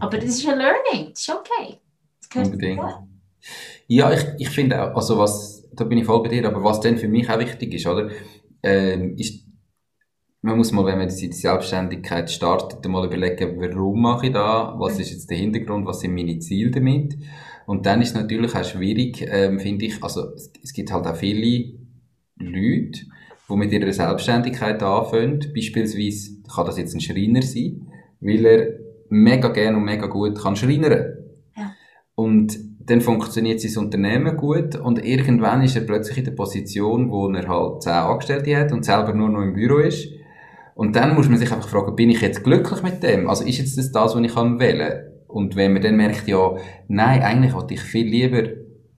Aber 0.00 0.18
das 0.18 0.30
ist 0.30 0.48
ein 0.48 0.58
Learning, 0.58 1.10
das 1.10 1.20
ist 1.20 1.30
okay. 1.30 1.78
Das 2.20 2.28
gehört 2.28 2.48
Unbedingt. 2.48 2.80
Ja, 3.86 4.12
ich, 4.12 4.24
ich 4.38 4.50
finde 4.50 4.82
auch, 4.82 4.96
also 4.96 5.16
was 5.16 5.58
da 5.78 5.84
bin 5.84 5.98
ich 5.98 6.04
voll 6.04 6.22
bei 6.22 6.28
dir. 6.28 6.46
Aber 6.46 6.62
was 6.62 6.80
dann 6.80 6.98
für 6.98 7.08
mich 7.08 7.30
auch 7.30 7.38
wichtig 7.38 7.74
ist, 7.74 7.86
oder? 7.86 8.10
Ähm, 8.62 9.16
ist, 9.16 9.46
man 10.42 10.56
muss 10.56 10.72
mal, 10.72 10.84
wenn 10.86 10.98
man 10.98 11.08
die 11.08 11.32
Selbstständigkeit 11.32 12.30
startet, 12.30 12.84
mal 12.86 13.06
überlegen, 13.06 13.60
warum 13.60 14.02
mache 14.02 14.26
ich 14.26 14.32
da? 14.32 14.74
Was 14.78 14.98
ist 14.98 15.10
jetzt 15.10 15.30
der 15.30 15.38
Hintergrund? 15.38 15.86
Was 15.86 16.00
sind 16.00 16.14
meine 16.14 16.38
Ziele 16.38 16.70
damit? 16.70 17.16
Und 17.68 17.84
dann 17.84 18.00
ist 18.00 18.08
es 18.08 18.14
natürlich 18.14 18.54
auch 18.54 18.64
schwierig, 18.64 19.28
ähm, 19.30 19.60
finde 19.60 19.84
ich, 19.84 20.02
also 20.02 20.32
es, 20.62 20.72
gibt 20.72 20.90
halt 20.90 21.06
auch 21.06 21.14
viele 21.14 21.74
Leute, 22.38 23.00
die 23.46 23.56
mit 23.56 23.70
ihrer 23.70 23.92
Selbstständigkeit 23.92 24.82
anfangen. 24.82 25.52
Beispielsweise 25.54 26.40
kann 26.50 26.64
das 26.64 26.78
jetzt 26.78 26.94
ein 26.94 27.02
Schreiner 27.02 27.42
sein, 27.42 27.86
weil 28.20 28.46
er 28.46 28.68
mega 29.10 29.48
gern 29.48 29.74
und 29.74 29.84
mega 29.84 30.06
gut 30.06 30.40
kann 30.40 30.56
schreinern. 30.56 31.12
Ja. 31.58 31.74
Und 32.14 32.58
dann 32.78 33.02
funktioniert 33.02 33.60
sein 33.60 33.84
Unternehmen 33.84 34.34
gut 34.38 34.74
und 34.74 35.04
irgendwann 35.04 35.62
ist 35.62 35.76
er 35.76 35.82
plötzlich 35.82 36.16
in 36.16 36.24
der 36.24 36.32
Position, 36.32 37.10
wo 37.10 37.28
er 37.28 37.46
halt 37.48 37.82
zehn 37.82 37.92
Angestellte 37.92 38.56
hat 38.56 38.72
und 38.72 38.86
selber 38.86 39.12
nur 39.12 39.28
noch 39.28 39.42
im 39.42 39.52
Büro 39.52 39.76
ist. 39.76 40.08
Und 40.74 40.96
dann 40.96 41.14
muss 41.14 41.28
man 41.28 41.36
sich 41.36 41.52
einfach 41.52 41.68
fragen, 41.68 41.94
bin 41.96 42.08
ich 42.08 42.22
jetzt 42.22 42.42
glücklich 42.42 42.82
mit 42.82 43.02
dem? 43.02 43.28
Also 43.28 43.44
ist 43.44 43.58
jetzt 43.58 43.76
das 43.76 43.92
das, 43.92 44.16
was 44.16 44.22
ich 44.22 44.34
kann 44.34 44.58
wählen? 44.58 45.07
Und 45.28 45.56
wenn 45.56 45.72
man 45.74 45.82
dann 45.82 45.96
merkt, 45.96 46.26
ja, 46.26 46.56
nein, 46.88 47.22
eigentlich 47.22 47.54
wollte 47.54 47.74
ich 47.74 47.80
viel 47.80 48.06
lieber 48.06 48.42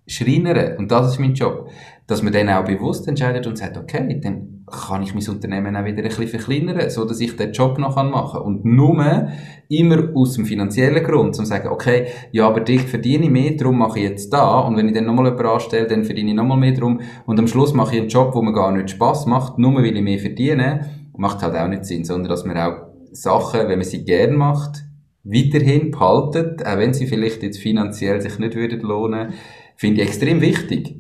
schreinern 0.07 0.77
und 0.79 0.91
das 0.91 1.13
ist 1.13 1.21
mein 1.21 1.35
Job, 1.35 1.69
dass 2.07 2.23
man 2.23 2.33
dann 2.33 2.49
auch 2.49 2.65
bewusst 2.65 3.07
entscheidet 3.07 3.47
und 3.47 3.57
sagt, 3.57 3.77
okay, 3.77 4.19
dann 4.21 4.65
kann 4.67 5.03
ich 5.03 5.15
mein 5.15 5.29
Unternehmen 5.29 5.77
auch 5.77 5.85
wieder 5.85 6.03
ein 6.03 6.09
bisschen 6.09 6.29
verkleinern, 6.29 6.91
so 6.91 7.05
dass 7.05 7.21
ich 7.21 7.37
den 7.37 7.53
Job 7.53 7.79
noch 7.79 7.97
machen 7.97 8.33
kann. 8.33 8.43
Und 8.43 8.65
nur 8.65 9.29
immer 9.69 10.09
aus 10.15 10.35
dem 10.35 10.47
finanziellen 10.47 11.05
Grund, 11.05 11.29
um 11.29 11.33
zu 11.33 11.45
sagen, 11.45 11.69
okay, 11.69 12.07
ja, 12.33 12.47
aber 12.47 12.61
dich 12.61 12.83
verdiene 12.83 13.25
ich 13.25 13.31
mehr, 13.31 13.53
darum 13.53 13.79
mache 13.79 13.99
ich 13.99 14.09
jetzt 14.09 14.33
da. 14.33 14.61
Und 14.61 14.77
wenn 14.77 14.89
ich 14.89 14.95
dann 14.95 15.07
nochmal 15.07 15.27
jemanden 15.27 15.47
anstelle, 15.47 15.87
dann 15.87 16.05
verdiene 16.05 16.31
ich 16.31 16.37
nochmal 16.37 16.59
mehr 16.59 16.73
drum. 16.73 17.01
Und 17.27 17.39
am 17.39 17.47
Schluss 17.47 17.75
mache 17.75 17.95
ich 17.95 18.01
einen 18.01 18.11
Job, 18.11 18.35
wo 18.35 18.43
mir 18.43 18.53
gar 18.53 18.73
nicht 18.73 18.91
Spass 18.91 19.27
macht, 19.27 19.59
nur 19.59 19.75
weil 19.75 19.97
ich 19.97 20.03
mehr 20.03 20.19
verdiene, 20.19 20.91
macht 21.17 21.43
halt 21.43 21.57
auch 21.57 21.69
nicht 21.69 21.85
Sinn, 21.85 22.05
sondern 22.05 22.29
dass 22.29 22.45
man 22.45 22.57
auch 22.57 22.87
Sachen, 23.13 23.69
wenn 23.69 23.79
man 23.79 23.85
sie 23.85 24.05
gern 24.05 24.35
macht, 24.35 24.85
weiterhin 25.23 25.91
behaltet, 25.91 26.65
auch 26.65 26.79
wenn 26.79 26.95
sie 26.95 27.07
vielleicht 27.07 27.43
jetzt 27.43 27.59
finanziell 27.59 28.21
sich 28.21 28.39
nicht 28.39 28.55
würden 28.55 28.81
lohnen, 28.81 29.35
finde 29.77 30.03
ich 30.03 30.09
extrem 30.09 30.41
wichtig. 30.41 30.97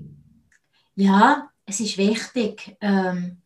Ja, 0.96 1.50
es 1.66 1.80
ist 1.80 1.96
wichtig. 1.98 2.76
Ähm 2.80 3.40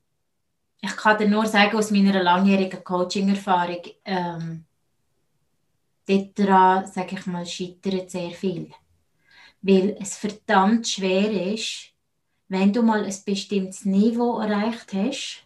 ich 0.85 0.97
kann 0.97 1.17
dir 1.17 1.29
nur 1.29 1.47
sagen, 1.47 1.77
aus 1.77 1.91
meiner 1.91 2.23
langjährigen 2.23 2.85
Coaching-Erfahrung, 2.85 3.81
ähm, 4.05 4.65
daran, 6.07 6.87
sage 6.87 7.17
ich 7.17 7.27
mal, 7.27 7.47
scheitert 7.47 8.11
sehr 8.11 8.31
viel. 8.33 8.71
Weil 9.63 9.97
es 9.99 10.17
verdammt 10.17 10.87
schwer 10.87 11.55
ist, 11.55 11.93
wenn 12.49 12.73
du 12.73 12.83
mal 12.83 13.03
ein 13.03 13.15
bestimmtes 13.25 13.87
Niveau 13.87 14.39
erreicht 14.39 14.93
hast, 14.93 15.45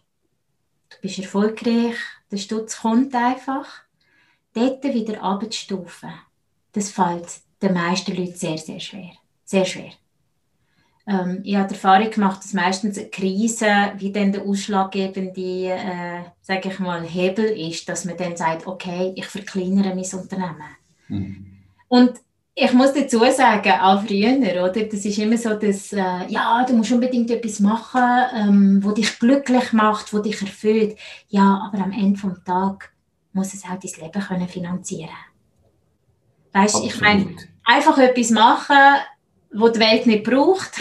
du 0.89 0.97
bist 1.01 1.19
erfolgreich, 1.19 1.95
der 2.29 2.37
Stutz 2.37 2.81
kommt 2.81 3.15
einfach, 3.15 3.65
dort 4.53 4.83
wieder 4.83 5.21
abzustufen, 5.21 6.11
das 6.71 6.91
fällt 6.91 7.27
den 7.61 7.73
meisten 7.73 8.15
Leuten 8.15 8.35
sehr, 8.35 8.57
sehr 8.57 8.79
schwer. 8.79 9.11
Sehr 9.45 9.65
schwer. 9.65 9.91
Ähm, 11.07 11.41
ich 11.43 11.55
habe 11.55 11.67
die 11.67 11.73
Erfahrung 11.73 12.11
gemacht, 12.11 12.43
dass 12.43 12.53
meistens 12.53 12.97
eine 12.97 13.09
Krise 13.09 13.93
wie 13.97 14.11
dann 14.11 14.31
der 14.31 14.43
ausschlaggebende, 14.43 15.71
äh, 15.71 16.21
sage 16.41 16.69
ich 16.69 16.79
mal, 16.79 17.03
Hebel 17.03 17.45
ist, 17.45 17.89
dass 17.89 18.05
man 18.05 18.17
dann 18.17 18.37
sagt, 18.37 18.67
okay, 18.67 19.11
ich 19.15 19.25
verkleinere 19.25 19.95
mein 19.95 20.05
Unternehmen. 20.19 20.77
Mhm. 21.07 21.45
Und 21.87 22.13
ich 22.53 22.73
muss 22.73 22.93
dazu 22.93 23.19
sagen, 23.31 23.71
auch 23.81 24.03
früher, 24.03 24.37
oder? 24.37 24.83
Das 24.83 25.05
ist 25.05 25.17
immer 25.17 25.37
so, 25.37 25.53
dass, 25.53 25.93
äh, 25.93 26.27
ja, 26.27 26.63
du 26.67 26.75
musst 26.75 26.91
unbedingt 26.91 27.31
etwas 27.31 27.59
machen, 27.59 28.25
ähm, 28.35 28.79
wo 28.83 28.91
dich 28.91 29.17
glücklich 29.17 29.73
macht, 29.73 30.13
wo 30.13 30.19
dich 30.19 30.41
erfüllt. 30.41 30.97
Ja, 31.29 31.71
aber 31.71 31.83
am 31.83 31.91
Ende 31.91 32.19
des 32.19 32.43
Tages 32.43 32.89
muss 33.33 33.53
es 33.53 33.63
auch 33.63 33.79
dein 33.79 34.01
Leben 34.01 34.21
können 34.21 34.47
finanzieren. 34.47 35.09
Weißt, 36.53 36.75
du, 36.75 36.83
ich 36.83 36.99
meine, 36.99 37.35
einfach 37.63 37.97
etwas 37.97 38.31
machen, 38.31 38.77
wo 39.53 39.69
die 39.69 39.79
Welt 39.79 40.05
nicht 40.05 40.23
braucht, 40.23 40.71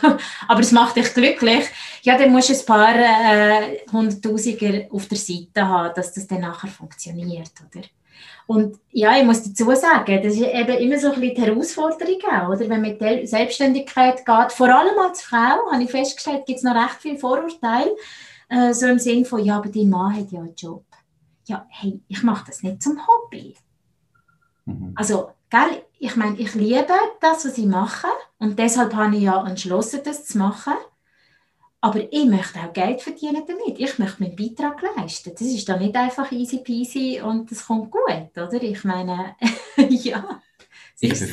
aber 0.48 0.60
es 0.60 0.72
macht 0.72 0.96
dich 0.96 1.12
glücklich, 1.12 1.66
ja, 2.02 2.16
dann 2.16 2.32
musst 2.32 2.50
du 2.50 2.54
ein 2.54 2.66
paar 2.66 2.94
äh, 2.94 3.78
Hunderttausiger 3.92 4.86
auf 4.90 5.06
der 5.06 5.18
Seite 5.18 5.66
haben, 5.66 5.94
dass 5.94 6.12
das 6.14 6.26
dann 6.26 6.40
nachher 6.40 6.68
funktioniert, 6.68 7.52
oder? 7.68 7.84
Und 8.46 8.78
ja, 8.92 9.16
ich 9.18 9.24
muss 9.24 9.42
dazu 9.42 9.70
sagen, 9.74 10.22
das 10.22 10.34
ist 10.34 10.42
eben 10.42 10.78
immer 10.78 10.98
so 10.98 11.12
ein 11.12 11.20
bisschen 11.20 11.34
die 11.34 11.42
Herausforderung 11.42 12.18
auch, 12.32 12.48
oder? 12.48 12.60
Wenn 12.60 12.80
man 12.80 12.80
mit 12.80 13.00
der 13.00 13.26
Selbstständigkeit 13.26 14.24
geht, 14.24 14.52
vor 14.52 14.68
allem 14.74 14.98
als 14.98 15.20
Frau, 15.20 15.70
habe 15.70 15.82
ich 15.82 15.90
festgestellt, 15.90 16.46
gibt 16.46 16.58
es 16.58 16.64
noch 16.64 16.74
recht 16.74 16.96
viel 17.00 17.18
Vorurteile, 17.18 17.94
äh, 18.48 18.72
so 18.72 18.86
im 18.86 18.98
Sinn 18.98 19.26
von, 19.26 19.44
ja, 19.44 19.58
aber 19.58 19.68
dein 19.68 19.90
Mann 19.90 20.16
hat 20.16 20.32
ja 20.32 20.40
einen 20.40 20.54
Job. 20.56 20.82
Ja, 21.48 21.66
hey, 21.70 22.00
ich 22.08 22.22
mache 22.22 22.44
das 22.46 22.62
nicht 22.62 22.82
zum 22.82 22.98
Hobby. 23.06 23.54
Mhm. 24.66 24.92
Also, 24.94 25.30
gell, 25.50 25.82
ich 25.98 26.14
meine, 26.14 26.38
ich 26.38 26.54
liebe 26.54 26.86
das, 27.20 27.46
was 27.46 27.58
ich 27.58 27.66
mache 27.66 28.08
und 28.38 28.58
deshalb 28.58 28.94
habe 28.94 29.16
ich 29.16 29.22
ja 29.22 29.46
entschlossen, 29.46 30.00
das 30.04 30.26
zu 30.26 30.38
machen. 30.38 30.74
Aber 31.80 32.00
ich 32.12 32.24
möchte 32.26 32.58
auch 32.58 32.72
Geld 32.72 33.00
verdienen 33.00 33.44
damit. 33.46 33.78
Ich 33.78 33.98
möchte 33.98 34.22
meinen 34.22 34.36
Beitrag 34.36 34.82
leisten. 34.96 35.30
Das 35.32 35.42
ist 35.42 35.68
dann 35.68 35.78
nicht 35.78 35.94
einfach 35.94 36.30
easy 36.32 36.58
peasy 36.58 37.20
und 37.24 37.50
es 37.52 37.66
kommt 37.66 37.90
gut, 37.90 38.32
oder? 38.36 38.62
Ich 38.62 38.84
meine, 38.84 39.36
ja. 39.88 40.40
Ich 41.00 41.18
bin 41.18 41.28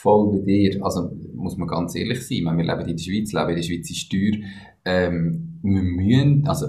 voll 0.00 0.32
bei 0.32 0.38
dir. 0.44 0.78
Also 0.84 1.10
muss 1.34 1.56
man 1.56 1.68
ganz 1.68 1.96
ehrlich 1.96 2.26
sein. 2.26 2.44
wir 2.44 2.64
leben 2.64 2.88
in 2.88 2.96
der 2.96 3.02
Schweiz, 3.02 3.32
leben 3.32 3.50
in 3.50 3.56
der 3.56 3.62
Schweiz 3.62 3.90
ist 3.90 4.08
teuer. 4.08 4.38
Ähm, 4.84 5.58
wir 5.62 5.82
müssen, 5.82 6.46
also 6.46 6.68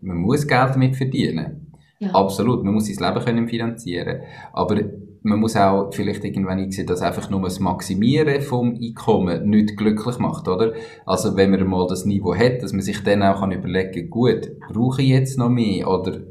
man 0.00 0.18
muss 0.18 0.46
Geld 0.46 0.70
damit 0.74 0.96
verdienen. 0.96 1.71
Ja. 2.02 2.10
Absolut, 2.14 2.64
man 2.64 2.74
muss 2.74 2.86
sein 2.86 3.14
Leben 3.14 3.24
können 3.24 3.48
finanzieren. 3.48 4.22
Aber 4.52 4.76
man 5.22 5.38
muss 5.38 5.54
auch 5.54 5.94
vielleicht 5.94 6.24
irgendwann 6.24 6.58
einsehen, 6.58 6.86
dass 6.88 7.00
einfach 7.00 7.30
nur 7.30 7.42
das 7.42 7.60
Maximieren 7.60 8.42
vom 8.42 8.74
Einkommen 8.74 9.48
nicht 9.48 9.76
glücklich 9.76 10.18
macht, 10.18 10.48
oder? 10.48 10.72
Also 11.06 11.36
wenn 11.36 11.52
man 11.52 11.64
mal 11.68 11.86
das 11.86 12.04
Niveau 12.04 12.34
hat, 12.34 12.60
dass 12.60 12.72
man 12.72 12.82
sich 12.82 13.04
dann 13.04 13.22
auch 13.22 13.38
kann 13.38 13.52
überlegen, 13.52 14.10
gut, 14.10 14.50
brauche 14.72 15.00
ich 15.00 15.10
jetzt 15.10 15.38
noch 15.38 15.48
mehr 15.48 15.88
oder 15.88 16.22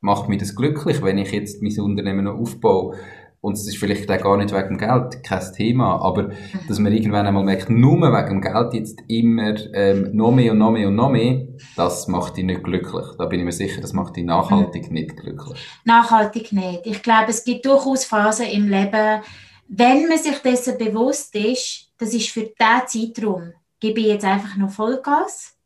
macht 0.00 0.28
mich 0.28 0.38
das 0.38 0.54
glücklich, 0.54 1.02
wenn 1.02 1.18
ich 1.18 1.32
jetzt 1.32 1.60
mein 1.60 1.76
Unternehmen 1.80 2.26
noch 2.26 2.38
aufbaue? 2.38 2.94
Und 3.42 3.54
es 3.54 3.66
ist 3.66 3.78
vielleicht 3.78 4.10
auch 4.10 4.20
gar 4.20 4.36
nicht 4.36 4.52
wegen 4.52 4.76
dem 4.76 4.78
Geld, 4.78 5.24
kein 5.24 5.52
Thema, 5.54 5.98
aber 6.02 6.24
mhm. 6.24 6.34
dass 6.68 6.78
man 6.78 6.92
irgendwann 6.92 7.26
einmal 7.26 7.42
merkt, 7.42 7.70
nur 7.70 7.98
wegen 8.00 8.28
dem 8.28 8.40
Geld 8.42 8.74
jetzt 8.74 9.02
immer 9.08 9.54
ähm, 9.74 10.10
noch 10.12 10.30
mehr 10.30 10.52
und 10.52 10.58
noch 10.58 10.70
mehr 10.70 10.88
und 10.88 10.96
noch 10.96 11.08
mehr, 11.10 11.46
das 11.74 12.06
macht 12.06 12.36
dich 12.36 12.44
nicht 12.44 12.62
glücklich. 12.62 13.06
Da 13.16 13.24
bin 13.24 13.40
ich 13.40 13.46
mir 13.46 13.52
sicher, 13.52 13.80
das 13.80 13.94
macht 13.94 14.16
dich 14.16 14.24
nachhaltig 14.24 14.88
mhm. 14.88 14.94
nicht 14.94 15.16
glücklich. 15.16 15.58
Nachhaltig 15.86 16.52
nicht. 16.52 16.82
Ich 16.84 17.02
glaube, 17.02 17.30
es 17.30 17.42
gibt 17.42 17.64
durchaus 17.64 18.04
Phasen 18.04 18.46
im 18.46 18.68
Leben, 18.68 19.22
wenn 19.68 20.08
man 20.08 20.18
sich 20.18 20.38
dessen 20.38 20.76
bewusst 20.76 21.34
ist, 21.34 21.92
das 21.96 22.12
ist 22.12 22.28
für 22.28 22.42
diesen 22.42 23.14
Zeitraum, 23.14 23.52
gebe 23.78 24.00
ich 24.00 24.06
jetzt 24.06 24.24
einfach 24.24 24.56
noch 24.56 24.70
Vollgas. 24.70 25.56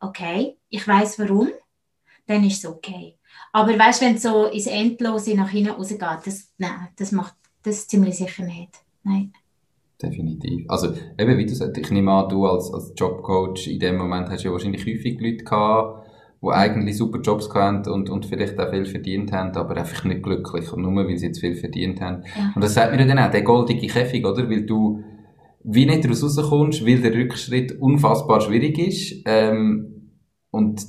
Okay, 0.00 0.56
ich 0.68 0.86
weiß 0.86 1.18
warum, 1.20 1.48
dann 2.26 2.44
ist 2.44 2.64
es 2.64 2.70
okay. 2.70 3.16
Aber 3.52 3.78
weißt, 3.78 4.02
wenn 4.02 4.14
es 4.14 4.22
so 4.22 4.46
ins 4.46 4.66
Endlose 4.66 5.34
nach 5.34 5.50
hinten 5.50 5.70
rausgeht, 5.70 6.00
das, 6.24 6.52
nein, 6.58 6.88
das 6.96 7.12
macht 7.12 7.34
das 7.62 7.88
ziemlich 7.88 8.16
sicher 8.16 8.44
nicht. 8.44 8.70
Nein. 9.02 9.32
Definitiv. 10.00 10.64
Also, 10.68 10.94
eben, 11.18 11.36
wie 11.36 11.46
du 11.46 11.54
sagst, 11.54 11.76
ich 11.76 11.90
nehme 11.90 12.12
an, 12.12 12.28
du 12.28 12.46
als, 12.46 12.72
als 12.72 12.92
Jobcoach 12.96 13.66
in 13.66 13.80
dem 13.80 13.96
Moment 13.96 14.30
hast 14.30 14.44
ja 14.44 14.52
wahrscheinlich 14.52 14.86
häufig 14.86 15.20
Leute 15.20 15.44
gehabt, 15.44 16.06
die 16.42 16.48
eigentlich 16.48 16.96
super 16.96 17.20
Jobs 17.20 17.52
hatten 17.52 17.90
und, 17.90 18.08
und 18.08 18.24
vielleicht 18.24 18.58
auch 18.58 18.70
viel 18.70 18.86
verdient 18.86 19.32
haben, 19.32 19.54
aber 19.56 19.76
einfach 19.76 20.04
nicht 20.04 20.22
glücklich. 20.22 20.72
Und 20.72 20.82
nur 20.82 21.06
weil 21.06 21.18
sie 21.18 21.26
jetzt 21.26 21.40
viel 21.40 21.54
verdient 21.54 22.00
haben. 22.00 22.22
Ja. 22.34 22.52
Und 22.54 22.64
das 22.64 22.74
sagt 22.74 22.96
mir 22.96 23.06
dann 23.06 23.18
auch, 23.18 23.30
der 23.30 23.42
goldige 23.42 23.88
Käfig, 23.88 24.24
oder? 24.24 24.48
Weil 24.48 24.64
du 24.64 25.02
wie 25.62 25.84
nicht 25.84 26.04
daraus 26.04 26.22
rauskommst, 26.22 26.86
weil 26.86 27.02
der 27.02 27.12
Rückschritt 27.12 27.78
unfassbar 27.80 28.40
schwierig 28.40 28.78
ist. 28.78 29.22
Ähm, 29.26 30.12
und 30.50 30.82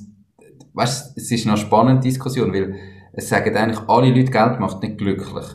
weißt, 0.74 1.16
es 1.16 1.30
ist 1.30 1.46
eine 1.46 1.56
spannende 1.56 2.02
Diskussion, 2.02 2.52
weil 2.52 2.74
es 3.12 3.28
sagen 3.28 3.56
eigentlich 3.56 3.88
alle 3.88 4.10
Leute, 4.10 4.30
Geld 4.30 4.60
macht 4.60 4.82
nicht 4.82 4.98
glücklich. 4.98 5.46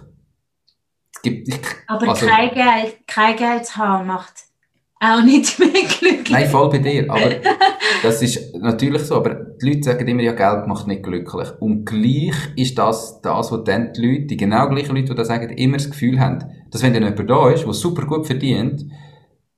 Es 1.13 1.22
gibt, 1.22 1.47
ich, 1.47 1.59
aber 1.88 2.09
also, 2.09 2.26
kein 2.28 2.53
Geld, 2.53 3.07
kein 3.07 3.36
Geld 3.36 3.65
zu 3.65 3.78
haben 3.78 4.07
macht 4.07 4.47
auch 4.99 5.24
nicht 5.24 5.59
mehr 5.59 5.70
glücklich. 5.70 6.30
Nein, 6.30 6.47
voll 6.47 6.70
bei 6.70 6.80
dir. 6.80 7.09
Aber 7.09 7.36
das 8.03 8.22
ist 8.22 8.55
natürlich 8.55 9.03
so. 9.03 9.15
Aber 9.15 9.36
die 9.36 9.70
Leute 9.70 9.84
sagen 9.84 10.07
immer, 10.07 10.22
ja, 10.22 10.34
Geld 10.34 10.68
macht 10.68 10.88
nicht 10.88 11.03
glücklich. 11.03 11.49
Und 11.59 11.86
gleich 11.86 12.36
ist 12.55 12.78
das, 12.78 13.22
das, 13.22 13.51
was 13.51 13.63
dann 13.63 13.93
die 13.93 14.05
Leute, 14.05 14.26
die 14.26 14.38
genau 14.38 14.68
gleichen 14.70 14.95
Leute, 14.95 15.09
die 15.09 15.15
das 15.15 15.28
sagen, 15.28 15.49
immer 15.49 15.78
das 15.78 15.89
Gefühl 15.89 16.20
haben, 16.20 16.43
dass 16.72 16.82
wenn 16.84 16.93
dann 16.93 17.03
jemand 17.03 17.30
da 17.30 17.49
ist, 17.49 17.65
der 17.65 17.74
super 17.74 18.05
gut 18.05 18.26
verdient, 18.26 18.86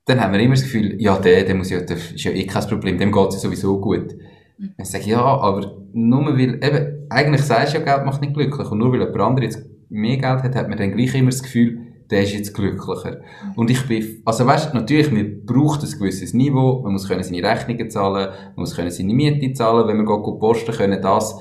dann 0.06 0.20
haben 0.20 0.32
wir 0.32 0.40
immer 0.40 0.54
das 0.54 0.64
Gefühl, 0.64 1.00
ja, 1.00 1.18
der, 1.18 1.44
der 1.44 1.54
muss 1.54 1.70
ja, 1.70 1.80
das 1.80 2.12
ist 2.12 2.24
ja 2.24 2.32
eh 2.32 2.46
kein 2.46 2.66
Problem, 2.66 2.98
dem 2.98 3.12
geht 3.12 3.28
es 3.28 3.34
ja 3.34 3.40
sowieso 3.40 3.80
gut. 3.80 4.14
Mhm. 4.60 4.74
Ich 4.76 4.90
sage, 4.90 5.04
ja, 5.04 5.22
aber 5.22 5.86
nur 5.92 6.38
weil, 6.38 6.54
eben, 6.62 7.06
eigentlich 7.08 7.42
sagst 7.42 7.74
du 7.74 7.78
ja, 7.78 7.84
Geld 7.84 8.06
macht 8.06 8.20
nicht 8.20 8.34
glücklich. 8.34 8.70
Und 8.70 8.78
nur 8.78 8.92
weil 8.92 9.00
jemand 9.00 9.20
andere 9.20 9.46
jetzt 9.46 9.64
mehr 9.88 10.18
Geld 10.18 10.42
hat, 10.42 10.54
hat 10.54 10.68
man 10.68 10.78
dann 10.78 10.92
gleich 10.92 11.14
immer 11.14 11.30
das 11.30 11.42
Gefühl, 11.42 11.86
der 12.10 12.22
ist 12.22 12.34
jetzt 12.34 12.54
glücklicher. 12.54 13.20
Mhm. 13.20 13.52
Und 13.56 13.70
ich 13.70 13.86
bin, 13.86 14.22
also 14.24 14.46
weißt, 14.46 14.74
natürlich, 14.74 15.10
man 15.10 15.46
braucht 15.46 15.82
ein 15.82 15.90
gewisses 15.90 16.34
Niveau, 16.34 16.82
man 16.82 16.92
muss 16.92 17.08
können 17.08 17.22
seine 17.22 17.42
Rechnungen 17.42 17.90
zahlen, 17.90 18.28
man 18.30 18.54
muss 18.56 18.76
können 18.76 18.90
seine 18.90 19.14
Miete 19.14 19.52
zahlen, 19.54 19.88
wenn 19.88 19.96
man 19.96 20.06
geht 20.06 20.40
posten, 20.40 20.72
können 20.72 21.00
das 21.00 21.36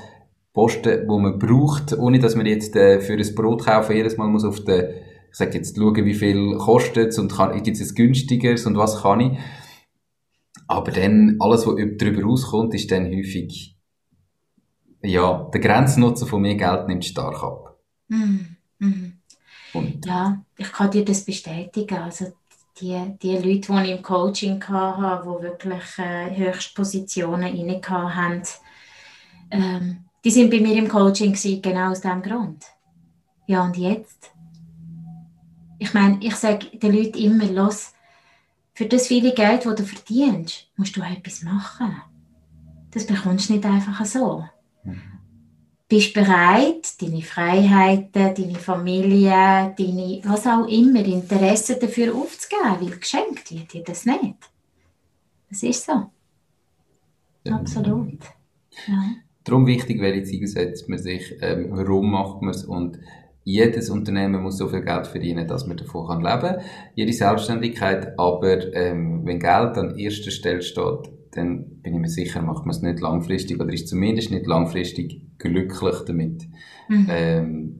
posten, 0.53 1.07
wo 1.07 1.19
man 1.19 1.39
braucht, 1.39 1.97
ohne 1.97 2.19
dass 2.19 2.35
man 2.35 2.45
jetzt 2.45 2.75
äh, 2.75 2.99
für 3.01 3.13
ein 3.13 3.35
Brot 3.35 3.65
kaufen 3.65 3.95
jedes 3.95 4.17
Mal 4.17 4.27
muss 4.27 4.45
auf 4.45 4.63
den, 4.63 4.85
ich 5.31 5.37
sag 5.37 5.53
jetzt, 5.53 5.77
schauen, 5.77 6.05
wie 6.05 6.13
viel 6.13 6.57
kostet 6.57 7.09
es 7.09 7.19
und 7.19 7.31
kann, 7.31 7.61
gibt 7.61 7.79
es 7.79 7.95
günstigeres 7.95 8.65
und 8.65 8.77
was 8.77 9.01
kann 9.01 9.19
ich. 9.19 9.31
Aber 10.69 10.91
dann, 10.91 11.37
alles, 11.39 11.65
was 11.65 11.75
darüber 11.97 12.23
rauskommt, 12.23 12.75
ist 12.75 12.91
dann 12.91 13.07
häufig, 13.07 13.75
ja, 15.01 15.49
der 15.51 15.61
Grenznutzen 15.61 16.27
von 16.27 16.43
mehr 16.43 16.55
Geld 16.55 16.87
nimmt 16.87 17.05
stark 17.05 17.41
ab. 17.41 17.79
Mhm. 18.07 18.55
Mhm. 18.77 19.13
Und 19.73 20.05
ja, 20.05 20.45
ich 20.55 20.71
kann 20.71 20.91
dir 20.91 21.03
das 21.03 21.25
bestätigen. 21.25 21.97
Also 21.97 22.33
die, 22.79 23.17
die 23.19 23.37
Leute, 23.37 23.73
die 23.73 23.83
ich 23.83 23.97
im 23.97 24.03
Coaching 24.03 24.63
hatte, 24.63 25.23
die 25.23 25.43
wirklich 25.43 25.97
äh, 25.97 26.37
Höchstpositionen 26.37 27.55
inne 27.55 27.81
haben, 27.89 28.43
ähm, 29.49 30.05
die 30.23 30.29
sind 30.29 30.51
bei 30.51 30.59
mir 30.59 30.75
im 30.75 30.87
Coaching 30.87 31.33
gewesen, 31.33 31.63
genau 31.63 31.89
aus 31.89 32.01
diesem 32.01 32.21
Grund. 32.21 32.63
Ja, 33.47 33.63
und 33.63 33.75
jetzt? 33.75 34.31
Ich 35.79 35.95
meine, 35.95 36.19
ich 36.21 36.35
sage 36.35 36.77
den 36.77 36.93
Leuten 36.93 37.17
immer, 37.17 37.45
los, 37.45 37.93
für 38.79 38.85
das 38.85 39.07
viele 39.07 39.33
Geld, 39.33 39.65
das 39.65 39.75
du 39.75 39.83
verdienst, 39.83 40.69
musst 40.77 40.95
du 40.95 41.01
etwas 41.01 41.43
machen. 41.43 42.01
Das 42.91 43.05
bekommst 43.05 43.49
du 43.49 43.53
nicht 43.55 43.65
einfach 43.65 44.05
so. 44.05 44.45
Mhm. 44.85 45.01
Bist 45.89 46.13
bereit, 46.13 47.01
deine 47.01 47.21
Freiheiten, 47.21 48.33
deine 48.33 48.55
Familie, 48.55 49.75
deine, 49.77 50.21
was 50.23 50.47
auch 50.47 50.65
immer, 50.65 51.03
Interessen 51.03 51.75
dafür 51.81 52.15
aufzugeben, 52.15 52.77
weil 52.79 52.97
geschenkt 52.97 53.51
wird 53.51 53.73
dir 53.73 53.83
das 53.83 54.05
nicht. 54.05 54.49
Das 55.49 55.61
ist 55.61 55.85
so. 55.85 56.09
Ja. 57.43 57.57
Absolut. 57.57 58.23
Ja. 58.87 59.11
Darum 59.43 59.67
wichtig, 59.67 59.99
welche 59.99 60.23
Ziele 60.23 60.47
setzt 60.47 60.87
man 60.87 60.99
sich, 60.99 61.35
ähm, 61.41 61.67
warum 61.71 62.11
macht 62.11 62.41
man 62.41 62.51
es 62.51 62.63
und 62.63 62.97
jedes 63.49 63.89
Unternehmen 63.89 64.43
muss 64.43 64.57
so 64.57 64.67
viel 64.67 64.81
Geld 64.81 65.07
verdienen, 65.07 65.47
dass 65.47 65.65
man 65.65 65.77
davon 65.77 66.21
leben 66.21 66.39
kann. 66.39 66.61
Jede 66.93 67.13
Selbstständigkeit, 67.13 68.13
aber 68.17 68.73
ähm, 68.75 69.25
wenn 69.25 69.39
Geld 69.39 69.77
an 69.77 69.97
erster 69.97 70.29
Stelle 70.29 70.61
steht, 70.61 71.09
dann 71.31 71.81
bin 71.81 71.95
ich 71.95 71.99
mir 71.99 72.09
sicher, 72.09 72.41
macht 72.41 72.65
man 72.65 72.75
es 72.75 72.81
nicht 72.81 72.99
langfristig 72.99 73.59
oder 73.59 73.73
ist 73.73 73.87
zumindest 73.87 74.31
nicht 74.31 74.45
langfristig 74.45 75.21
glücklich 75.39 75.95
damit. 76.05 76.43
Mhm. 76.87 77.07
Ähm, 77.09 77.75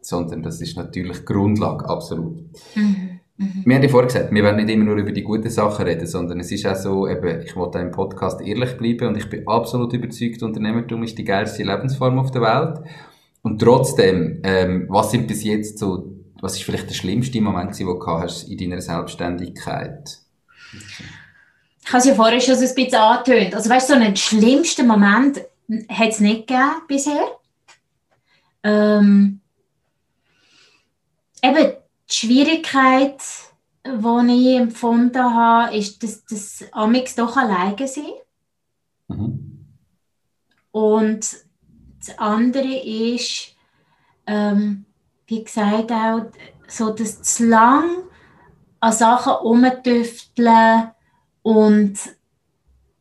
sondern 0.00 0.42
das 0.42 0.60
ist 0.60 0.76
natürlich 0.76 1.24
Grundlage, 1.24 1.88
absolut. 1.88 2.42
Mhm. 2.74 3.20
Mhm. 3.36 3.62
Wir 3.64 3.76
haben 3.76 3.82
ja 3.82 3.88
vorher 3.88 4.08
gesagt, 4.08 4.32
wir 4.32 4.42
werden 4.42 4.56
nicht 4.56 4.74
immer 4.74 4.84
nur 4.84 4.96
über 4.96 5.12
die 5.12 5.22
guten 5.22 5.48
Sachen 5.48 5.86
reden, 5.86 6.06
sondern 6.06 6.40
es 6.40 6.52
ist 6.52 6.66
auch 6.66 6.76
so, 6.76 7.08
eben, 7.08 7.40
ich 7.40 7.56
wollte 7.56 7.78
im 7.78 7.90
Podcast 7.90 8.42
ehrlich 8.42 8.76
bleiben 8.76 9.08
und 9.08 9.16
ich 9.16 9.28
bin 9.30 9.48
absolut 9.48 9.92
überzeugt, 9.94 10.42
Unternehmertum 10.42 11.02
ist 11.02 11.16
die 11.16 11.24
geilste 11.24 11.62
Lebensform 11.62 12.18
auf 12.18 12.30
der 12.30 12.42
Welt. 12.42 12.80
Und 13.44 13.58
trotzdem, 13.58 14.40
ähm, 14.42 14.86
was 14.88 15.10
sind 15.10 15.28
bis 15.28 15.44
jetzt 15.44 15.78
so, 15.78 16.16
was 16.40 16.54
ist 16.54 16.62
vielleicht 16.62 16.88
der 16.88 16.94
schlimmste 16.94 17.42
Moment, 17.42 17.78
den 17.78 17.86
du 17.86 18.06
hast 18.06 18.44
in 18.44 18.56
deiner 18.56 18.80
Selbstständigkeit? 18.80 20.18
Ich 21.82 21.88
habe 21.88 21.98
es 21.98 22.06
ja 22.06 22.14
vorher 22.14 22.40
schon 22.40 22.56
so 22.56 22.64
ein 22.64 22.74
bisschen 22.74 22.94
angetönt. 22.94 23.54
Also 23.54 23.68
weißt 23.68 23.90
du, 23.90 23.92
so 23.92 24.00
einen 24.00 24.16
schlimmsten 24.16 24.86
Moment 24.86 25.42
hat 25.90 26.08
es 26.08 26.20
nicht 26.20 26.46
gegeben 26.46 26.82
bisher. 26.88 27.38
Ähm, 28.62 29.40
eben 31.42 31.72
die 32.08 32.14
Schwierigkeit, 32.14 33.20
die 33.84 34.50
ich 34.52 34.56
empfunden 34.56 35.22
habe, 35.22 35.76
ist, 35.76 36.02
dass 36.02 36.24
das 36.24 36.64
Amix 36.72 37.14
doch 37.14 37.36
alleine 37.36 37.86
sind. 37.86 38.06
Mhm. 39.08 39.66
Und 40.70 41.43
das 42.06 42.18
andere 42.18 42.82
ist, 42.84 43.54
ähm, 44.26 44.84
wie 45.26 45.44
gesagt, 45.44 45.90
auch 45.90 46.26
so, 46.66 46.90
dass 46.90 47.22
zu 47.22 47.46
lang 47.46 47.84
an 48.80 48.92
Sachen 48.92 49.32
rumtüfteln 49.32 50.90
und 51.42 51.98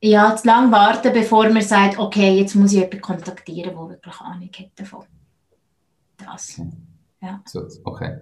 ja, 0.02 0.36
zu 0.36 0.48
lang 0.48 0.72
warten, 0.72 1.14
bevor 1.14 1.50
man 1.50 1.62
sagt, 1.62 1.98
okay, 1.98 2.38
jetzt 2.38 2.56
muss 2.56 2.72
ich 2.74 2.80
jemanden 2.80 3.02
kontaktieren, 3.02 3.76
der 3.76 3.90
wirklich 3.90 4.20
Ahnung 4.20 4.50
hat 4.54 4.72
davon. 4.76 5.06
Das. 6.18 6.62
Ja. 7.22 7.42
So, 7.46 7.66
okay. 7.86 8.20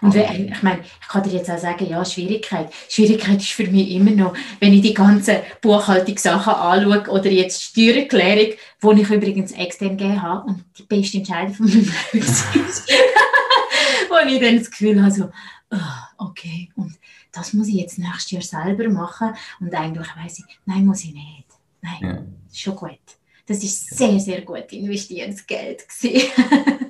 Und 0.00 0.14
wenn, 0.14 0.48
ich 0.48 0.62
meine, 0.62 0.80
ich 0.80 1.08
kann 1.08 1.22
dir 1.22 1.32
jetzt 1.32 1.50
auch 1.50 1.58
sagen, 1.58 1.88
ja, 1.88 2.04
Schwierigkeit. 2.04 2.72
Schwierigkeit 2.88 3.38
ist 3.38 3.50
für 3.50 3.66
mich 3.66 3.90
immer 3.90 4.10
noch, 4.10 4.34
wenn 4.60 4.72
ich 4.72 4.82
die 4.82 4.94
ganzen 4.94 5.36
Buchhaltungssachen 5.60 6.52
anschaue 6.52 7.10
oder 7.10 7.30
jetzt 7.30 7.62
Steuererklärung, 7.62 8.54
die 8.82 9.02
ich 9.02 9.10
übrigens 9.10 9.52
extern 9.52 9.96
gegeben 9.96 10.22
habe 10.22 10.48
und 10.48 10.64
die 10.78 10.82
beste 10.82 11.18
Entscheidung 11.18 11.54
von 11.54 11.66
meinem 11.66 11.80
Leben 11.80 11.92
ist. 12.12 12.44
wo 14.08 14.28
ich 14.28 14.40
dann 14.40 14.58
das 14.58 14.70
Gefühl 14.70 15.00
habe, 15.02 15.10
so, 15.10 15.30
oh, 15.70 16.26
okay, 16.26 16.70
und 16.76 16.94
das 17.32 17.52
muss 17.52 17.68
ich 17.68 17.74
jetzt 17.74 17.98
nächstes 17.98 18.30
Jahr 18.30 18.64
selber 18.64 18.88
machen 18.88 19.34
und 19.60 19.74
eigentlich 19.74 20.08
weiß 20.16 20.40
ich, 20.40 20.58
nein, 20.66 20.86
muss 20.86 21.04
ich 21.04 21.12
nicht. 21.12 21.46
Nein, 21.82 21.98
ja. 22.00 22.24
schon 22.52 22.76
gut. 22.76 22.98
Das 23.46 23.62
ist 23.62 23.96
sehr, 23.96 24.18
sehr 24.18 24.40
gut 24.40 24.72
investiertes 24.72 25.46
Geld 25.46 25.84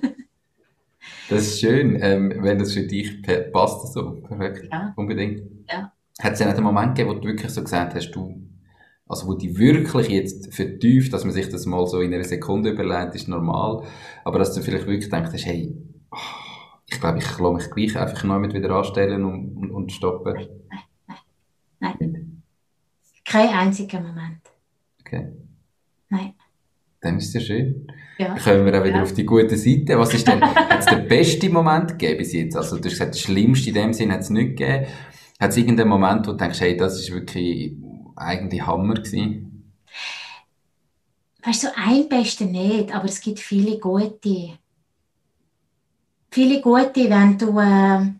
Das 1.28 1.42
ist 1.42 1.60
schön, 1.60 1.98
ähm, 2.00 2.32
wenn 2.38 2.58
das 2.58 2.72
für 2.72 2.82
dich 2.82 3.22
passt, 3.52 3.92
so 3.92 4.20
perfekt, 4.22 4.68
ja. 4.70 4.92
unbedingt. 4.96 5.42
Ja. 5.70 5.92
Hat 6.20 6.34
es 6.34 6.38
ja 6.38 6.46
nicht 6.46 6.56
einen 6.56 6.66
Moment 6.66 6.94
gegeben, 6.94 7.16
wo 7.16 7.20
du 7.20 7.28
wirklich 7.28 7.50
so 7.50 7.62
gesagt 7.62 7.94
hast, 7.94 8.10
du, 8.12 8.48
also 9.08 9.26
wo 9.26 9.34
die 9.34 9.58
wirklich 9.58 10.08
jetzt 10.08 10.54
vertieft, 10.54 11.12
dass 11.12 11.24
man 11.24 11.32
sich 11.32 11.48
das 11.48 11.66
mal 11.66 11.86
so 11.86 12.00
in 12.00 12.14
einer 12.14 12.24
Sekunde 12.24 12.70
überlegt, 12.70 13.14
ist 13.14 13.28
normal, 13.28 13.86
aber 14.24 14.38
dass 14.38 14.54
du 14.54 14.60
vielleicht 14.60 14.86
wirklich 14.86 15.10
denkst, 15.10 15.44
hey, 15.44 15.74
oh, 16.10 16.16
Ich 16.86 17.00
glaube, 17.00 17.18
ich 17.18 17.38
lasse 17.38 17.54
mich 17.54 17.70
gleich 17.70 17.98
einfach 17.98 18.22
neu 18.24 18.38
mit 18.38 18.54
wieder 18.54 18.70
anstellen 18.70 19.24
und, 19.24 19.56
und, 19.56 19.70
und 19.70 19.92
stoppen. 19.92 20.34
Nein, 20.34 20.48
nein, 21.08 21.18
nein. 21.80 21.96
nein. 22.12 22.42
Kein 23.24 23.48
einziger 23.48 24.00
Moment. 24.00 24.40
Okay. 25.00 25.32
Nein. 26.08 26.34
Dann 27.04 27.18
ist 27.18 27.28
es 27.28 27.34
ja 27.34 27.40
schön. 27.40 27.86
Ja. 28.18 28.28
Dann 28.28 28.38
kommen 28.38 28.66
wir 28.66 28.80
auch 28.80 28.84
wieder 28.84 28.96
Ja. 28.96 29.02
auf 29.02 29.12
die 29.12 29.24
gute 29.26 29.56
Seite. 29.56 29.98
Was 29.98 30.14
ist 30.14 30.26
denn, 30.26 30.40
hat 30.40 30.80
es 30.80 30.86
den 30.86 31.06
besten 31.06 31.52
Moment 31.52 31.90
gegeben 31.90 32.18
bis 32.18 32.32
jetzt? 32.32 32.56
Also, 32.56 32.76
du 32.76 32.84
hast 32.84 32.92
gesagt, 32.92 33.14
der 33.14 33.18
schlimmste 33.20 33.68
in 33.70 33.74
dem 33.74 33.92
Sinn 33.92 34.10
hat 34.12 34.20
es 34.20 34.30
nicht 34.30 34.56
gegeben. 34.56 34.86
Hat 35.40 35.50
es 35.50 35.56
irgendeinen 35.56 35.90
Moment, 35.90 36.26
wo 36.26 36.30
du 36.32 36.36
denkst, 36.38 36.60
hey, 36.60 36.76
das 36.76 36.98
ist 36.98 37.12
wirklich 37.12 37.76
eigentlich 38.16 38.64
Hammer 38.66 38.94
gewesen? 38.94 39.72
Weißt 41.44 41.64
du, 41.64 41.68
ein 41.76 42.08
Beste 42.08 42.46
nicht, 42.46 42.94
aber 42.94 43.04
es 43.04 43.20
gibt 43.20 43.38
viele 43.38 43.78
gute. 43.78 44.58
Viele 46.30 46.60
gute, 46.62 47.10
wenn 47.10 47.36
du, 47.36 47.58
äh, 47.58 48.12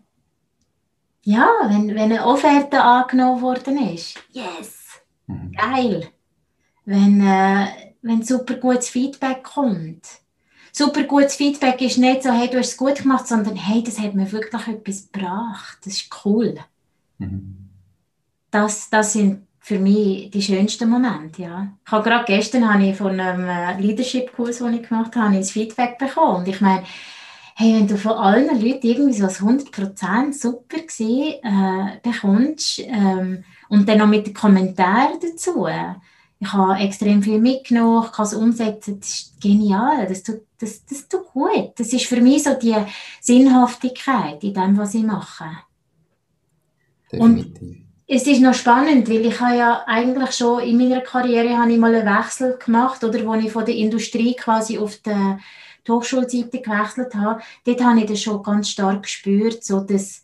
ja, 1.23 1.47
wenn, 1.67 1.87
wenn 1.89 1.97
eine 2.11 2.25
Offerte 2.25 2.81
angenommen 2.81 3.41
worden 3.41 3.77
ist. 3.93 4.23
Yes! 4.31 5.01
Mhm. 5.27 5.51
Geil! 5.53 6.07
Wenn, 6.85 7.19
äh, 7.25 7.65
wenn 8.05 8.23
super 8.23 8.55
gutes 8.55 8.89
Feedback 8.89 9.43
kommt. 9.43 10.05
Super 10.71 11.03
gutes 11.03 11.35
Feedback 11.35 11.81
ist 11.81 11.97
nicht 11.97 12.23
so, 12.23 12.31
hey, 12.31 12.49
du 12.49 12.59
hast 12.59 12.71
es 12.71 12.77
gut 12.77 12.95
gemacht, 12.95 13.27
sondern 13.27 13.55
hey, 13.55 13.81
das 13.83 13.99
hat 13.99 14.13
mir 14.13 14.31
wirklich 14.31 14.67
etwas 14.67 15.11
gebracht. 15.11 15.79
Das 15.83 15.93
ist 15.93 16.09
cool. 16.23 16.55
Mhm. 17.17 17.69
Das, 18.51 18.89
das 18.89 19.13
sind 19.13 19.47
für 19.59 19.79
mich 19.79 20.29
die 20.29 20.41
schönsten 20.41 20.89
Momente, 20.89 21.41
ja. 21.41 21.71
Ich 21.83 21.91
habe 21.91 22.07
gerade 22.07 22.25
gestern 22.25 22.71
habe 22.71 22.85
ich 22.85 22.95
von 22.95 23.19
einem 23.19 23.49
äh, 23.49 23.81
Leadership-Kurs, 23.81 24.59
den 24.59 24.75
ich 24.75 24.87
gemacht 24.87 25.15
habe, 25.15 25.35
ein 25.35 25.43
Feedback 25.43 25.97
bekommen. 25.97 26.37
Und 26.37 26.47
ich 26.47 26.61
meine, 26.61 26.83
hey, 27.55 27.73
wenn 27.73 27.87
du 27.87 27.97
von 27.97 28.11
allen 28.11 28.61
Leuten 28.61 28.85
irgendwie 28.85 29.13
so 29.13 29.23
als 29.23 29.41
100% 29.41 30.33
super 30.33 30.77
gewesen, 30.77 31.39
äh, 31.41 31.99
bekommst 32.03 32.79
ähm, 32.85 33.43
und 33.67 33.89
dann 33.89 33.97
noch 33.97 34.07
mit 34.07 34.27
den 34.27 34.33
Kommentaren 34.35 35.19
dazu. 35.19 35.65
Ich 36.45 36.53
habe 36.53 36.79
extrem 36.79 37.23
viel 37.23 37.39
mitgenommen, 37.39 38.03
ich 38.05 38.11
kann 38.11 38.25
es 38.25 38.33
umsetzen, 38.33 38.99
das 38.99 39.09
ist 39.09 39.41
genial, 39.41 40.05
das 40.07 40.21
tut, 40.21 40.41
das, 40.59 40.85
das 40.85 41.07
tut 41.07 41.25
gut. 41.33 41.71
Das 41.77 41.91
ist 41.91 42.05
für 42.05 42.21
mich 42.21 42.43
so 42.43 42.53
die 42.53 42.75
Sinnhaftigkeit 43.19 44.43
in 44.43 44.53
dem, 44.53 44.77
was 44.77 44.93
ich 44.93 45.03
mache. 45.03 45.45
Definitiv. 47.11 47.85
Es 48.07 48.27
ist 48.27 48.41
noch 48.41 48.53
spannend, 48.53 49.09
weil 49.09 49.25
ich 49.25 49.39
habe 49.41 49.57
ja 49.57 49.83
eigentlich 49.87 50.31
schon 50.33 50.61
in 50.61 50.77
meiner 50.77 51.01
Karriere 51.01 51.57
habe 51.57 51.71
ich 51.71 51.79
mal 51.79 51.95
einen 51.95 52.05
Wechsel 52.05 52.59
gemacht, 52.63 53.03
oder 53.03 53.25
wo 53.25 53.33
ich 53.33 53.51
von 53.51 53.65
der 53.65 53.75
Industrie 53.75 54.35
quasi 54.35 54.77
auf 54.77 54.97
die, 54.97 55.37
die 55.87 55.91
Hochschulseite 55.91 56.61
gewechselt 56.61 57.15
habe. 57.15 57.41
Dort 57.63 57.83
habe 57.83 57.99
ich 58.01 58.05
das 58.05 58.21
schon 58.21 58.43
ganz 58.43 58.69
stark 58.69 59.03
gespürt, 59.03 59.63
so 59.63 59.79
das, 59.79 60.21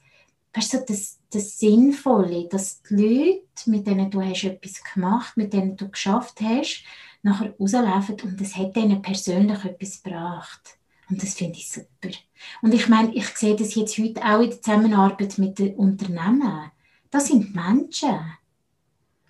weißt 0.54 0.74
du, 0.74 0.86
das, 0.88 1.18
das 1.32 1.60
Sinnvolle, 1.60 2.48
dass 2.50 2.82
die 2.84 2.96
Leute, 2.96 3.70
mit 3.70 3.88
denen 3.88 4.12
du 4.12 4.22
hast 4.22 4.44
etwas 4.44 4.84
gemacht, 4.84 5.38
mit 5.38 5.54
denen 5.54 5.78
du 5.78 5.90
geschafft 5.90 6.42
hast, 6.42 6.84
nachher 7.24 7.54
rauslaufen 7.60 8.18
und 8.24 8.40
das 8.40 8.56
hat 8.56 8.76
ihnen 8.76 9.02
persönlich 9.02 9.64
etwas 9.64 10.04
gebracht. 10.04 10.78
Und 11.10 11.22
das 11.22 11.34
finde 11.34 11.58
ich 11.58 11.70
super. 11.70 12.16
Und 12.62 12.74
ich 12.74 12.88
meine, 12.88 13.14
ich 13.14 13.28
sehe 13.28 13.56
das 13.56 13.76
jetzt 13.76 13.98
heute 13.98 14.24
auch 14.24 14.42
in 14.42 14.50
der 14.50 14.62
Zusammenarbeit 14.62 15.38
mit 15.38 15.60
den 15.60 15.76
Unternehmen. 15.76 16.72
Das 17.10 17.28
sind 17.28 17.54
Menschen. 17.54 18.20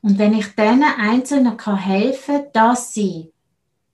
Und 0.02 0.18
wenn 0.18 0.34
ich 0.34 0.48
denen 0.56 0.84
Einzelnen 0.84 1.58
kann 1.58 1.78
helfen 1.78 2.46
dass 2.54 2.94
sie 2.94 3.32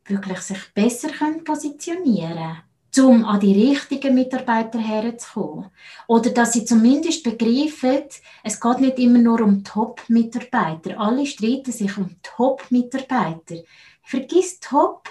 wirklich 0.06 0.40
sich 0.40 0.60
besser 0.74 1.10
positionieren 1.44 2.36
können, 2.36 2.58
um 3.00 3.26
an 3.26 3.40
die 3.40 3.70
richtigen 3.70 4.16
Mitarbeiter 4.16 4.80
herzukommen. 4.80 5.70
Oder 6.08 6.32
dass 6.32 6.54
sie 6.54 6.66
zumindest 6.66 7.24
begreifen, 7.24 8.04
es 8.44 8.60
geht 8.60 8.80
nicht 8.80 9.00
immer 9.00 9.20
nur 9.20 9.42
um 9.42 9.64
Top-Mitarbeiter. 9.64 11.00
Alle 11.00 11.26
streiten 11.26 11.72
sich 11.72 11.98
um 11.98 12.16
Top-Mitarbeiter. 12.24 13.64
Vergiss 14.02 14.60
Top, 14.60 15.10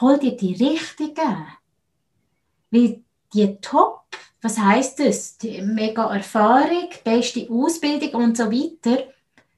hol 0.00 0.18
dir 0.18 0.36
die 0.36 0.54
richtigen. 0.54 1.46
Weil 2.70 3.02
die 3.32 3.56
Top, 3.60 4.04
was 4.42 4.58
heißt 4.58 5.00
das? 5.00 5.38
Die 5.38 5.60
mega 5.62 6.14
Erfahrung, 6.14 6.88
beste 7.02 7.48
Ausbildung 7.50 8.22
und 8.22 8.36
so 8.36 8.50
weiter. 8.50 9.13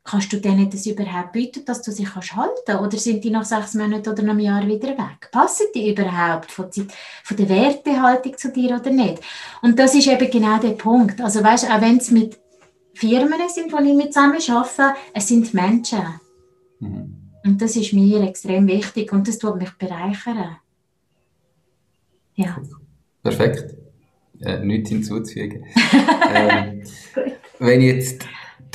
Kannst 0.06 0.32
du 0.32 0.36
denen 0.36 0.70
das 0.70 0.86
überhaupt 0.86 1.32
bieten, 1.32 1.64
dass 1.64 1.82
du 1.82 1.90
sie 1.90 2.04
kannst 2.04 2.36
halten 2.36 2.76
Oder 2.76 2.96
sind 2.96 3.24
die 3.24 3.30
nach 3.30 3.44
sechs 3.44 3.74
Monaten 3.74 4.08
oder 4.08 4.22
einem 4.22 4.38
Jahr 4.38 4.64
wieder 4.66 4.90
weg? 4.90 5.30
Passen 5.32 5.66
die 5.74 5.90
überhaupt 5.90 6.52
von, 6.52 6.70
der 6.70 7.48
Wertehaltung 7.48 8.38
zu 8.38 8.52
dir 8.52 8.76
oder 8.76 8.90
nicht? 8.90 9.20
Und 9.62 9.78
das 9.78 9.94
ist 9.96 10.06
eben 10.06 10.30
genau 10.30 10.58
der 10.58 10.70
Punkt. 10.70 11.20
Also 11.20 11.42
weißt, 11.42 11.68
auch 11.70 11.80
wenn 11.80 11.96
es 11.96 12.12
mit 12.12 12.38
Firmen 12.94 13.40
sind, 13.48 13.72
die 13.72 13.90
ich 13.90 13.96
mit 13.96 14.14
zusammen 14.14 14.38
arbeite, 14.48 14.96
es 15.12 15.26
sind 15.26 15.52
Menschen. 15.52 16.04
Mhm. 16.78 17.16
Und 17.44 17.60
das 17.60 17.76
ist 17.76 17.92
mir 17.92 18.22
extrem 18.22 18.66
wichtig 18.68 19.12
und 19.12 19.26
das 19.26 19.38
tut 19.38 19.56
mich 19.56 19.70
bereichern. 19.72 20.56
Ja. 22.36 22.60
Perfekt. 23.22 23.74
Äh, 24.40 24.60
nichts 24.64 24.90
hinzuzufügen. 24.90 25.64
ähm, 26.34 26.82
wenn 27.58 27.80
jetzt, 27.80 28.26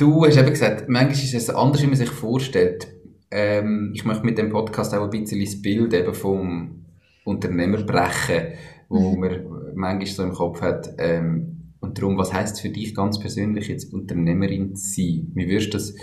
du 0.02 0.26
hast 0.26 0.36
eben 0.36 0.50
gesagt, 0.50 0.88
manchmal 0.88 1.12
ist 1.24 1.34
es 1.34 1.48
anders, 1.50 1.82
wie 1.82 1.86
man 1.86 1.96
sich 1.96 2.10
vorstellt. 2.10 2.88
Ähm, 3.30 3.92
ich 3.94 4.04
möchte 4.04 4.24
mit 4.24 4.36
dem 4.36 4.50
Podcast 4.50 4.92
auch 4.94 5.04
ein 5.04 5.10
bisschen 5.10 5.40
das 5.40 5.62
Bild 5.62 5.94
eben 5.94 6.12
vom 6.12 6.84
Unternehmer 7.24 7.82
brechen, 7.84 8.54
wo 8.88 9.12
Mhm. 9.12 9.20
man 9.20 9.72
manchmal 9.74 10.06
so 10.06 10.22
im 10.24 10.32
Kopf 10.32 10.60
hat. 10.60 10.90
Ähm, 10.98 11.72
und 11.80 11.98
darum, 11.98 12.16
was 12.18 12.32
heißt 12.32 12.60
für 12.60 12.68
dich 12.70 12.94
ganz 12.94 13.18
persönlich 13.18 13.68
jetzt 13.68 13.92
Unternehmerin 13.92 14.74
zu 14.76 14.86
sein? 14.94 15.30
Wie 15.34 15.48
wirst 15.48 15.68
du 15.68 15.78
das 15.78 15.94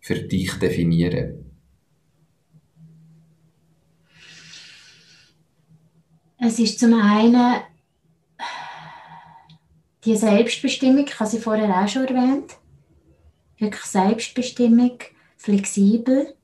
für 0.00 0.16
dich 0.16 0.52
definieren? 0.58 1.44
Es 6.38 6.58
ist 6.58 6.78
zum 6.78 6.94
einen 6.94 7.54
die 10.04 10.16
Selbstbestimmung, 10.16 11.06
ich 11.06 11.18
habe 11.18 11.30
sie 11.30 11.38
vorher 11.38 11.82
auch 11.82 11.88
schon 11.88 12.04
erwähnt. 12.04 12.56
Wirklich 13.58 13.84
Selbstbestimmung, 13.84 14.98
flexibel, 15.36 16.34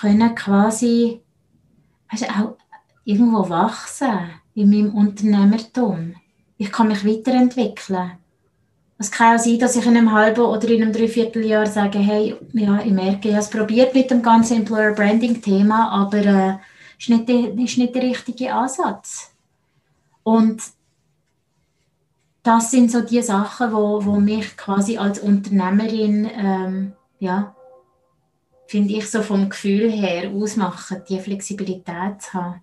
können 0.00 0.34
quasi 0.34 1.22
weißt 2.10 2.30
auch 2.30 2.56
irgendwo 3.04 3.48
wachsen 3.48 4.30
in 4.54 4.70
meinem 4.70 4.94
Unternehmertum. 4.94 6.14
Ich 6.58 6.72
kann 6.72 6.88
mich 6.88 7.04
weiterentwickeln. 7.04 8.12
Es 8.98 9.10
kann 9.10 9.36
auch 9.36 9.42
sein, 9.42 9.58
dass 9.58 9.76
ich 9.76 9.84
in 9.84 9.96
einem 9.96 10.12
halben 10.12 10.40
oder 10.40 10.68
in 10.68 10.82
einem 10.82 10.92
Dreivierteljahr 10.92 11.66
sage, 11.66 11.98
hey, 11.98 12.34
ja, 12.54 12.80
ich 12.80 12.92
merke, 12.92 13.28
ich 13.28 13.34
habe 13.34 13.44
es 13.44 13.50
probiert 13.50 13.94
mit 13.94 14.10
dem 14.10 14.22
ganzen 14.22 14.58
Employer 14.58 14.92
Branding 14.92 15.42
Thema, 15.42 15.90
aber 15.90 16.24
äh, 16.24 16.56
ist 16.98 17.10
nicht, 17.10 17.28
ist 17.28 17.78
nicht 17.78 17.94
der 17.94 18.02
richtige 18.02 18.54
Ansatz. 18.54 19.34
Und 20.22 20.62
das 22.46 22.70
sind 22.70 22.90
so 22.90 23.00
die 23.00 23.22
Sachen, 23.22 23.72
wo, 23.72 24.04
wo 24.04 24.16
mich 24.16 24.56
quasi 24.56 24.98
als 24.98 25.18
Unternehmerin, 25.18 26.30
ähm, 26.36 26.92
ja, 27.18 27.54
finde 28.66 28.94
ich 28.94 29.10
so 29.10 29.22
vom 29.22 29.48
Gefühl 29.48 29.90
her 29.90 30.30
ausmachen, 30.30 31.02
die 31.08 31.20
Flexibilität 31.20 32.20
zu 32.20 32.34
haben. 32.34 32.60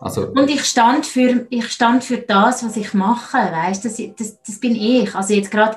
Also, 0.00 0.28
Und 0.28 0.48
ich 0.48 0.64
stand 0.64 1.06
für, 1.06 1.46
ich 1.50 1.72
stand 1.72 2.04
für 2.04 2.18
das, 2.18 2.64
was 2.64 2.76
ich 2.76 2.94
mache, 2.94 3.36
weißt 3.36 3.84
das, 3.84 4.00
das, 4.16 4.40
das 4.42 4.60
bin 4.60 4.76
ich. 4.76 5.12
Also 5.14 5.34
jetzt 5.34 5.50
gerade 5.50 5.76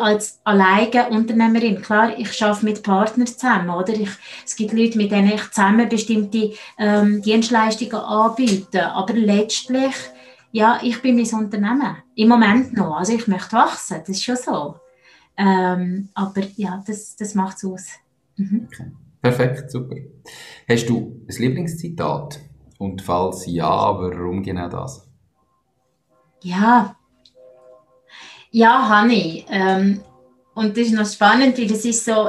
als 0.00 0.40
alleine 0.44 1.10
Unternehmerin, 1.10 1.82
klar, 1.82 2.18
ich 2.18 2.42
arbeite 2.42 2.64
mit 2.64 2.82
Partnern 2.82 3.26
zusammen, 3.26 3.68
oder? 3.70 3.92
Ich, 3.92 4.08
es 4.46 4.56
gibt 4.56 4.72
Leute, 4.72 4.96
mit 4.96 5.10
denen 5.10 5.32
ich 5.32 5.50
zusammen 5.50 5.88
bestimmte 5.88 6.52
ähm, 6.78 7.20
Dienstleistungen 7.20 7.96
anbiete, 7.96 8.92
aber 8.92 9.12
letztlich, 9.12 9.94
ja, 10.52 10.80
ich 10.82 11.00
bin 11.00 11.16
mein 11.16 11.44
Unternehmen. 11.44 11.96
Im 12.14 12.28
Moment 12.28 12.72
noch, 12.74 12.96
also 12.96 13.12
ich 13.12 13.26
möchte 13.28 13.52
wachsen, 13.52 13.98
das 14.00 14.08
ist 14.08 14.24
schon 14.24 14.36
so. 14.36 14.76
Ähm, 15.36 16.08
aber 16.14 16.42
ja, 16.56 16.82
das, 16.86 17.16
das 17.16 17.34
macht 17.34 17.56
es 17.58 17.64
aus. 17.64 17.86
Mhm. 18.36 18.68
perfekt, 19.22 19.70
super. 19.70 19.96
Hast 20.68 20.88
du 20.88 21.24
ein 21.28 21.36
Lieblingszitat? 21.36 22.40
Und 22.78 23.02
falls 23.02 23.44
ja, 23.46 23.68
warum 23.68 24.42
genau 24.42 24.68
das? 24.68 25.06
Ja, 26.42 26.96
ja, 28.50 28.88
habe 28.88 29.12
ich. 29.12 29.46
Ähm, 29.48 30.00
und 30.54 30.76
das 30.76 30.86
ist 30.86 30.94
noch 30.94 31.06
spannend, 31.06 31.56
weil 31.56 31.68
das 31.68 31.84
ist 31.84 32.04
so, 32.04 32.28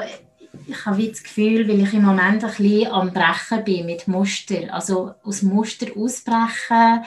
ich 0.68 0.86
habe 0.86 1.08
das 1.08 1.24
Gefühl, 1.24 1.68
weil 1.68 1.82
ich 1.82 1.94
im 1.94 2.04
Moment 2.04 2.44
ein 2.44 2.52
bisschen 2.52 2.92
am 2.92 3.12
Brechen 3.12 3.64
bin 3.64 3.86
mit 3.88 4.08
Muster. 4.08 4.74
Also 4.74 5.14
aus 5.24 5.42
Muster 5.42 5.88
ausbrechen, 5.98 7.04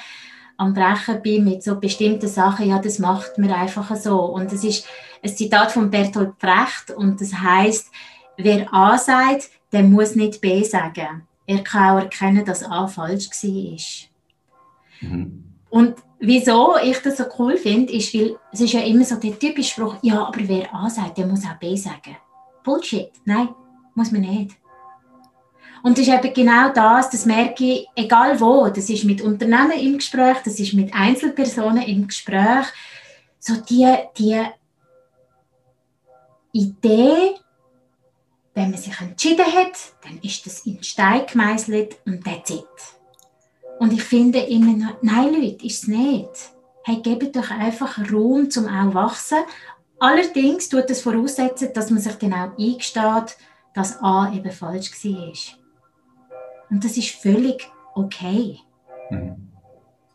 am 0.57 0.74
Brechen 0.74 1.22
bin 1.22 1.44
mit 1.44 1.62
so 1.62 1.76
bestimmten 1.76 2.28
Sachen, 2.28 2.68
ja, 2.68 2.78
das 2.78 2.98
macht 2.98 3.38
mir 3.38 3.55
einfach 3.55 3.94
so. 3.96 4.20
Und 4.20 4.52
das 4.52 4.64
ist 4.64 4.86
ein 5.22 5.34
Zitat 5.34 5.72
von 5.72 5.90
Bertolt 5.90 6.38
Brecht 6.38 6.90
und 6.96 7.20
das 7.20 7.34
heißt, 7.34 7.90
wer 8.36 8.72
A 8.72 8.98
sagt, 8.98 9.50
der 9.72 9.82
muss 9.82 10.14
nicht 10.14 10.40
B 10.40 10.62
sagen. 10.62 11.26
Er 11.46 11.62
kann 11.62 11.96
auch 11.96 12.02
erkennen, 12.02 12.44
dass 12.44 12.64
A 12.64 12.86
falsch 12.86 13.28
war. 13.30 15.09
Mhm. 15.09 15.44
Und 15.70 15.96
wieso 16.20 16.76
ich 16.82 16.98
das 16.98 17.16
so 17.16 17.24
cool 17.38 17.57
finde, 17.57 17.92
ist, 17.92 18.14
weil 18.14 18.36
es 18.52 18.61
ist 18.61 18.72
ja 18.72 18.80
immer 18.80 19.05
so 19.05 19.16
der 19.16 19.38
typische 19.38 19.72
Spruch, 19.72 19.96
ja, 20.02 20.24
aber 20.24 20.40
wer 20.48 20.72
A 20.74 20.88
sagt, 20.88 21.18
der 21.18 21.26
muss 21.26 21.44
auch 21.44 21.59
B 21.59 21.76
sagen. 21.76 22.16
Bullshit. 22.62 23.11
Nein, 23.24 23.48
muss 23.94 24.12
man 24.12 24.22
nicht. 24.22 24.57
Und 25.85 25.99
das 25.99 26.09
ist 26.09 26.14
eben 26.14 26.32
genau 26.32 26.70
das, 26.70 27.11
das 27.11 27.26
merke 27.26 27.62
ich, 27.62 27.87
egal 27.95 28.41
wo, 28.41 28.68
das 28.70 28.89
ist 28.89 29.05
mit 29.05 29.20
Unternehmen 29.20 29.78
im 29.78 29.99
Gespräch, 29.99 30.39
das 30.43 30.59
ist 30.59 30.72
mit 30.72 30.95
Einzelpersonen 30.95 31.82
im 31.82 32.09
Gespräch, 32.09 32.64
so 33.39 33.57
die, 33.57 33.95
die 34.16 34.43
Idee, 36.53 37.35
wenn 38.55 38.70
man 38.70 38.80
sich 38.80 38.99
entschieden 38.99 39.45
hat, 39.45 39.72
dann 40.03 40.18
ist 40.22 40.47
das 40.47 40.64
in 40.64 40.82
Stein 40.82 41.26
gemeißelt 41.30 41.99
und 42.07 42.24
that's 42.24 42.49
it. 42.49 42.64
Und 43.78 43.93
ich 43.93 44.05
finde 44.05 44.39
immer 44.39 44.72
noch, 44.72 45.03
nein 45.03 45.35
Leute, 45.35 45.66
ist 45.66 45.82
es 45.82 45.89
nicht. 45.89 46.30
Hey, 46.85 47.03
gebt 47.03 47.37
doch 47.37 47.51
einfach 47.51 47.99
Raum 48.11 48.51
zum 48.51 48.68
auch 48.68 48.95
wachsen. 48.95 49.39
Allerdings 49.99 50.70
tut 50.70 50.89
das 50.89 51.03
voraussetzen, 51.03 51.74
dass 51.74 51.91
man 51.91 52.01
sich 52.01 52.18
genau 52.18 52.53
eingesteht, 52.59 53.37
dass 53.74 54.03
A 54.03 54.32
eben 54.32 54.51
falsch 54.51 54.91
war. 55.05 55.63
Und 56.75 56.85
das 56.85 56.97
ist 56.97 57.11
völlig 57.11 57.70
okay. 57.95 58.59
Mhm. 59.09 59.37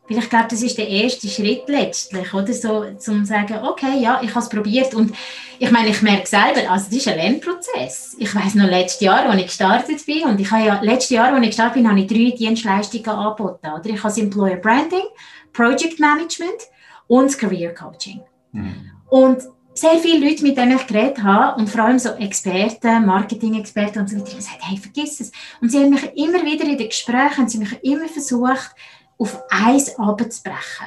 Weil 0.06 0.18
ich 0.18 0.28
glaube, 0.28 0.48
das 0.50 0.60
ist 0.60 0.76
der 0.76 0.88
erste 0.88 1.26
Schritt 1.26 1.62
letztlich, 1.68 2.34
oder? 2.34 2.52
So, 2.52 2.84
zum 2.98 3.24
sagen, 3.24 3.60
okay, 3.64 3.98
ja, 3.98 4.20
ich 4.22 4.28
habe 4.28 4.40
es 4.40 4.48
probiert. 4.50 4.92
Und 4.92 5.14
ich 5.58 5.70
meine, 5.70 5.88
ich 5.88 6.02
merke 6.02 6.26
selber, 6.26 6.70
also 6.70 6.86
das 6.86 6.96
ist 6.96 7.08
ein 7.08 7.16
Lernprozess. 7.16 8.14
Ich 8.18 8.34
weiß 8.34 8.56
noch, 8.56 8.68
letztes 8.68 9.00
Jahr, 9.00 9.24
als 9.24 9.40
ich 9.40 9.46
gestartet 9.46 10.04
bin, 10.04 10.24
und 10.24 10.38
ich 10.38 10.50
habe 10.50 10.66
ja, 10.66 10.80
letztes 10.82 11.10
Jahr, 11.10 11.32
als 11.32 11.40
ich 11.40 11.46
gestartet 11.46 11.74
bin, 11.74 11.88
habe 11.88 12.00
ich 12.00 12.06
drei 12.06 12.36
Dienstleistungen 12.36 13.08
angeboten, 13.08 13.66
oder? 13.66 13.86
Ich 13.86 13.96
habe 13.96 14.08
das 14.08 14.18
Employer 14.18 14.56
Branding, 14.56 15.06
Project 15.54 15.98
Management 15.98 16.60
und 17.06 17.26
das 17.26 17.38
Career 17.38 17.72
Coaching. 17.72 18.20
Mhm. 18.52 18.90
Und 19.08 19.44
sehr 19.80 19.98
viele 19.98 20.28
Leute, 20.28 20.42
mit 20.42 20.56
denen 20.56 20.76
ich 20.76 20.86
geredet 20.86 21.22
habe, 21.22 21.58
und 21.60 21.68
vor 21.68 21.82
allem 21.82 21.98
so 21.98 22.10
Experten, 22.10 23.06
Marketing-Experten 23.06 24.00
und 24.00 24.10
so 24.10 24.16
weiter, 24.16 24.30
haben 24.30 24.36
gesagt, 24.36 24.60
hey, 24.60 24.76
vergiss 24.76 25.20
es. 25.20 25.32
Und 25.60 25.70
sie 25.70 25.78
haben 25.78 25.90
mich 25.90 26.04
immer 26.16 26.44
wieder 26.44 26.64
in 26.64 26.76
den 26.76 26.88
Gesprächen, 26.88 27.38
haben 27.38 27.48
sie 27.48 27.58
mich 27.58 27.82
immer 27.82 28.08
versucht, 28.08 28.74
auf 29.18 29.42
eins 29.50 29.98
abzubrechen. 29.98 30.86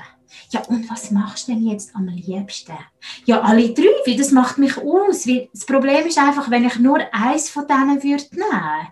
Ja, 0.50 0.62
und 0.68 0.88
was 0.90 1.10
machst 1.10 1.48
du 1.48 1.54
denn 1.54 1.68
jetzt 1.68 1.96
am 1.96 2.08
liebsten? 2.08 2.78
Ja, 3.26 3.42
alle 3.42 3.74
drei, 3.74 3.84
weil 4.06 4.18
das 4.18 4.32
macht 4.32 4.60
mich 4.60 4.78
aus. 4.78 5.28
Weil 5.28 5.50
das 5.52 5.66
Problem 5.66 6.06
ist 6.06 6.20
einfach, 6.20 6.52
wenn 6.52 6.66
ich 6.66 6.78
nur 6.78 7.00
eins 7.12 7.50
von 7.50 7.68
denen 7.68 8.04
würde 8.04 8.26
nehmen, 8.32 8.88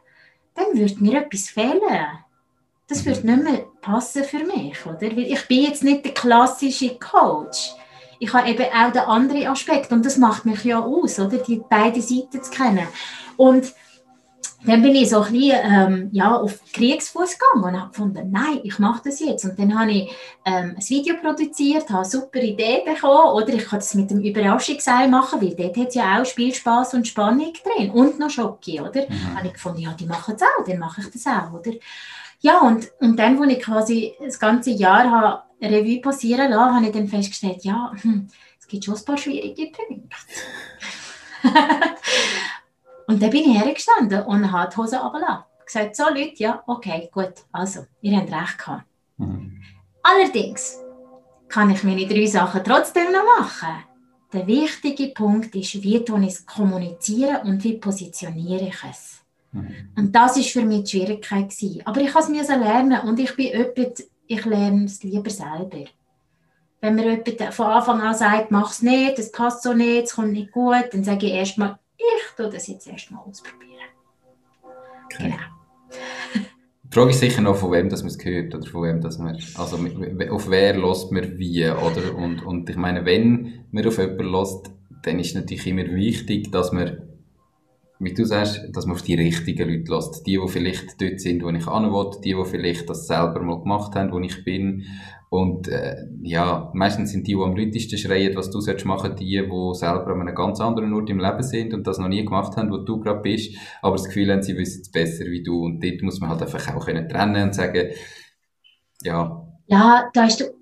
dann 0.56 0.66
würde 0.74 1.04
mir 1.04 1.22
etwas 1.22 1.50
fehlen. 1.50 2.08
Das 2.88 3.06
würde 3.06 3.28
nicht 3.28 3.44
mehr 3.44 3.66
passen 3.80 4.24
für 4.24 4.44
mich, 4.44 4.84
oder? 4.86 5.02
Weil 5.02 5.32
ich 5.32 5.48
bin 5.48 5.64
jetzt 5.64 5.84
nicht 5.84 6.04
der 6.04 6.14
klassische 6.14 6.98
Coach. 6.98 7.76
Ich 8.22 8.32
habe 8.34 8.48
eben 8.48 8.66
auch 8.66 8.92
den 8.92 9.02
anderen 9.02 9.48
Aspekt 9.48 9.92
und 9.92 10.06
das 10.06 10.18
macht 10.18 10.46
mich 10.46 10.64
ja 10.64 10.80
aus, 10.80 11.20
oder? 11.20 11.40
Die 11.40 11.60
beiden 11.68 12.04
Seiten 12.04 12.44
zu 12.44 12.52
kennen. 12.52 12.88
Und 13.36 13.74
dann 14.64 14.84
bin 14.84 14.94
ich 14.94 15.10
so 15.10 15.22
ein 15.22 15.32
bisschen, 15.32 15.58
ähm, 15.64 16.10
ja, 16.12 16.36
auf 16.36 16.60
Kriegsfuß 16.72 17.40
gegangen 17.40 17.64
und 17.64 17.82
habe 17.82 17.90
gefunden, 17.90 18.30
nein, 18.32 18.60
ich 18.64 18.78
mache 18.78 19.02
das 19.06 19.20
jetzt. 19.20 19.44
Und 19.44 19.58
dann 19.58 19.78
habe 19.78 19.92
ich 19.92 20.12
ähm, 20.46 20.76
ein 20.78 20.90
Video 20.90 21.16
produziert, 21.16 21.90
habe 21.90 22.02
eine 22.02 22.06
super 22.06 22.40
Idee 22.40 22.84
bekommen, 22.86 23.34
oder 23.34 23.50
ich 23.56 23.66
kann 23.66 23.80
das 23.80 23.96
mit 23.96 24.12
dem 24.12 24.22
Überraschungsseil 24.22 25.10
machen, 25.10 25.42
weil 25.42 25.56
dort 25.56 25.78
hat 25.78 25.88
es 25.88 25.96
ja 25.96 26.22
auch 26.22 26.26
Spielspaß 26.26 26.94
und 26.94 27.08
Spannung 27.08 27.54
drin 27.64 27.90
und 27.90 28.20
noch 28.20 28.30
Schocke, 28.30 28.84
oder? 28.84 29.02
Mhm. 29.10 29.36
habe 29.36 29.48
ich 29.48 29.54
gefunden, 29.54 29.80
ja, 29.80 29.94
die 29.94 30.06
machen 30.06 30.36
es 30.36 30.44
auch, 30.44 30.64
dann 30.64 30.78
mache 30.78 31.02
ich 31.02 31.10
das 31.10 31.26
auch, 31.26 31.54
oder? 31.54 31.72
Ja, 32.42 32.60
und, 32.62 32.92
und 33.00 33.18
dann, 33.18 33.42
als 33.42 33.52
ich 33.52 33.60
quasi 33.62 34.14
das 34.20 34.40
ganze 34.40 34.72
Jahr 34.72 35.10
habe 35.10 35.44
Revue 35.62 36.02
passieren 36.02 36.52
lassen, 36.52 36.76
habe 36.76 36.86
ich 36.88 36.92
dann 36.92 37.08
festgestellt, 37.08 37.64
ja, 37.64 37.92
es 38.60 38.68
gibt 38.68 38.84
schon 38.84 38.96
ein 38.96 39.06
paar 39.06 39.18
schwierige 39.18 39.72
Punkte. 39.72 40.18
Und 43.08 43.22
dann 43.22 43.30
bin 43.30 43.42
ich 43.42 43.60
hergestanden 43.60 44.24
und 44.24 44.52
habe 44.52 44.70
die 44.72 44.78
Hose 44.78 44.98
runtergelassen. 44.98 45.44
Gesagt, 45.66 45.96
so 45.98 46.04
Leute, 46.06 46.36
ja, 46.38 46.64
okay, 46.66 47.10
gut, 47.12 47.34
also, 47.52 47.86
ihr 48.02 48.16
habt 48.16 48.32
recht 48.32 48.58
gehabt. 48.58 48.86
Mhm. 49.18 49.62
Allerdings 50.02 50.80
kann 51.50 51.72
ich 51.72 51.84
meine 51.84 52.08
drei 52.08 52.26
Sachen 52.26 52.64
trotzdem 52.64 53.12
noch 53.12 53.26
machen. 53.40 53.84
Der 54.32 54.48
wichtige 54.48 55.10
Punkt 55.10 55.54
ist, 55.56 55.84
wie 55.84 55.98
ich 55.98 56.10
es 56.10 56.46
kommunizieren 56.46 57.42
und 57.42 57.64
wie 57.66 57.78
positioniere 57.78 58.70
ich 58.70 58.84
es. 58.90 59.21
Mhm. 59.52 59.90
Und 59.96 60.16
das 60.16 60.38
ist 60.38 60.50
für 60.50 60.64
mich 60.64 60.84
die 60.84 60.98
Schwierigkeit 60.98 61.50
gewesen. 61.50 61.82
Aber 61.86 62.02
ich 62.02 62.14
musste 62.14 62.34
es 62.34 62.48
lernen 62.48 63.00
und 63.02 63.20
ich 63.20 63.36
bin 63.36 63.48
jemand, 63.48 64.04
ich 64.28 64.46
lerne 64.46 64.86
es 64.86 65.04
lieber 65.04 65.30
selber. 65.30 65.86
Wenn 66.80 66.96
mir 66.96 67.12
jemand 67.12 67.54
von 67.54 67.68
Anfang 67.68 68.02
an 68.02 68.16
sagt, 68.16 68.50
mach 68.50 68.72
es 68.72 68.82
nicht, 68.82 69.20
es 69.20 69.32
passt 69.32 69.64
so 69.64 69.74
nicht, 69.74 70.06
es 70.06 70.16
kommt 70.16 70.32
nicht 70.32 70.52
gut, 70.52 70.86
dann 70.92 71.04
sage 71.04 71.28
ich 71.28 71.34
erstmal, 71.34 71.78
ich 71.98 72.36
tue 72.36 72.50
das 72.50 72.68
jetzt 72.68 72.88
erstmal 72.88 73.24
ausprobieren. 73.24 73.72
Okay. 75.06 75.24
Genau. 75.24 75.36
Die 76.84 76.96
Frage 76.96 77.12
ist 77.12 77.20
sicher 77.20 77.42
noch, 77.42 77.56
von 77.56 77.72
wem 77.72 77.88
das 77.88 78.02
man 78.02 78.12
es 78.12 78.26
hört, 78.26 78.54
oder 78.54 78.66
von 78.66 78.84
wem 78.84 79.00
das 79.00 79.18
man, 79.18 79.38
also 79.56 79.78
auf 80.30 80.50
wer 80.50 80.78
lässt 80.78 81.12
man 81.12 81.38
wie, 81.38 81.66
oder? 81.70 82.16
Und, 82.16 82.46
und 82.46 82.70
ich 82.70 82.76
meine, 82.76 83.06
wenn 83.06 83.66
man 83.72 83.88
auf 83.88 83.98
jemanden 83.98 84.32
lässt, 84.32 84.72
dann 85.04 85.20
ist 85.20 85.36
natürlich 85.36 85.68
immer 85.68 85.86
wichtig, 85.86 86.52
dass 86.52 86.74
man, 86.74 87.02
wie 88.02 88.14
du 88.14 88.26
sagst, 88.26 88.62
dass 88.74 88.86
man 88.86 88.96
auf 88.96 89.04
die 89.04 89.16
richtigen 89.16 89.70
Leute 89.70 89.94
lässt. 89.94 90.26
Die, 90.26 90.38
die 90.38 90.48
vielleicht 90.48 91.02
dort 91.02 91.20
sind, 91.20 91.44
wo 91.44 91.50
ich 91.50 91.66
hin 91.66 92.22
die, 92.24 92.34
die 92.34 92.46
vielleicht 92.46 92.90
das 92.90 93.08
selber 93.08 93.42
mal 93.42 93.62
gemacht 93.62 93.96
haben, 93.96 94.12
wo 94.12 94.20
ich 94.20 94.44
bin, 94.44 94.86
und 95.34 95.70
äh, 95.70 95.96
ja, 96.24 96.70
meistens 96.74 97.14
sind 97.14 97.26
die, 97.26 97.36
die 97.36 97.42
am 97.42 97.56
lautesten 97.56 97.98
schreien, 97.98 98.36
was 98.36 98.52
du 98.52 98.60
sollst 98.60 98.86
machen, 98.86 99.16
die, 99.16 99.42
die 99.42 99.76
selber 99.76 100.08
an 100.08 100.20
einem 100.20 100.36
ganz 100.36 100.60
anderen 100.60 100.94
Ort 100.94 101.10
im 101.10 101.22
Leben 101.22 101.42
sind 101.42 101.74
und 101.74 101.88
das 101.88 102.00
noch 102.00 102.10
nie 102.10 102.26
gemacht 102.26 102.58
haben, 102.58 102.70
wo 102.70 102.80
du 102.80 103.00
gerade 103.00 103.22
bist, 103.22 103.56
aber 103.82 103.96
das 103.96 104.08
Gefühl 104.08 104.30
haben, 104.30 104.42
sie 104.42 104.58
wissen 104.58 104.82
es 104.82 104.92
besser 104.92 105.24
wie 105.28 105.42
du. 105.42 105.64
Und 105.64 105.82
dort 105.82 106.02
muss 106.02 106.20
man 106.20 106.32
halt 106.32 106.42
einfach 106.42 106.76
auch 106.76 106.86
können 106.86 107.08
trennen 107.08 107.44
und 107.44 107.56
sagen, 107.56 107.92
ja. 109.04 109.48
Ja, 109.68 110.10
da 110.14 110.24
hast 110.24 110.42
du, 110.42 110.54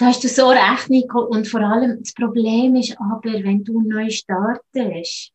da 0.00 0.06
hast 0.06 0.24
du 0.24 0.28
so 0.28 0.48
recht, 0.48 0.90
Nico. 0.90 1.20
Und 1.20 1.46
vor 1.46 1.60
allem, 1.60 2.00
das 2.00 2.12
Problem 2.12 2.74
ist 2.74 2.96
aber, 2.98 3.44
wenn 3.44 3.62
du 3.62 3.82
neu 3.82 4.10
startest, 4.10 5.32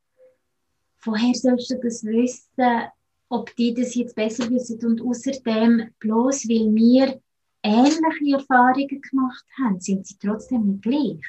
woher 1.06 1.34
sollst 1.34 1.72
du 1.72 1.80
das 1.82 2.04
wissen, 2.04 2.90
ob 3.30 3.56
die 3.56 3.74
das 3.74 3.96
jetzt 3.96 4.16
besser 4.16 4.50
wissen? 4.50 4.80
Und 4.86 5.02
außerdem, 5.02 5.90
bloß 6.00 6.48
weil 6.50 6.74
wir 6.74 7.20
ähnliche 7.64 8.38
Erfahrungen 8.38 9.02
gemacht 9.02 9.46
haben, 9.62 9.80
sind 9.80 10.06
sie 10.06 10.18
trotzdem 10.20 10.68
nicht 10.68 10.84
gleich. 10.84 11.22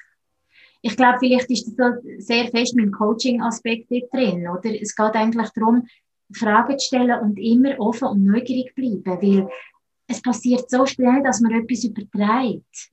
Ich 0.83 0.97
glaube, 0.97 1.19
vielleicht 1.19 1.51
ist 1.51 1.75
das 1.77 1.95
sehr 2.19 2.49
fest 2.49 2.75
mit 2.75 2.85
dem 2.85 2.93
Coaching-Aspekt 2.93 3.91
drin, 3.91 4.47
oder? 4.49 4.71
Es 4.81 4.95
geht 4.95 5.15
eigentlich 5.15 5.49
darum, 5.55 5.87
Fragen 6.33 6.79
zu 6.79 6.87
stellen 6.87 7.21
und 7.21 7.39
immer 7.39 7.79
offen 7.79 8.09
und 8.09 8.25
neugierig 8.25 8.75
bleiben, 8.75 9.05
weil 9.05 9.49
es 10.07 10.21
passiert 10.21 10.69
so 10.69 10.85
schnell, 10.85 11.23
dass 11.23 11.41
man 11.41 11.53
etwas 11.53 11.85
überträgt, 11.85 12.91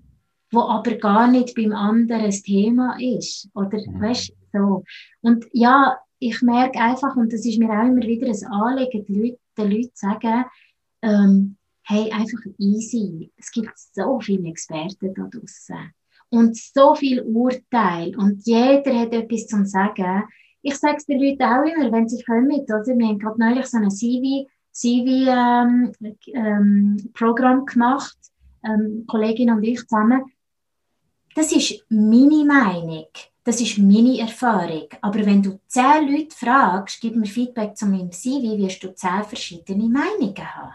wo 0.51 0.61
aber 0.61 0.95
gar 0.95 1.27
nicht 1.29 1.55
beim 1.55 1.73
anderen 1.73 2.25
das 2.25 2.41
Thema 2.41 2.97
ist, 2.99 3.49
oder? 3.53 3.79
Mhm. 3.85 4.01
Weißt 4.01 4.33
so. 4.53 4.83
Und 5.21 5.45
ja, 5.51 5.97
ich 6.21 6.41
merke 6.43 6.79
einfach, 6.79 7.15
und 7.15 7.33
das 7.33 7.45
ist 7.45 7.57
mir 7.57 7.71
auch 7.71 7.83
immer 7.83 8.03
wieder 8.03 8.27
ein 8.27 8.45
Anliegen, 8.45 9.05
die 9.05 9.15
Leute, 9.15 9.39
den 9.57 9.71
Leuten 9.71 9.95
zu 9.95 10.05
sagen, 10.05 10.45
ähm, 11.01 11.57
hey, 11.83 12.11
einfach 12.11 12.39
easy. 12.59 13.31
Es 13.37 13.51
gibt 13.51 13.71
so 13.75 14.19
viele 14.19 14.47
Experten 14.49 15.15
da 15.15 15.23
draußen 15.23 15.93
und 16.29 16.55
so 16.55 16.93
viel 16.93 17.21
Urteil 17.21 18.15
und 18.17 18.45
jeder 18.45 18.99
hat 18.99 19.13
etwas 19.13 19.47
zu 19.47 19.65
sagen. 19.65 20.23
Ich 20.61 20.77
sage 20.77 20.97
es 20.97 21.07
den 21.07 21.19
Leuten 21.19 21.41
auch 21.41 21.65
immer, 21.65 21.91
wenn 21.91 22.07
sie 22.07 22.23
kommen, 22.23 22.51
also 22.69 22.95
wir 22.95 23.07
haben 23.07 23.17
gerade 23.17 23.39
neulich 23.39 23.65
so 23.65 23.77
ein 23.77 23.89
CV, 23.89 24.47
CV-Programm 24.71 25.97
ähm, 26.35 26.97
ähm, 27.59 27.65
gemacht, 27.65 28.17
ähm, 28.63 29.05
Kollegin 29.07 29.49
und 29.49 29.63
ich 29.63 29.79
zusammen. 29.79 30.21
Das 31.33 31.51
ist 31.51 31.83
meine 31.89 32.45
Meinung. 32.45 33.07
Das 33.43 33.59
ist 33.59 33.77
meine 33.79 34.19
Erfahrung. 34.19 34.87
Aber 35.01 35.25
wenn 35.25 35.41
du 35.41 35.59
zehn 35.67 36.07
Leute 36.07 36.35
fragst, 36.35 37.01
gib 37.01 37.15
mir 37.15 37.25
Feedback 37.25 37.75
zu 37.75 37.87
meinem 37.87 38.11
CV, 38.11 38.57
wirst 38.57 38.83
du 38.83 38.93
zehn 38.93 39.23
verschiedene 39.23 39.89
Meinungen 39.89 40.55
haben 40.55 40.73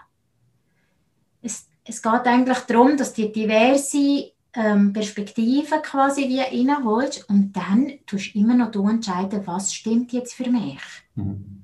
es, 1.47 1.69
es 1.85 2.03
geht 2.03 2.27
eigentlich 2.27 2.59
darum, 2.61 2.97
dass 2.97 3.15
du 3.15 3.29
diverse 3.29 4.33
ähm, 4.55 4.93
Perspektiven 4.93 5.83
quasi 5.83 6.29
wie 6.29 6.41
reinholst 6.41 7.29
und 7.29 7.53
dann 7.53 7.93
tust 8.07 8.35
du 8.35 8.39
immer 8.39 8.55
noch 8.55 8.71
du 8.71 8.89
entscheiden, 8.89 9.47
was 9.47 9.73
stimmt 9.73 10.13
jetzt 10.13 10.35
für 10.35 10.51
mich. 10.51 10.81
Mhm. 11.15 11.63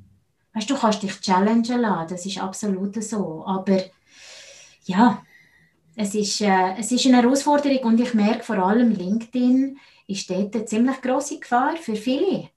Weißt 0.55 0.69
du, 0.69 0.77
kannst 0.77 1.03
dich 1.03 1.21
challengen 1.21 1.81
lassen, 1.81 2.09
das 2.11 2.27
ist 2.27 2.39
absolut 2.39 3.03
so. 3.03 3.45
Aber 3.47 3.83
ja, 4.85 5.23
es 5.97 6.15
ist, 6.15 6.41
äh, 6.43 6.75
es 6.79 6.93
ist 6.93 7.07
eine 7.07 7.23
Herausforderung 7.23 7.79
und 7.85 8.01
ich 8.01 8.15
merke 8.15 8.45
vor 8.45 8.59
allem, 8.59 8.93
LinkedIn 8.93 9.79
ist 10.13 10.31
dort 10.31 10.55
eine 10.55 10.65
ziemlich 10.65 11.01
grosse 11.03 11.39
Gefahr 11.39 11.77
für 11.77 11.97
viele, 11.97 12.49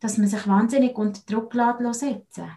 dass 0.00 0.18
man 0.18 0.28
sich 0.28 0.46
wahnsinnig 0.46 0.96
unter 0.96 1.20
Druck 1.26 1.52
setzen 1.92 2.50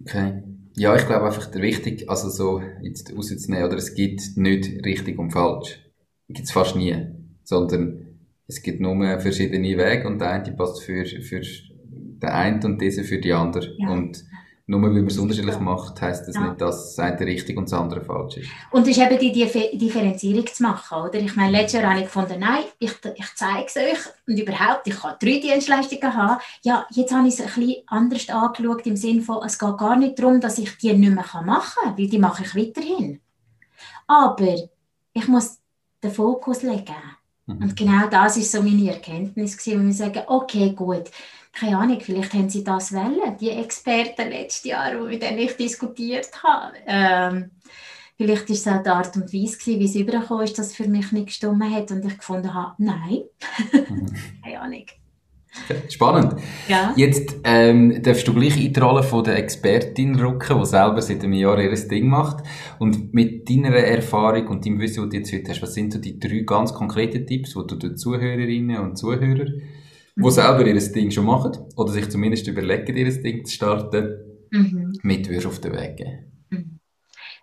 Okay. 0.00 0.42
Ja, 0.76 0.96
ich 0.96 1.06
glaube 1.06 1.26
einfach, 1.26 1.46
der 1.50 1.62
wichtig, 1.62 2.10
also 2.10 2.28
so, 2.28 2.60
jetzt 2.82 3.12
rauszunehmen, 3.14 3.64
oder 3.64 3.76
es 3.76 3.94
gibt 3.94 4.36
nicht 4.36 4.84
richtig 4.84 5.18
und 5.18 5.30
falsch. 5.30 5.80
Gibt 6.28 6.46
es 6.46 6.50
fast 6.52 6.76
nie. 6.76 7.06
Sondern 7.44 8.18
es 8.48 8.62
gibt 8.62 8.80
nur 8.80 9.20
verschiedene 9.20 9.78
Wege 9.78 10.06
und 10.06 10.18
der 10.18 10.30
eine 10.30 10.52
passt 10.52 10.82
für, 10.82 11.04
für 11.06 11.40
den 11.40 12.28
einen 12.28 12.64
und 12.64 12.80
diese 12.80 13.04
für 13.04 13.18
die 13.18 13.32
andere. 13.32 13.74
Ja. 13.78 13.90
Und 13.90 14.24
nur 14.66 14.80
weil 14.80 14.92
man 14.92 15.06
es 15.08 15.18
unterschiedlich 15.18 15.58
macht, 15.58 16.00
heisst 16.00 16.26
das 16.26 16.36
ja. 16.36 16.48
nicht, 16.48 16.60
dass 16.60 16.96
das 16.96 16.98
eine 16.98 17.20
richtig 17.20 17.58
und 17.58 17.70
das 17.70 17.78
andere 17.78 18.00
falsch 18.00 18.38
ist. 18.38 18.48
Und 18.70 18.88
es 18.88 18.96
ist 18.96 18.98
eben 18.98 19.18
die 19.18 19.78
Differenzierung 19.78 20.46
zu 20.46 20.62
machen, 20.62 21.02
oder? 21.02 21.16
Ich 21.16 21.36
meine, 21.36 21.52
letztes 21.52 21.80
Jahr 21.80 21.90
habe 21.90 22.00
ich 22.00 22.06
gefunden, 22.06 22.40
nein, 22.40 22.64
ich, 22.78 22.92
ich 23.14 23.34
zeige 23.34 23.66
es 23.66 23.76
euch 23.76 24.12
und 24.26 24.38
überhaupt, 24.38 24.86
ich 24.86 24.98
kann 24.98 25.16
drei 25.20 25.38
Dienstleistungen 25.38 26.14
haben. 26.14 26.40
Ja, 26.62 26.86
jetzt 26.90 27.12
habe 27.12 27.28
ich 27.28 27.34
es 27.34 27.40
ein 27.40 27.46
bisschen 27.46 27.82
anders 27.88 28.28
angeschaut, 28.30 28.86
im 28.86 28.96
Sinne 28.96 29.20
von, 29.20 29.44
es 29.44 29.58
geht 29.58 29.76
gar 29.76 29.96
nicht 29.96 30.18
darum, 30.18 30.40
dass 30.40 30.56
ich 30.56 30.78
die 30.78 30.94
nicht 30.94 31.14
mehr 31.14 31.24
machen 31.44 31.46
kann, 31.82 31.98
weil 31.98 32.08
die 32.08 32.18
mache 32.18 32.44
ich 32.44 32.56
weiterhin. 32.56 33.20
Aber 34.06 34.56
ich 35.12 35.28
muss 35.28 35.58
den 36.02 36.10
Fokus 36.10 36.62
legen. 36.62 36.94
Mhm. 37.46 37.58
Und 37.58 37.76
genau 37.76 38.06
das 38.08 38.38
ist 38.38 38.50
so 38.50 38.62
meine 38.62 38.90
Erkenntnis 38.90 39.58
gewesen, 39.58 39.82
wo 39.82 39.86
wir 39.86 39.92
sagen, 39.92 40.22
okay, 40.26 40.72
gut, 40.72 41.10
keine 41.54 41.78
Ahnung, 41.78 42.00
vielleicht 42.00 42.34
haben 42.34 42.48
sie 42.48 42.64
das 42.64 42.92
wollen, 42.92 43.36
die 43.40 43.50
Experten 43.50 44.30
letztes 44.30 44.64
Jahr, 44.64 44.94
mit 45.04 45.22
denen 45.22 45.38
ich 45.38 45.56
diskutiert 45.56 46.30
habe. 46.42 46.74
Ähm, 46.86 47.50
vielleicht 48.16 48.48
war 48.48 48.56
es 48.56 48.68
auch 48.68 48.82
die 48.82 48.88
Art 48.88 49.16
und 49.16 49.32
Weise, 49.32 49.58
gewesen, 49.58 49.80
wie 49.80 49.84
es 49.84 49.94
übergekommen 49.94 50.44
ist, 50.44 50.58
dass 50.58 50.68
es 50.68 50.76
für 50.76 50.88
mich 50.88 51.12
nicht 51.12 51.26
gestimmt 51.26 51.62
hat 51.64 51.90
und 51.90 52.04
ich 52.04 52.18
gefunden 52.18 52.52
habe, 52.52 52.74
nein, 52.78 53.22
mhm. 53.72 54.06
keine 54.44 54.60
Ahnung. 54.60 54.84
Spannend. 55.88 56.34
Ja. 56.66 56.92
Jetzt 56.96 57.36
ähm, 57.44 58.02
darfst 58.02 58.26
du 58.26 58.34
gleich 58.34 58.62
in 58.62 58.72
die 58.72 58.80
Rolle 58.80 59.04
von 59.04 59.22
der 59.22 59.36
Expertin 59.36 60.18
rücken, 60.18 60.58
die 60.58 60.66
selber 60.66 61.00
seit 61.00 61.22
einem 61.22 61.34
Jahr 61.34 61.60
ihr 61.60 61.72
Ding 61.86 62.08
macht. 62.08 62.44
Und 62.80 63.14
mit 63.14 63.48
deiner 63.48 63.70
Erfahrung 63.76 64.48
und 64.48 64.66
deinem 64.66 64.80
Wissen, 64.80 65.04
was 65.04 65.10
du 65.10 65.16
jetzt 65.16 65.32
heute 65.32 65.52
hast, 65.52 65.62
was 65.62 65.74
sind 65.74 65.92
so 65.92 66.00
die 66.00 66.18
drei 66.18 66.40
ganz 66.40 66.74
konkreten 66.74 67.24
Tipps, 67.24 67.54
die 67.54 67.66
du 67.68 67.76
den 67.76 67.96
Zuhörerinnen 67.96 68.78
und 68.78 68.98
Zuhörern 68.98 69.62
die 70.16 70.30
selber 70.30 70.66
ihr 70.66 70.80
Ding 70.92 71.10
schon 71.10 71.26
machen 71.26 71.52
oder 71.76 71.92
sich 71.92 72.08
zumindest 72.08 72.46
überlegen, 72.46 72.96
ihr 72.96 73.22
Ding 73.22 73.44
zu 73.44 73.54
starten, 73.54 74.46
mhm. 74.50 74.92
mit 75.02 75.28
wirst 75.28 75.46
auf 75.46 75.60
den 75.60 75.72
Weg 75.72 75.96
geben? 75.96 76.32
Mhm. 76.50 76.78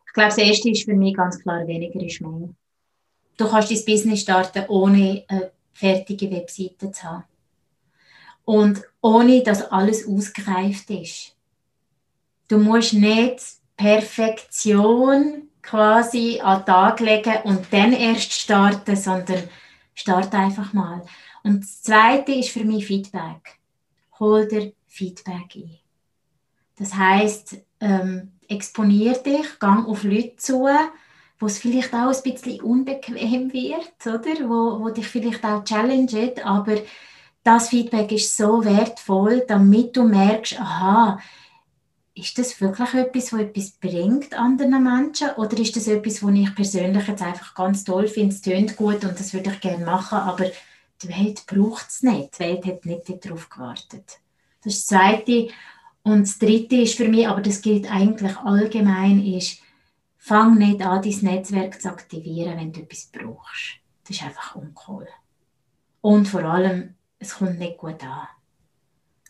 Ich 0.08 0.14
glaube, 0.14 0.30
das 0.30 0.38
Erste 0.38 0.70
ist 0.70 0.86
für 0.86 0.94
mich 0.94 1.16
ganz 1.16 1.40
klar, 1.40 1.68
weniger 1.68 2.02
ist 2.02 2.22
mehr. 2.22 2.50
Du 3.38 3.48
kannst 3.48 3.72
dein 3.72 3.86
Business 3.86 4.22
starten, 4.22 4.66
ohne 4.68 5.24
eine 5.28 5.52
fertige 5.74 6.30
Webseite 6.32 6.92
zu 6.92 7.04
haben. 7.04 7.24
Und 8.44 8.82
ohne, 9.02 9.44
dass 9.44 9.72
alles 9.72 10.08
ausgereift 10.08 10.90
ist. 10.90 11.36
Du 12.48 12.58
musst 12.58 12.94
nicht 12.94 13.42
Perfektion 13.78 15.50
quasi 15.62 16.40
an 16.42 16.60
den 16.60 16.66
Tag 16.66 17.00
legen 17.00 17.38
und 17.44 17.66
dann 17.72 17.94
erst 17.94 18.34
starten, 18.34 18.96
sondern 18.96 19.44
starte 19.94 20.38
einfach 20.38 20.74
mal. 20.74 21.02
Und 21.44 21.62
das 21.62 21.82
Zweite 21.82 22.34
ist 22.34 22.50
für 22.50 22.64
mich 22.64 22.86
Feedback. 22.86 23.60
Hol 24.20 24.48
dir 24.48 24.74
Feedback 24.88 25.56
ein. 25.56 25.78
Das 26.78 26.94
heißt, 26.94 27.58
ähm, 27.80 28.32
exponier 28.48 29.14
dich, 29.14 29.60
gang 29.60 29.88
auf 29.88 30.04
Leute 30.04 30.36
zu, 30.38 30.68
wo 31.40 31.46
es 31.46 31.58
vielleicht 31.58 31.94
auch 31.94 32.14
ein 32.14 32.24
bisschen 32.24 32.62
unbequem 32.62 33.52
wird, 33.52 34.06
oder? 34.06 34.50
Wo, 34.50 34.84
wo 34.84 34.90
dich 34.90 35.08
vielleicht 35.08 35.44
auch 35.44 35.64
challengen, 35.64 36.40
aber 36.44 36.78
das 37.44 37.70
Feedback 37.70 38.12
ist 38.12 38.38
so 38.38 38.64
wertvoll, 38.64 39.44
damit 39.48 39.98
du 39.98 40.04
merkst, 40.04 40.60
aha, 40.60 41.20
ist 42.14 42.38
das 42.38 42.60
wirklich 42.62 42.94
etwas, 42.94 43.34
was 43.34 43.40
etwas 43.40 43.72
bringt 43.72 44.34
anderen 44.38 44.84
Menschen 44.84 45.30
oder 45.38 45.58
ist 45.58 45.76
das 45.76 45.88
etwas, 45.88 46.22
was 46.22 46.34
ich 46.34 46.56
persönlich 46.56 47.08
jetzt 47.08 47.22
einfach 47.22 47.56
ganz 47.56 47.84
toll 47.84 48.08
finde, 48.08 48.36
es 48.36 48.42
tönt 48.42 48.76
gut 48.76 49.04
und 49.04 49.20
das 49.20 49.34
würde 49.34 49.50
ich 49.50 49.62
gerne 49.62 49.86
machen, 49.86 50.18
aber 50.18 50.46
die 51.04 51.10
Welt 51.10 51.46
braucht 51.46 51.90
es 51.90 52.04
nicht. 52.04 52.40
Die 52.40 52.44
Welt 52.44 52.66
hat 52.66 52.86
nicht 52.86 53.26
darauf 53.26 53.50
gewartet. 53.50 54.20
Das 54.64 54.74
ist 54.74 54.92
das 54.92 55.00
Zweite. 55.00 55.50
Und 56.04 56.22
das 56.22 56.40
Dritte 56.40 56.78
ist 56.78 56.96
für 56.96 57.08
mich, 57.08 57.28
aber 57.28 57.42
das 57.42 57.62
gilt 57.62 57.92
eigentlich 57.92 58.36
allgemein, 58.38 59.24
ist, 59.24 59.62
fang 60.18 60.58
nicht 60.58 60.82
an, 60.82 61.02
dein 61.02 61.18
Netzwerk 61.22 61.82
zu 61.82 61.90
aktivieren, 61.90 62.58
wenn 62.58 62.72
du 62.72 62.82
etwas 62.82 63.10
brauchst. 63.12 63.80
Das 64.08 64.18
ist 64.18 64.24
einfach 64.24 64.56
uncool. 64.56 65.08
Und 66.02 66.28
vor 66.28 66.44
allem, 66.44 66.96
es 67.20 67.36
kommt 67.36 67.60
nicht 67.60 67.78
gut 67.78 68.04
an. 68.04 68.28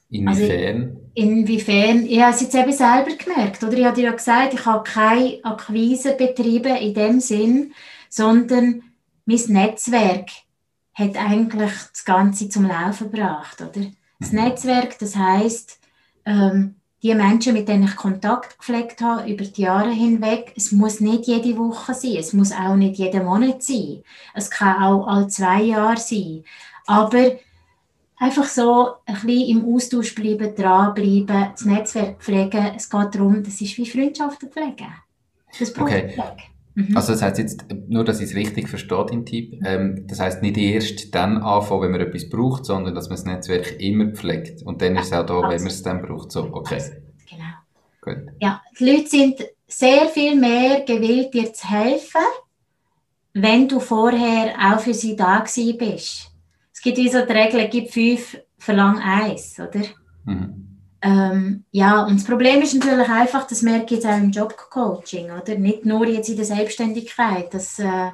Inwiefern? 0.10 0.82
Also, 0.82 1.12
inwiefern? 1.14 2.06
Ich 2.06 2.22
habe 2.22 2.34
es 2.34 2.42
jetzt 2.42 2.56
eben 2.56 2.74
selber 2.74 3.16
gemerkt. 3.16 3.64
Oder? 3.64 3.78
Ich 3.78 3.86
habe 3.86 3.96
dir 3.96 4.06
ja 4.06 4.12
gesagt, 4.12 4.54
ich 4.54 4.66
habe 4.66 4.84
keine 4.84 5.40
Akquise 5.44 6.16
betrieben 6.16 6.76
in 6.76 6.94
dem 6.94 7.20
Sinn, 7.22 7.74
sondern 8.10 8.84
mein 9.26 9.42
Netzwerk 9.48 10.30
hat 10.94 11.16
eigentlich 11.18 11.72
das 11.92 12.06
Ganze 12.06 12.50
zum 12.50 12.66
Laufen 12.66 13.12
gebracht. 13.12 13.62
Oder? 13.62 13.88
Das 14.20 14.32
mhm. 14.32 14.40
Netzwerk, 14.44 15.00
das 15.00 15.16
heißt, 15.16 15.80
ähm, 16.26 16.76
die 17.04 17.16
Menschen, 17.16 17.54
mit 17.54 17.68
denen 17.68 17.86
ich 17.86 17.96
Kontakt 17.96 18.60
gepflegt 18.60 19.02
habe 19.02 19.30
über 19.30 19.44
die 19.44 19.64
Jahre 19.64 19.92
hinweg, 19.92 20.54
es 20.56 20.72
muss 20.72 21.00
nicht 21.00 21.26
jede 21.26 21.58
Woche 21.58 21.96
sein, 21.96 22.18
es 22.18 22.34
muss 22.34 22.52
auch 22.52 22.76
nicht 22.76 23.00
jeden 23.00 23.26
Monat 23.26 23.64
sein, 23.64 24.04
es 24.36 24.52
kann 24.52 24.84
auch 24.84 25.08
alle 25.08 25.28
zwei 25.28 25.64
Jahre 25.64 25.98
sein. 25.98 26.44
Aber 26.86 27.32
einfach 28.18 28.46
so 28.46 28.98
ein 29.06 29.16
bisschen 29.16 29.58
im 29.58 29.74
Austausch 29.74 30.14
bleiben, 30.14 30.54
dranbleiben, 30.54 31.52
das 31.54 31.66
Netzwerk 31.66 32.22
pflegen. 32.22 32.74
Es 32.76 32.88
geht 32.90 33.16
darum, 33.16 33.44
das 33.44 33.60
ist 33.60 33.78
wie 33.78 33.90
Freundschaften 33.90 34.52
pflegen. 34.52 34.94
Das 35.58 35.74
braucht 35.74 35.92
okay. 35.92 36.10
Pflege. 36.10 36.51
Mhm. 36.76 36.96
Also 36.96 37.12
das 37.12 37.22
heißt 37.22 37.38
jetzt, 37.38 37.66
nur 37.88 38.06
dass 38.06 38.20
ich 38.20 38.30
es 38.30 38.36
richtig 38.36 38.70
verstehe, 38.70 39.06
den 39.06 39.26
Tipp, 39.26 39.60
ähm, 39.66 40.06
das 40.08 40.20
heißt 40.20 40.42
nicht 40.42 40.58
erst 40.58 41.14
dann 41.14 41.38
anfangen, 41.38 41.84
wenn 41.84 41.92
man 41.92 42.02
etwas 42.02 42.30
braucht, 42.30 42.66
sondern 42.66 42.96
dass 42.96 43.10
man 43.10 43.18
das 43.18 43.26
Netzwerk 43.26 43.80
immer 43.82 44.12
pflegt 44.12 44.64
und 44.64 44.82
dann 44.82 44.96
ist 44.96 45.08
es 45.08 45.14
auch 45.14 45.26
da, 45.26 45.42
wenn 45.42 45.62
man 45.62 45.68
es 45.68 45.84
dann 45.84 46.02
braucht. 46.02 46.32
So, 46.32 46.44
okay. 46.54 46.82
Genau. 47.30 47.44
Gut. 48.02 48.34
Ja, 48.40 48.62
die 48.80 48.90
Leute 48.90 49.08
sind 49.08 49.46
sehr 49.68 50.08
viel 50.08 50.36
mehr 50.36 50.82
gewillt, 50.82 51.34
dir 51.34 51.54
zu 51.54 51.70
helfen, 51.70 52.22
wenn 53.34 53.68
du 53.68 53.80
vorher 53.80 54.56
auch 54.74 54.80
für 54.80 54.94
sie 54.94 55.16
da 55.16 55.40
gewesen 55.40 55.78
bist. 55.78 56.32
Es 56.74 56.82
gibt 56.82 56.98
wie 56.98 57.10
so 57.10 57.26
die 57.26 57.32
Regel, 57.32 57.68
gib 57.70 57.92
fünf, 57.92 58.38
verlang 58.58 58.98
eins, 59.00 59.60
oder? 59.60 59.82
Mhm. 60.26 60.71
Ähm, 61.02 61.66
ja, 61.72 62.04
und 62.04 62.20
das 62.20 62.28
Problem 62.28 62.62
ist 62.62 62.76
natürlich 62.76 63.10
einfach, 63.10 63.48
das 63.48 63.64
merke 63.64 63.86
ich 63.86 63.92
jetzt 63.92 64.06
auch 64.06 64.18
im 64.18 64.32
Jobcoaching, 64.32 65.32
oder? 65.32 65.58
Nicht 65.58 65.86
nur 65.86 66.06
jetzt 66.08 66.30
in 66.30 66.36
der 66.36 66.46
Selbstständigkeit, 66.46 67.52
dass, 67.54 67.80
äh, 67.80 68.12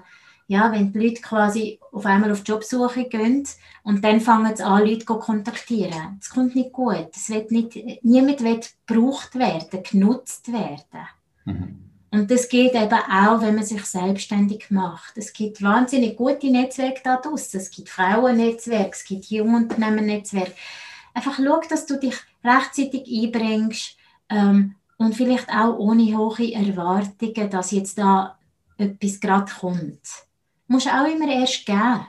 ja, 0.48 0.72
wenn 0.72 0.94
die 0.94 1.00
Leute 1.00 1.22
quasi 1.22 1.80
auf 1.92 2.06
einmal 2.06 2.32
auf 2.32 2.44
Jobsuche 2.46 3.04
gehen 3.06 3.46
und 3.84 4.04
dann 4.04 4.22
fangen 4.22 4.56
sie 4.56 4.64
an, 4.64 4.86
Leute 4.86 5.06
zu 5.06 5.20
kontaktieren. 5.20 6.18
Das 6.20 6.30
kommt 6.30 6.56
nicht 6.56 6.72
gut. 6.72 7.10
Das 7.14 7.30
wird 7.30 7.52
nicht, 7.52 7.76
niemand 8.04 8.42
wird 8.42 8.70
gebraucht 8.86 9.36
werden, 9.36 9.84
genutzt 9.84 10.52
werden. 10.52 11.08
Mhm. 11.44 11.88
Und 12.10 12.32
das 12.32 12.48
geht 12.48 12.74
eben 12.74 12.94
auch, 12.94 13.42
wenn 13.42 13.56
man 13.56 13.66
sich 13.66 13.84
selbstständig 13.84 14.72
macht. 14.72 15.18
Es 15.18 15.34
gibt 15.34 15.62
wahnsinnig 15.62 16.16
gute 16.16 16.50
Netzwerke 16.50 17.02
da 17.04 17.18
draußen. 17.18 17.60
Es 17.60 17.70
gibt 17.70 17.90
Frauennetzwerke, 17.90 18.92
es 18.92 19.04
gibt 19.04 19.26
Jungunternehmernetzwerke. 19.26 20.54
Einfach 21.14 21.36
schau, 21.36 21.60
dass 21.70 21.86
du 21.86 22.00
dich 22.00 22.16
rechtzeitig 22.48 23.04
einbringst 23.24 23.98
ähm, 24.30 24.76
und 24.98 25.16
vielleicht 25.16 25.50
auch 25.50 25.78
ohne 25.78 26.18
hohe 26.18 26.54
Erwartungen, 26.54 27.50
dass 27.50 27.72
jetzt 27.72 27.98
da 27.98 28.38
etwas 28.78 29.20
gerade 29.20 29.52
kommt. 29.52 30.02
Du 30.68 30.74
musst 30.74 30.88
auch 30.88 31.08
immer 31.08 31.32
erst 31.32 31.66
geben, 31.66 32.08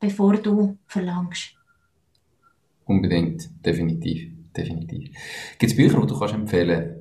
bevor 0.00 0.36
du 0.36 0.78
verlangst. 0.86 1.54
Unbedingt, 2.84 3.48
definitiv. 3.64 4.32
definitiv. 4.56 5.10
Gibt 5.58 5.72
es 5.72 5.76
Bücher, 5.76 6.00
die 6.00 6.06
du 6.06 6.18
kannst 6.18 6.34
empfehlen 6.34 6.96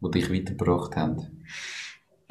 kannst, 0.00 0.14
die 0.14 0.20
dich 0.20 0.32
weitergebracht 0.32 0.96
haben? 0.96 1.44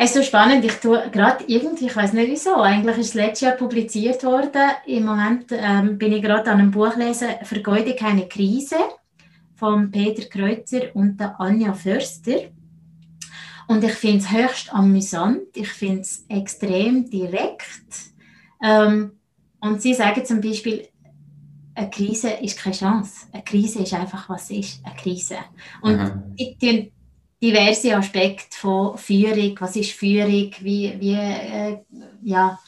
Es 0.02 0.12
ist 0.12 0.16
so 0.16 0.24
spannend, 0.24 0.64
ich 0.64 0.76
tue 0.76 1.10
gerade 1.12 1.44
irgendwie, 1.48 1.88
ich 1.88 1.96
weiß 1.96 2.14
nicht 2.14 2.32
wieso, 2.32 2.56
eigentlich 2.56 2.98
ist 3.00 3.08
es 3.08 3.14
letztes 3.16 3.42
Jahr 3.42 3.58
publiziert 3.58 4.24
worden. 4.24 4.72
Im 4.86 5.04
Moment 5.04 5.48
ähm, 5.52 5.98
bin 5.98 6.14
ich 6.14 6.22
gerade 6.22 6.50
an 6.50 6.62
einem 6.62 6.72
Buch 6.72 6.96
lesen, 6.96 7.28
Vergeude 7.44 7.94
keine 7.98 8.30
Krise, 8.30 8.78
von 9.56 9.92
Peter 9.92 10.24
Kreuzer 10.30 10.96
und 10.96 11.20
der 11.20 11.38
Anja 11.42 11.74
Förster. 11.74 12.44
Und 13.68 13.84
ich 13.84 13.92
finde 13.92 14.20
es 14.20 14.32
höchst 14.32 14.74
amüsant, 14.74 15.42
ich 15.54 15.68
finde 15.68 16.00
es 16.00 16.24
extrem 16.30 17.10
direkt. 17.10 18.14
Ähm, 18.64 19.20
und 19.60 19.82
sie 19.82 19.94
sagen 19.94 20.24
zum 20.24 20.40
Beispiel, 20.40 20.88
eine 21.76 21.90
Krise 21.90 22.30
ist 22.30 22.58
keine 22.58 22.76
Chance. 22.76 23.28
Eine 23.34 23.44
Krise 23.44 23.80
ist 23.84 23.94
einfach, 23.94 24.30
was 24.30 24.50
ist 24.50 24.80
eine 24.86 24.96
Krise. 24.96 25.40
Und 25.82 25.98
mhm. 25.98 26.36
sie 26.38 26.94
diverse 27.42 27.96
Aspekte 27.96 28.58
von 28.58 28.98
Führung. 28.98 29.56
Was 29.60 29.76
ist 29.76 29.92
Führung? 29.92 30.52
Wie, 30.60 30.96
wie, 31.00 31.14
äh, 31.14 31.78
ja, 32.22 32.60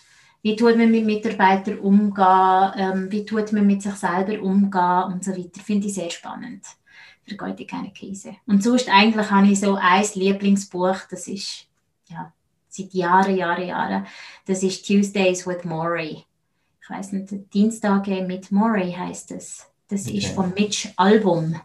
wie 0.41 0.55
tut 0.55 0.77
man 0.77 0.91
mit 0.91 1.05
Mitarbeitern 1.05 1.79
umgehen? 1.79 2.71
Ähm, 2.75 3.11
wie 3.11 3.25
tut 3.25 3.51
man 3.51 3.67
mit 3.67 3.81
sich 3.81 3.95
selber 3.95 4.41
umgehen? 4.41 5.13
Und 5.13 5.23
so 5.23 5.31
weiter. 5.31 5.61
Finde 5.61 5.87
ich 5.87 5.93
sehr 5.93 6.09
spannend. 6.09 6.65
vergeht 7.27 7.59
in 7.59 7.67
keine 7.67 7.93
Krise. 7.93 8.35
Und 8.47 8.63
sonst 8.63 8.89
eigentlich 8.89 9.29
habe 9.29 9.47
ich 9.47 9.59
so 9.59 9.75
ein 9.75 10.05
Lieblingsbuch, 10.15 10.97
das 11.09 11.27
ist 11.27 11.67
ja, 12.09 12.33
seit 12.67 12.93
Jahren, 12.93 13.37
Jahren, 13.37 13.67
Jahren, 13.67 14.07
das 14.45 14.63
ist 14.63 14.85
Tuesdays 14.85 15.45
with 15.45 15.63
Maury. 15.63 16.23
Ich 16.81 16.89
weiß 16.89 17.11
nicht, 17.13 17.53
Dienstage 17.53 18.23
mit 18.23 18.51
Maury 18.51 18.91
heißt 18.97 19.31
es. 19.31 19.67
Das 19.87 20.07
okay. 20.07 20.17
ist 20.17 20.27
von 20.33 20.53
Mitch 20.53 20.89
Album. 20.95 21.59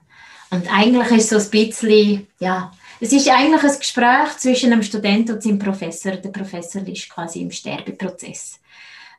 Und 0.50 0.72
eigentlich 0.72 1.10
ist 1.12 1.30
so 1.30 1.36
ein 1.36 1.50
bisschen, 1.50 2.26
ja, 2.38 2.72
es 3.00 3.12
ist 3.12 3.28
eigentlich 3.28 3.62
ein 3.62 3.78
Gespräch 3.78 4.38
zwischen 4.38 4.72
einem 4.72 4.82
Student 4.82 5.30
und 5.30 5.42
seinem 5.42 5.58
Professor. 5.58 6.12
Der 6.12 6.30
Professor 6.30 6.80
ist 6.86 7.10
quasi 7.10 7.42
im 7.42 7.50
Sterbeprozess. 7.50 8.60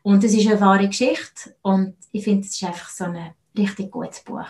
Und 0.04 0.24
es 0.24 0.34
ist 0.34 0.48
eine 0.48 0.62
wahre 0.62 0.88
Geschichte 0.88 1.56
und 1.62 1.96
ich 2.12 2.24
finde, 2.24 2.48
es 2.48 2.54
ist 2.54 2.64
einfach 2.64 2.90
so 2.90 3.04
ein 3.06 3.34
richtig 3.58 3.92
gutes 3.92 4.22
Buch. 4.22 4.48